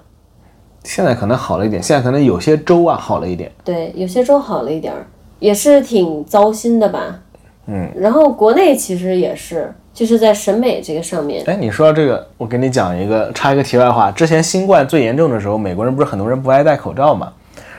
[0.84, 3.52] 现在可能好了一点，现在可能有些州啊好了一点。
[3.64, 5.06] 对，有些州好了一点儿，
[5.40, 7.20] 也是挺糟心的吧。
[7.68, 14.10] 嗯，然后国内其实也是，就是在审美这个上面，哎，你说到这个，我给你讲一个，插一个题外话。
[14.10, 17.32] 之前新冠最严重的时候，美国人不是很多人不爱戴口罩嘛？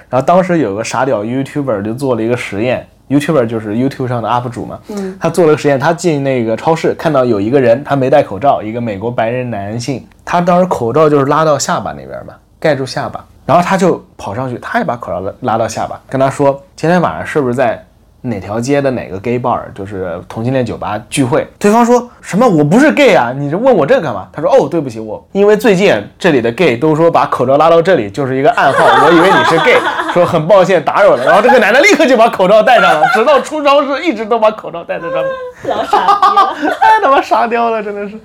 [0.09, 17.85] 然后当时有个傻屌 YouTuber 就做了一个实验，YouTuber 就是 YouTube 上的 UP 主嘛，嗯，他做了个实验，他进那个超市看到有一个人他没戴口罩，一个美国白人男性，他当时口罩就是拉到下巴那边嘛，盖住下巴，然后他就跑上去，他也把口罩拉拉到下巴，跟他说今天晚上是不是在。
[18.23, 21.49] 哪条街的哪个 gay bar 就是同性恋酒吧聚会？
[21.59, 22.47] 对方说什么？
[22.47, 23.33] 我不是 gay 啊！
[23.35, 24.29] 你这问我这个干嘛？
[24.31, 29.75] 他说哦，对不起，我因为最近这里的 gay 都说把口罩拉到这里就是一个暗号，我以为你是 gay，
[30.15, 31.25] 说很抱歉打扰了。
[31.25, 35.27] 然后这个男的立刻就把口罩戴上了， 直到出超市一直都把口罩戴在上面。
[35.77, 38.19] 老傻逼了，太他妈傻掉了，真的是。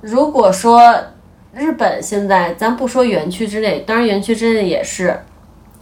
[0.00, 0.94] 如果说
[1.54, 5.18] 日本现在，咱不说园区之内，当然园区之内也是，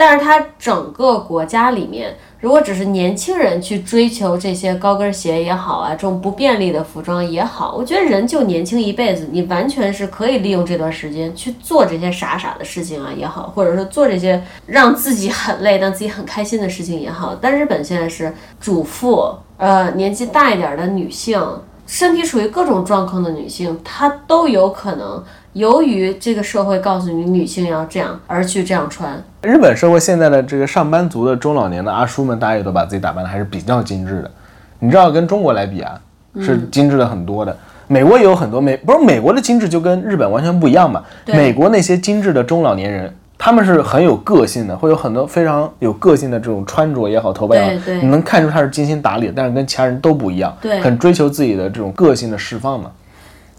[0.04, 2.12] 但是它整个国家里面。
[2.40, 17.32] 如果只是年轻人去追求这些高跟鞋也好啊，这种不便利的服装也好，我觉得人就年轻一辈子，你完全是可以利用这段时间去做这些傻傻的事情啊也好，或者说做这些让自己很累但自己很开心的事情也好。
[17.40, 21.40] 但日本现在是主妇，呃，年纪大一点的女性，
[21.86, 25.22] 身体处于各种状况的女性，她都有可能。
[25.52, 29.22] 由于这个社会告诉你女性要这样，而去这样穿。
[29.42, 34.30] 日本社会现在的这个上班族的中老年的阿叔们，大家也都把自己打扮的还是比较精致的。
[34.78, 36.00] 你知道跟中国来比啊，
[36.40, 37.54] 是精致了很多的。
[37.86, 41.02] 美国也有很多美，不是美国的精致就跟日本完全不一样嘛。
[41.26, 47.70] 美国那些精致的中老年人，他们是很有个性的，会有很多非常有个性的这种穿着也好，头发也好，
[48.00, 52.90] 你能看出他是精心打理，但是跟其他人都不一样，对，很追求自己的这种个性的释放嘛。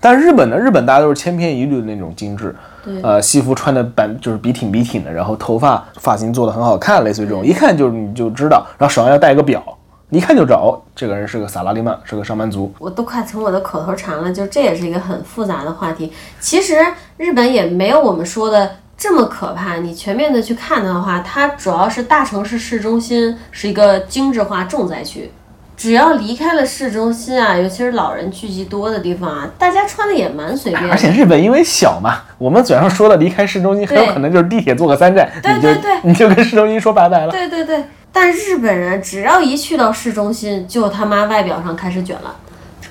[0.03, 0.57] 但日本呢？
[0.57, 2.53] 日本大家都是千篇一律的那种精致，
[3.01, 9.63] 呃，西服穿的板就是笔挺笔挺的，然后头发发型做的很好看，类似于这种，一看就你就知道，然后手上要戴一个表，
[10.09, 12.69] 一看就知道，这个人是个萨拉利曼，是个上班族。
[12.79, 16.11] 我都快从我的口头禅了，就这也是一个很复杂的话题。
[16.41, 16.85] 其实
[17.15, 25.31] 日本也没有我们说的这么可怕，你全面的去看的话，它主要是大城市市中心是一个精致化重灾区。
[25.75, 30.89] 只要离开了市中心啊，尤其是老人聚集多的地方啊，大家穿的也蛮随便。
[30.89, 37.31] 而且日本因为小嘛，我们嘴上说的离开市中心，很有可能就是地铁坐个三站，对对对，你就跟市中心说拜拜了。
[37.31, 42.35] 对对对，但日本人只要一去到市中心，就他妈外表上开始卷了，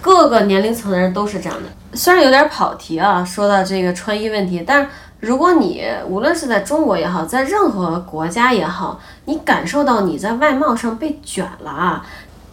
[0.01, 1.97] 各个年龄层的人都是这样的。
[1.97, 4.89] 虽然有点跑题啊，说到这个穿衣问题，但
[5.21, 12.05] 如果你无论是在中国也好，在任何国家也好，你感受到你在外貌上被卷了啊。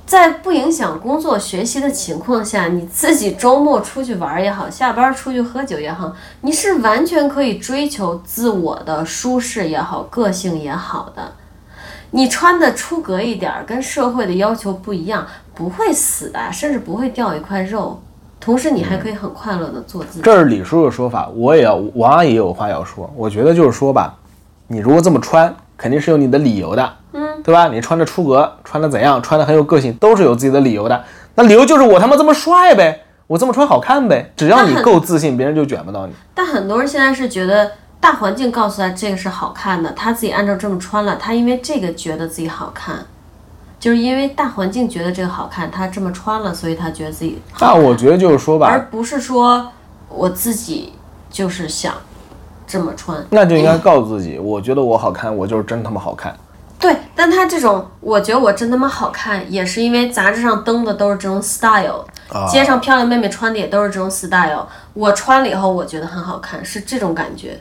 [0.10, 6.11] 在不影响工作学习的情况下，你自己周末出去玩也好，下班出去喝酒也好，
[6.41, 11.34] 你是完全可以追求自我的舒适也好，个性也好的。
[12.10, 18.02] 你穿的出格一点，跟社会的要求不一样，不会死的，甚至不会掉一块肉。
[18.40, 20.22] 同时，你还可以很快乐的做自己。
[20.23, 23.07] 这是李叔的说法，我也要，王阿姨也有话要说。
[23.15, 24.15] 我觉得就是说吧，
[24.65, 26.93] 你如果这么穿，肯定是有你的理由的。
[27.14, 27.69] 嗯，对吧？
[27.69, 31.03] 你穿着出格，穿的怎样，穿的很有个性，都是有自己的理由的。
[31.35, 34.31] 那理由就是我他妈这么帅呗，我这么穿好看呗。
[34.35, 36.14] 只要你够自信，别人就卷不到你。
[36.35, 43.06] 但很多人现在是觉得大环境告诉他这个是好看的，他自己按照这么穿了，他因为这个觉得自己好看，
[43.80, 47.41] 就是因为大环境觉得这个好看，他这么穿了，所以他觉得自己。
[47.60, 49.72] 那我觉得就是说吧，而不是说
[50.10, 50.93] 我自己
[51.30, 51.93] 就是想
[52.70, 56.34] 这么穿，那就应该告诉自己，我觉得我好看，我就是真他妈好看。
[56.80, 62.06] 对，但他这种，我觉得我真他妈好看，也是因为杂志上登的都是这种 style，
[62.48, 67.60] 街上漂亮妹妹穿的也都是这种 style，我穿了以后我觉得很好看，是这种感觉。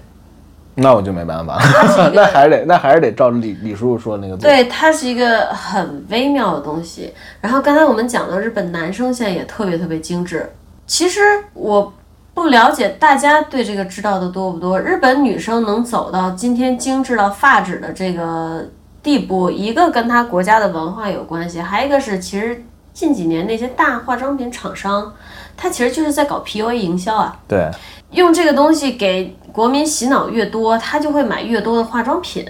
[0.76, 1.58] 那我就没办法，
[2.14, 7.12] 那还是得，那还是得照李李叔叔说的那个对，它是一个很微妙的东西。
[7.40, 10.48] 然后刚才我们讲到日本男生现在也特别特别精致，
[10.86, 11.20] 其实
[11.54, 11.92] 我
[12.38, 14.80] 不了解大家对这个知道的多不多。
[14.80, 18.66] 日本女生能走到今天精致到发指的这个。
[19.00, 22.62] 地步，一个跟她国家的文化有关系，还有一个是其实
[22.92, 25.14] 近几年那些大化妆品厂商，
[25.56, 27.38] 他其实就是在搞 PUA 营销啊。
[27.46, 27.70] 对，
[28.10, 32.44] 用这个东西给国民洗脑越多，他就会买越多的化妆品，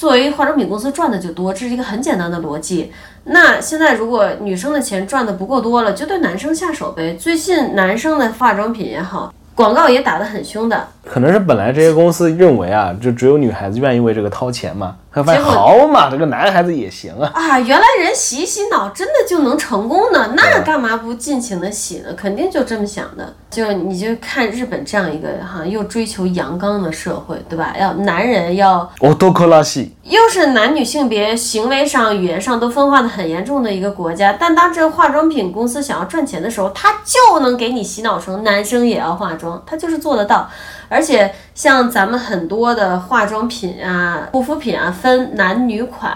[0.00, 2.90] 作为化妆品公司赚的就多，这是一个很简单的逻辑。
[3.24, 7.14] 那现在如果女生的钱赚的不够多了，就对男生下手呗。
[7.20, 9.30] 最近男生的化妆品也好。
[9.54, 17.30] 广告也打得很凶的，可能是本来这些公司认为啊，就只有女孩子愿意为这个掏钱嘛，他发现好嘛，这个男孩子也行啊。
[17.34, 22.12] 啊，原来人洗洗脑真的就能成功呢，那干嘛不尽情的洗呢？
[22.16, 23.34] 肯定就这么想的。
[23.50, 27.74] 就你就看日本这样一个哈，又追求阳刚的社会，对吧？
[27.80, 34.36] 要男人要哦，多克拉西，又是男女性别行为上、语言上都分化的很严重的一个国家。
[34.38, 40.48] 但当这个化妆品公司想要赚钱的时候，他就能给你洗脑成男生也要化妆，他就是做得到。
[40.90, 46.12] 而且像咱们很多的化妆品啊、护肤品啊，分男女款。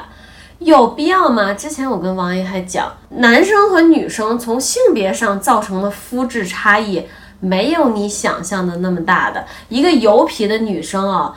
[0.59, 1.53] 有必要吗？
[1.53, 7.05] 之前我跟王爷还讲，男生和女生从性别上造成的肤质差异，
[7.41, 9.45] 没有你想象的那么大的。
[9.69, 11.35] 一个油皮的女生啊，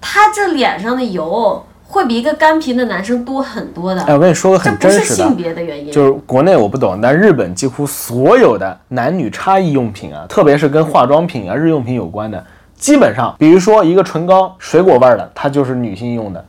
[0.00, 4.02] 她这脸上的油会比一个干皮的男生多很多的。
[4.02, 12.44] 哎，我跟你说个很这不是性真实的，别的原因，就是国内我不懂，但日本几乎所有的男女差异用品啊，特别是跟化妆品啊、日用品有关的，
[12.76, 16.40] 基本上，比如说一个唇膏，水果味儿的，它就是女性用的；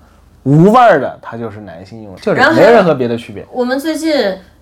[0.43, 3.45] 无味儿的，它就是男性用的，就是没任何别的区别。
[3.51, 4.13] 我们最近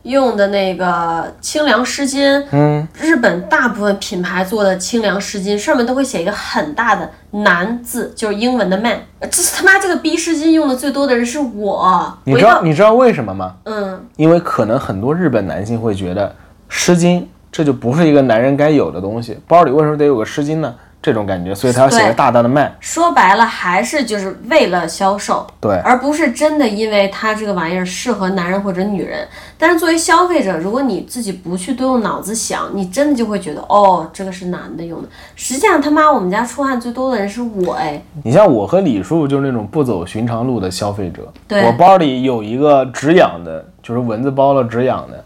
[0.04, 7.10] 用的那个清凉湿巾，嗯，日本大部分品牌做的清凉湿巾上面都会写一个很大的
[7.42, 9.00] “男”字，就是英文的 man。
[9.22, 13.56] 这他妈这个逼湿巾用的最多的人是我，你知道你知道为什么吗？
[13.64, 16.36] 嗯，因为可能很多日本男性会觉得
[16.70, 20.76] 湿巾这就不是一个男人该有的东西，包里为什么得有个湿巾呢？
[21.06, 22.72] 这种感觉，所以他要写个大大的 man。
[22.80, 29.28] 说白了还是就是为了销售，对，而不是真的因为它这个玩意儿适合男人或者女人。
[29.56, 35.08] 但是作为消费者，如果你自己不去多用脑子想，你真的就会觉得哦，这个是男的用的。
[35.36, 41.32] 实际上他妈我们家出汗最多的人是我哎，你像我和李叔就是那种不走寻常路的消费者。
[41.48, 45.24] 对我包里有一个止痒的，就是蚊子包了止痒的。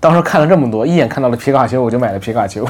[0.00, 2.64] 当时看了这么多，一眼看到了皮卡丘，我就买了皮卡丘。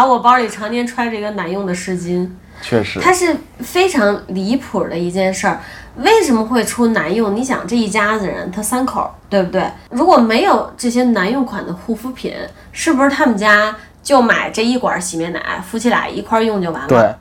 [0.00, 2.26] 然后我包里常年揣着一个男用的湿巾。
[2.62, 5.60] 确实，它是非常离谱的一件事儿。
[5.96, 7.36] 为什么会出男用？
[7.36, 9.62] 你想这一家子人，他三口儿，对不对？
[9.90, 12.32] 如果没有这些男用款的护肤品，
[12.72, 16.88] 是不是他们家就买这一管洗面奶，夫妻俩一块儿用就完了？
[16.88, 17.14] 对，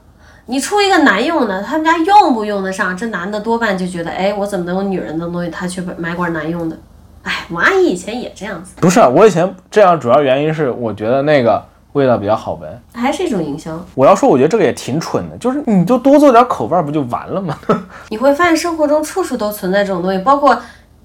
[0.46, 2.96] 你出一个男用的，他们家用不用得上？
[2.96, 6.80] 这男的多半就觉得，哎，我怎么能有女人的东西，他去买管男用的？
[7.24, 11.62] 哎，我阿姨以前也这样子，不是我以前这样，主要原因是我觉得那个
[11.94, 12.82] 味道比较好闻。
[12.94, 13.80] 还是一种营销。
[13.96, 17.58] 我要说，我觉得这个也挺蠢的，就是你就多做点口味儿不就完了吗？
[18.10, 20.60] 你会发现生活中处处都存在这种东西，包括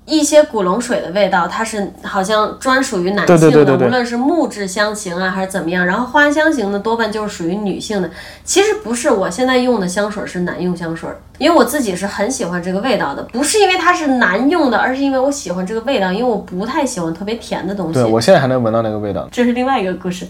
[0.06, 8.10] 一些古龙水的味道，它是好像专属于男性的，对对对对对无论是木质香型啊还是怎么样，然后花香型的多半就是属于女性的。
[8.44, 11.08] 其实不是，我现在用的香水是男用香水，
[11.38, 18.04] 因为我自己是很喜欢这个味道的，不是因为它是男用的，而是因为我喜欢这个味道，因为我不太喜欢特别甜的东西对。
[18.04, 19.26] 我现在还能闻到那个味道。
[19.32, 20.26] 这是另外一个故事。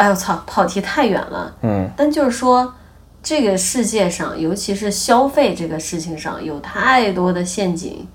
[0.00, 1.54] 哎我操，跑题太远了。
[1.60, 2.72] 嗯，但就是说，
[3.22, 8.08] 这个世界上，尤其是消费这个事情上，有太多的陷阱。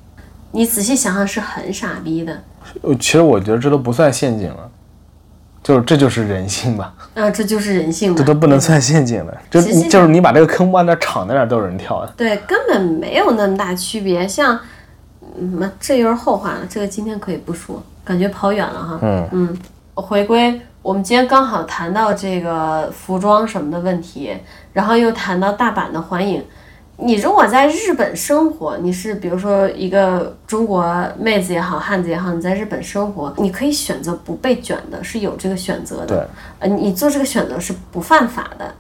[0.51, 2.41] 你仔细想想，是很傻逼的。
[2.81, 4.67] 呃其实我觉得这都不算陷阱了，
[5.61, 8.23] 就是这就是人性吧，啊，这就是人性这。
[8.23, 9.37] 都不能算陷阱了。
[9.51, 12.11] 就就是你把这个坑往那儿敞在那儿都有人跳的。
[12.17, 14.27] 对，根本没有那么大区别。
[14.27, 14.59] 像，
[15.37, 18.99] 嗯，这又是后话了，这个今天可以不说，感觉跑远了哈。
[19.03, 19.57] 嗯嗯，
[19.93, 24.31] 回归，我们今天刚好谈到这个服装什么的问题，
[24.71, 26.45] 然后又谈到大阪的环影。
[26.97, 30.85] 你如果在日本生活，你是比如说一个中国
[31.17, 36.29] 妹子也好，汉子也好，你在日本生活，你可以选择不被卷的，是有这个选择对的。
[36.59, 38.71] 呃，你做这个选择是不犯法的，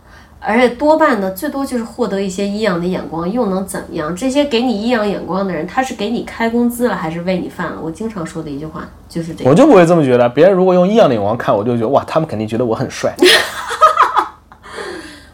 [0.45, 4.15] 而且多半呢，最多就是获得一些异样的眼光，又能怎么样？
[4.15, 7.77] 这些给你异样眼光的人，他是给你开工资了，还是为你饭了？
[7.81, 9.49] 我经常说的一句话就是这个。
[9.49, 10.29] 我就不会这么觉得。
[10.29, 13.13] 别人如果用异样的眼光看我，就觉得哇，他们肯定觉得我很帅。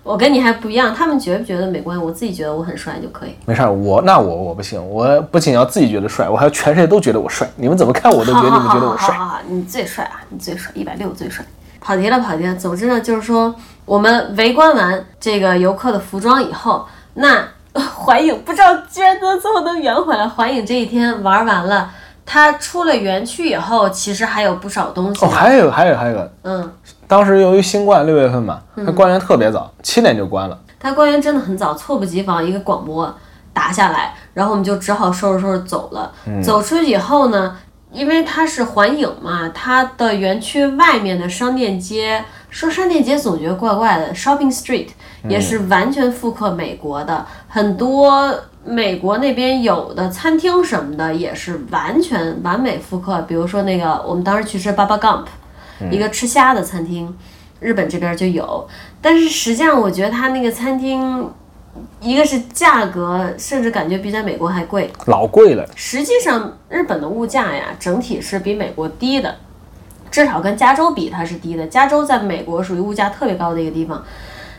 [0.03, 3.35] 我跟你还不一样，他们觉不觉得没关系，我自己觉得我很帅就可以。
[3.45, 7.49] 没事儿，我那我我不行，我不仅要自己觉得帅，我还要全世界都觉得我帅。
[7.55, 9.13] 你们怎么看我都觉得你们觉得我帅。
[9.15, 11.45] 好好好好好你最帅啊，你最帅，一百六最帅。
[11.79, 12.53] 跑题了，跑题了。
[12.55, 13.55] 总之呢，就是说
[13.85, 16.85] 我们围观完这个游客的服装以后，
[17.15, 20.27] 那 呃环影不知道居然能最后能圆回来。
[20.27, 21.89] 环影这一天玩完了，
[22.25, 25.29] 他出了园区以后，其实还有不少东西哦，。
[25.29, 26.71] 还有还有还有个，嗯，
[27.07, 30.57] 当时由于新冠六月份嘛，它关园特别早，七点就关了。
[30.79, 33.13] 它关园真的很早，猝不及防一个广播
[33.53, 36.11] 打下来，然后我们就只好收拾收拾走了。
[36.43, 37.55] 走出去以后呢，
[37.91, 44.87] 因为它是环影嘛，它的园区外面的商店街，说商店街总觉得怪怪的，shopping street
[45.27, 55.25] 也是完全复刻美国的，很多美国那边有的餐厅什么的也是完全完美复刻，比如说那个我们当时去吃 Baba Gump，、
[55.91, 57.15] 一个吃虾的餐厅。
[57.59, 58.67] 日本这边就有，
[58.99, 61.31] 但是实际上我觉得它那个餐厅，
[61.99, 64.91] 一个是价格，甚至感觉比在美国还贵。
[65.05, 69.35] 老贵了，实际上，日本的物价呀，整体是比美国低的，
[70.09, 71.65] 至少跟加州比它是低的。
[71.67, 74.03] 加州在美国属于物价特别高的一个地方，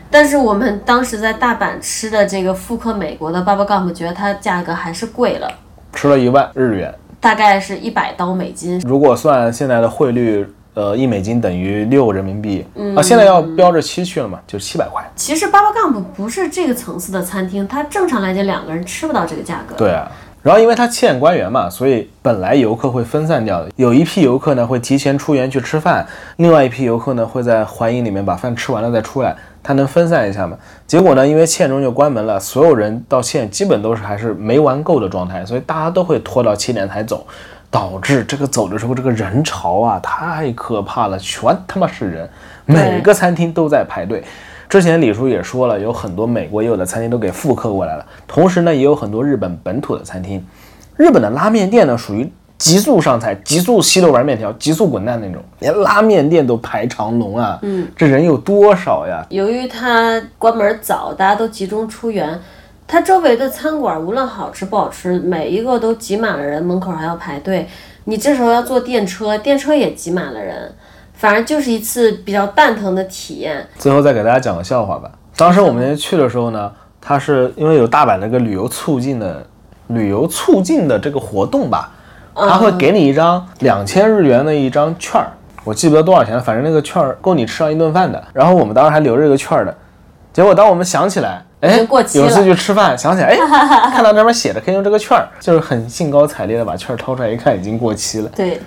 [0.09, 5.51] 但是我们当时在大阪吃的这个复刻美国的 Baba Gump，觉得它价格还是贵了，
[5.93, 6.93] 吃了一万日元。
[7.19, 8.81] 大概是一百刀美金。
[8.85, 15.03] 如果算现在的汇率呃，一美金等于六人民币，啊，现在要标着七去了嘛，就七百块。
[15.15, 19.75] 其实巴巴杠不不是这个层次的餐厅，它正常来讲两个人吃不到这个价格。
[19.75, 26.05] 对啊，然后因为它欠官员嘛，所以本来游客会分散掉的，有一批游客呢会提前出园去吃饭，
[26.37, 30.57] 另外一批游客呢会在环影里面把饭吃完了再出来，它能分散一下嘛。
[30.87, 37.25] 结果呢，因为七点钟就关门了，所有人到现在基本都是还是没玩够的状态，所以大家都会拖到七点才走。
[37.73, 42.29] 导致这个走的时候，这个人潮啊太可怕了，全他妈是人，
[42.67, 44.23] 每个餐厅都在排队。
[44.69, 50.45] 之前李叔也说了，有很多美国也有的餐厅都给复刻过来了，同时呢，也有很多日本本土的餐厅。
[50.95, 57.57] 日本的拉面店呢，属于急速上菜、急速吸溜完面条、急速滚蛋那种，连拉面店都排长龙啊。
[57.63, 59.25] 嗯，这人有多少呀？
[59.29, 62.39] 由于它关门早，大家都集中出园。
[62.93, 67.67] 它周围的餐馆无论好吃不好吃，每一个都挤满了人，门口还要排队。
[68.03, 70.71] 你这时候要坐电车，电车也挤满了人，
[71.15, 73.67] 反正就是一次比较蛋疼的体验。
[73.79, 75.09] 最后再给大家讲个笑话吧。
[75.35, 76.71] 当时我们去的时候呢，
[77.01, 79.43] 它是因为有大阪那个旅游促进的
[79.87, 81.91] 旅游促进的这个活动吧，
[82.35, 85.31] 他会给你一张两千日元的一张券儿，
[85.63, 88.23] 我记不得多少钱了，反正那个券儿够你吃上一顿饭的。
[88.33, 89.75] 然后我们当时还留着这个券儿的，
[90.31, 91.43] 结果当我们想起来。
[91.63, 93.37] 哎，有次去吃饭，想起来，哎，
[93.89, 98.29] 看到那边写着可以用这个券儿，就是很兴高采烈的把券儿掏出来一看，已经过期了。
[98.35, 98.59] 对，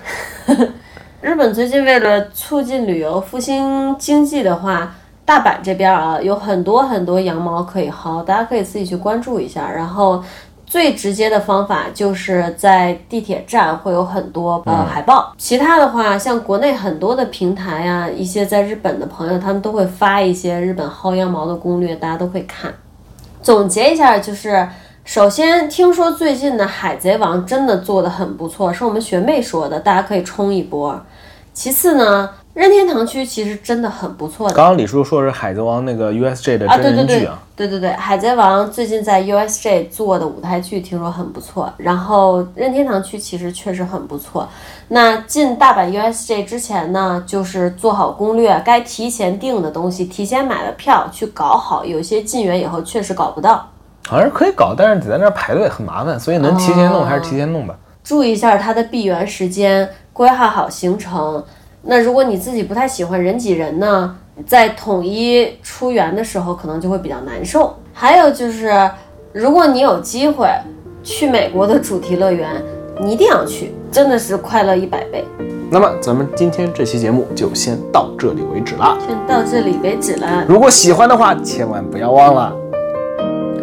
[1.21, 10.23] 日本最近为了促进旅游、复兴经济的话，大阪这边啊有很多很多羊毛可以薅，大家可以自己去关注一下，然后。
[10.69, 22.69] 最直接的方法就是在地铁站会有很多呃海报，其他的话像国内很多的平台啊，一些在日本的朋友他们都会发一些日本薅羊毛的攻略，大家都会看。
[23.47, 24.67] 总结一下就是，
[25.05, 31.01] 首先听说最近的《海贼王》真的做的很不错，是我们学妹说的，大家可以冲一波。
[31.53, 32.29] 其次呢。
[32.57, 34.55] 任天堂区其实真的很不错的。
[34.55, 41.71] 刚刚李叔说是海贼王那个 USJ 的真人剧啊，对对对，海贼王最近在 USJ 做的舞台剧听说很不错。
[41.77, 44.49] 然后任天堂区其实确实很不错。
[44.87, 51.85] 那进大阪 USJ 之前呢，就是做好攻略，该提前订的东西提前买了票去搞好。
[51.85, 53.69] 有些进园以后确实搞不到，
[54.07, 57.75] 好像是可以搞，但是得在那儿排队很麻烦，所以能提前弄还是提前弄吧。
[58.03, 61.43] 注意一下它的闭园时间，规划好行程。
[61.87, 64.13] 那如果你自己不太喜欢人挤人呢，
[64.45, 67.73] 在统一出园的时候，可能就会比较难受。
[67.93, 68.91] 还有就是，
[69.31, 70.47] 如果你有机会
[71.01, 72.61] 去美国的主题乐园，
[72.99, 75.23] 你一定要去，真的是快乐一百倍。
[75.69, 80.45] 那么咱们今天这期节目就先到这里为止了，先到这里为止了。
[80.47, 82.53] 如果喜欢的话，千万不要忘了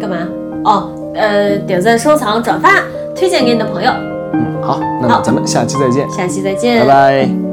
[0.01, 0.17] 干嘛？
[0.63, 2.83] 哦，呃，点赞、收藏、转发，
[3.15, 3.91] 推荐给你的朋友。
[4.33, 6.09] 嗯，好，那么咱们下期再见。
[6.09, 7.44] 下期再见，拜拜。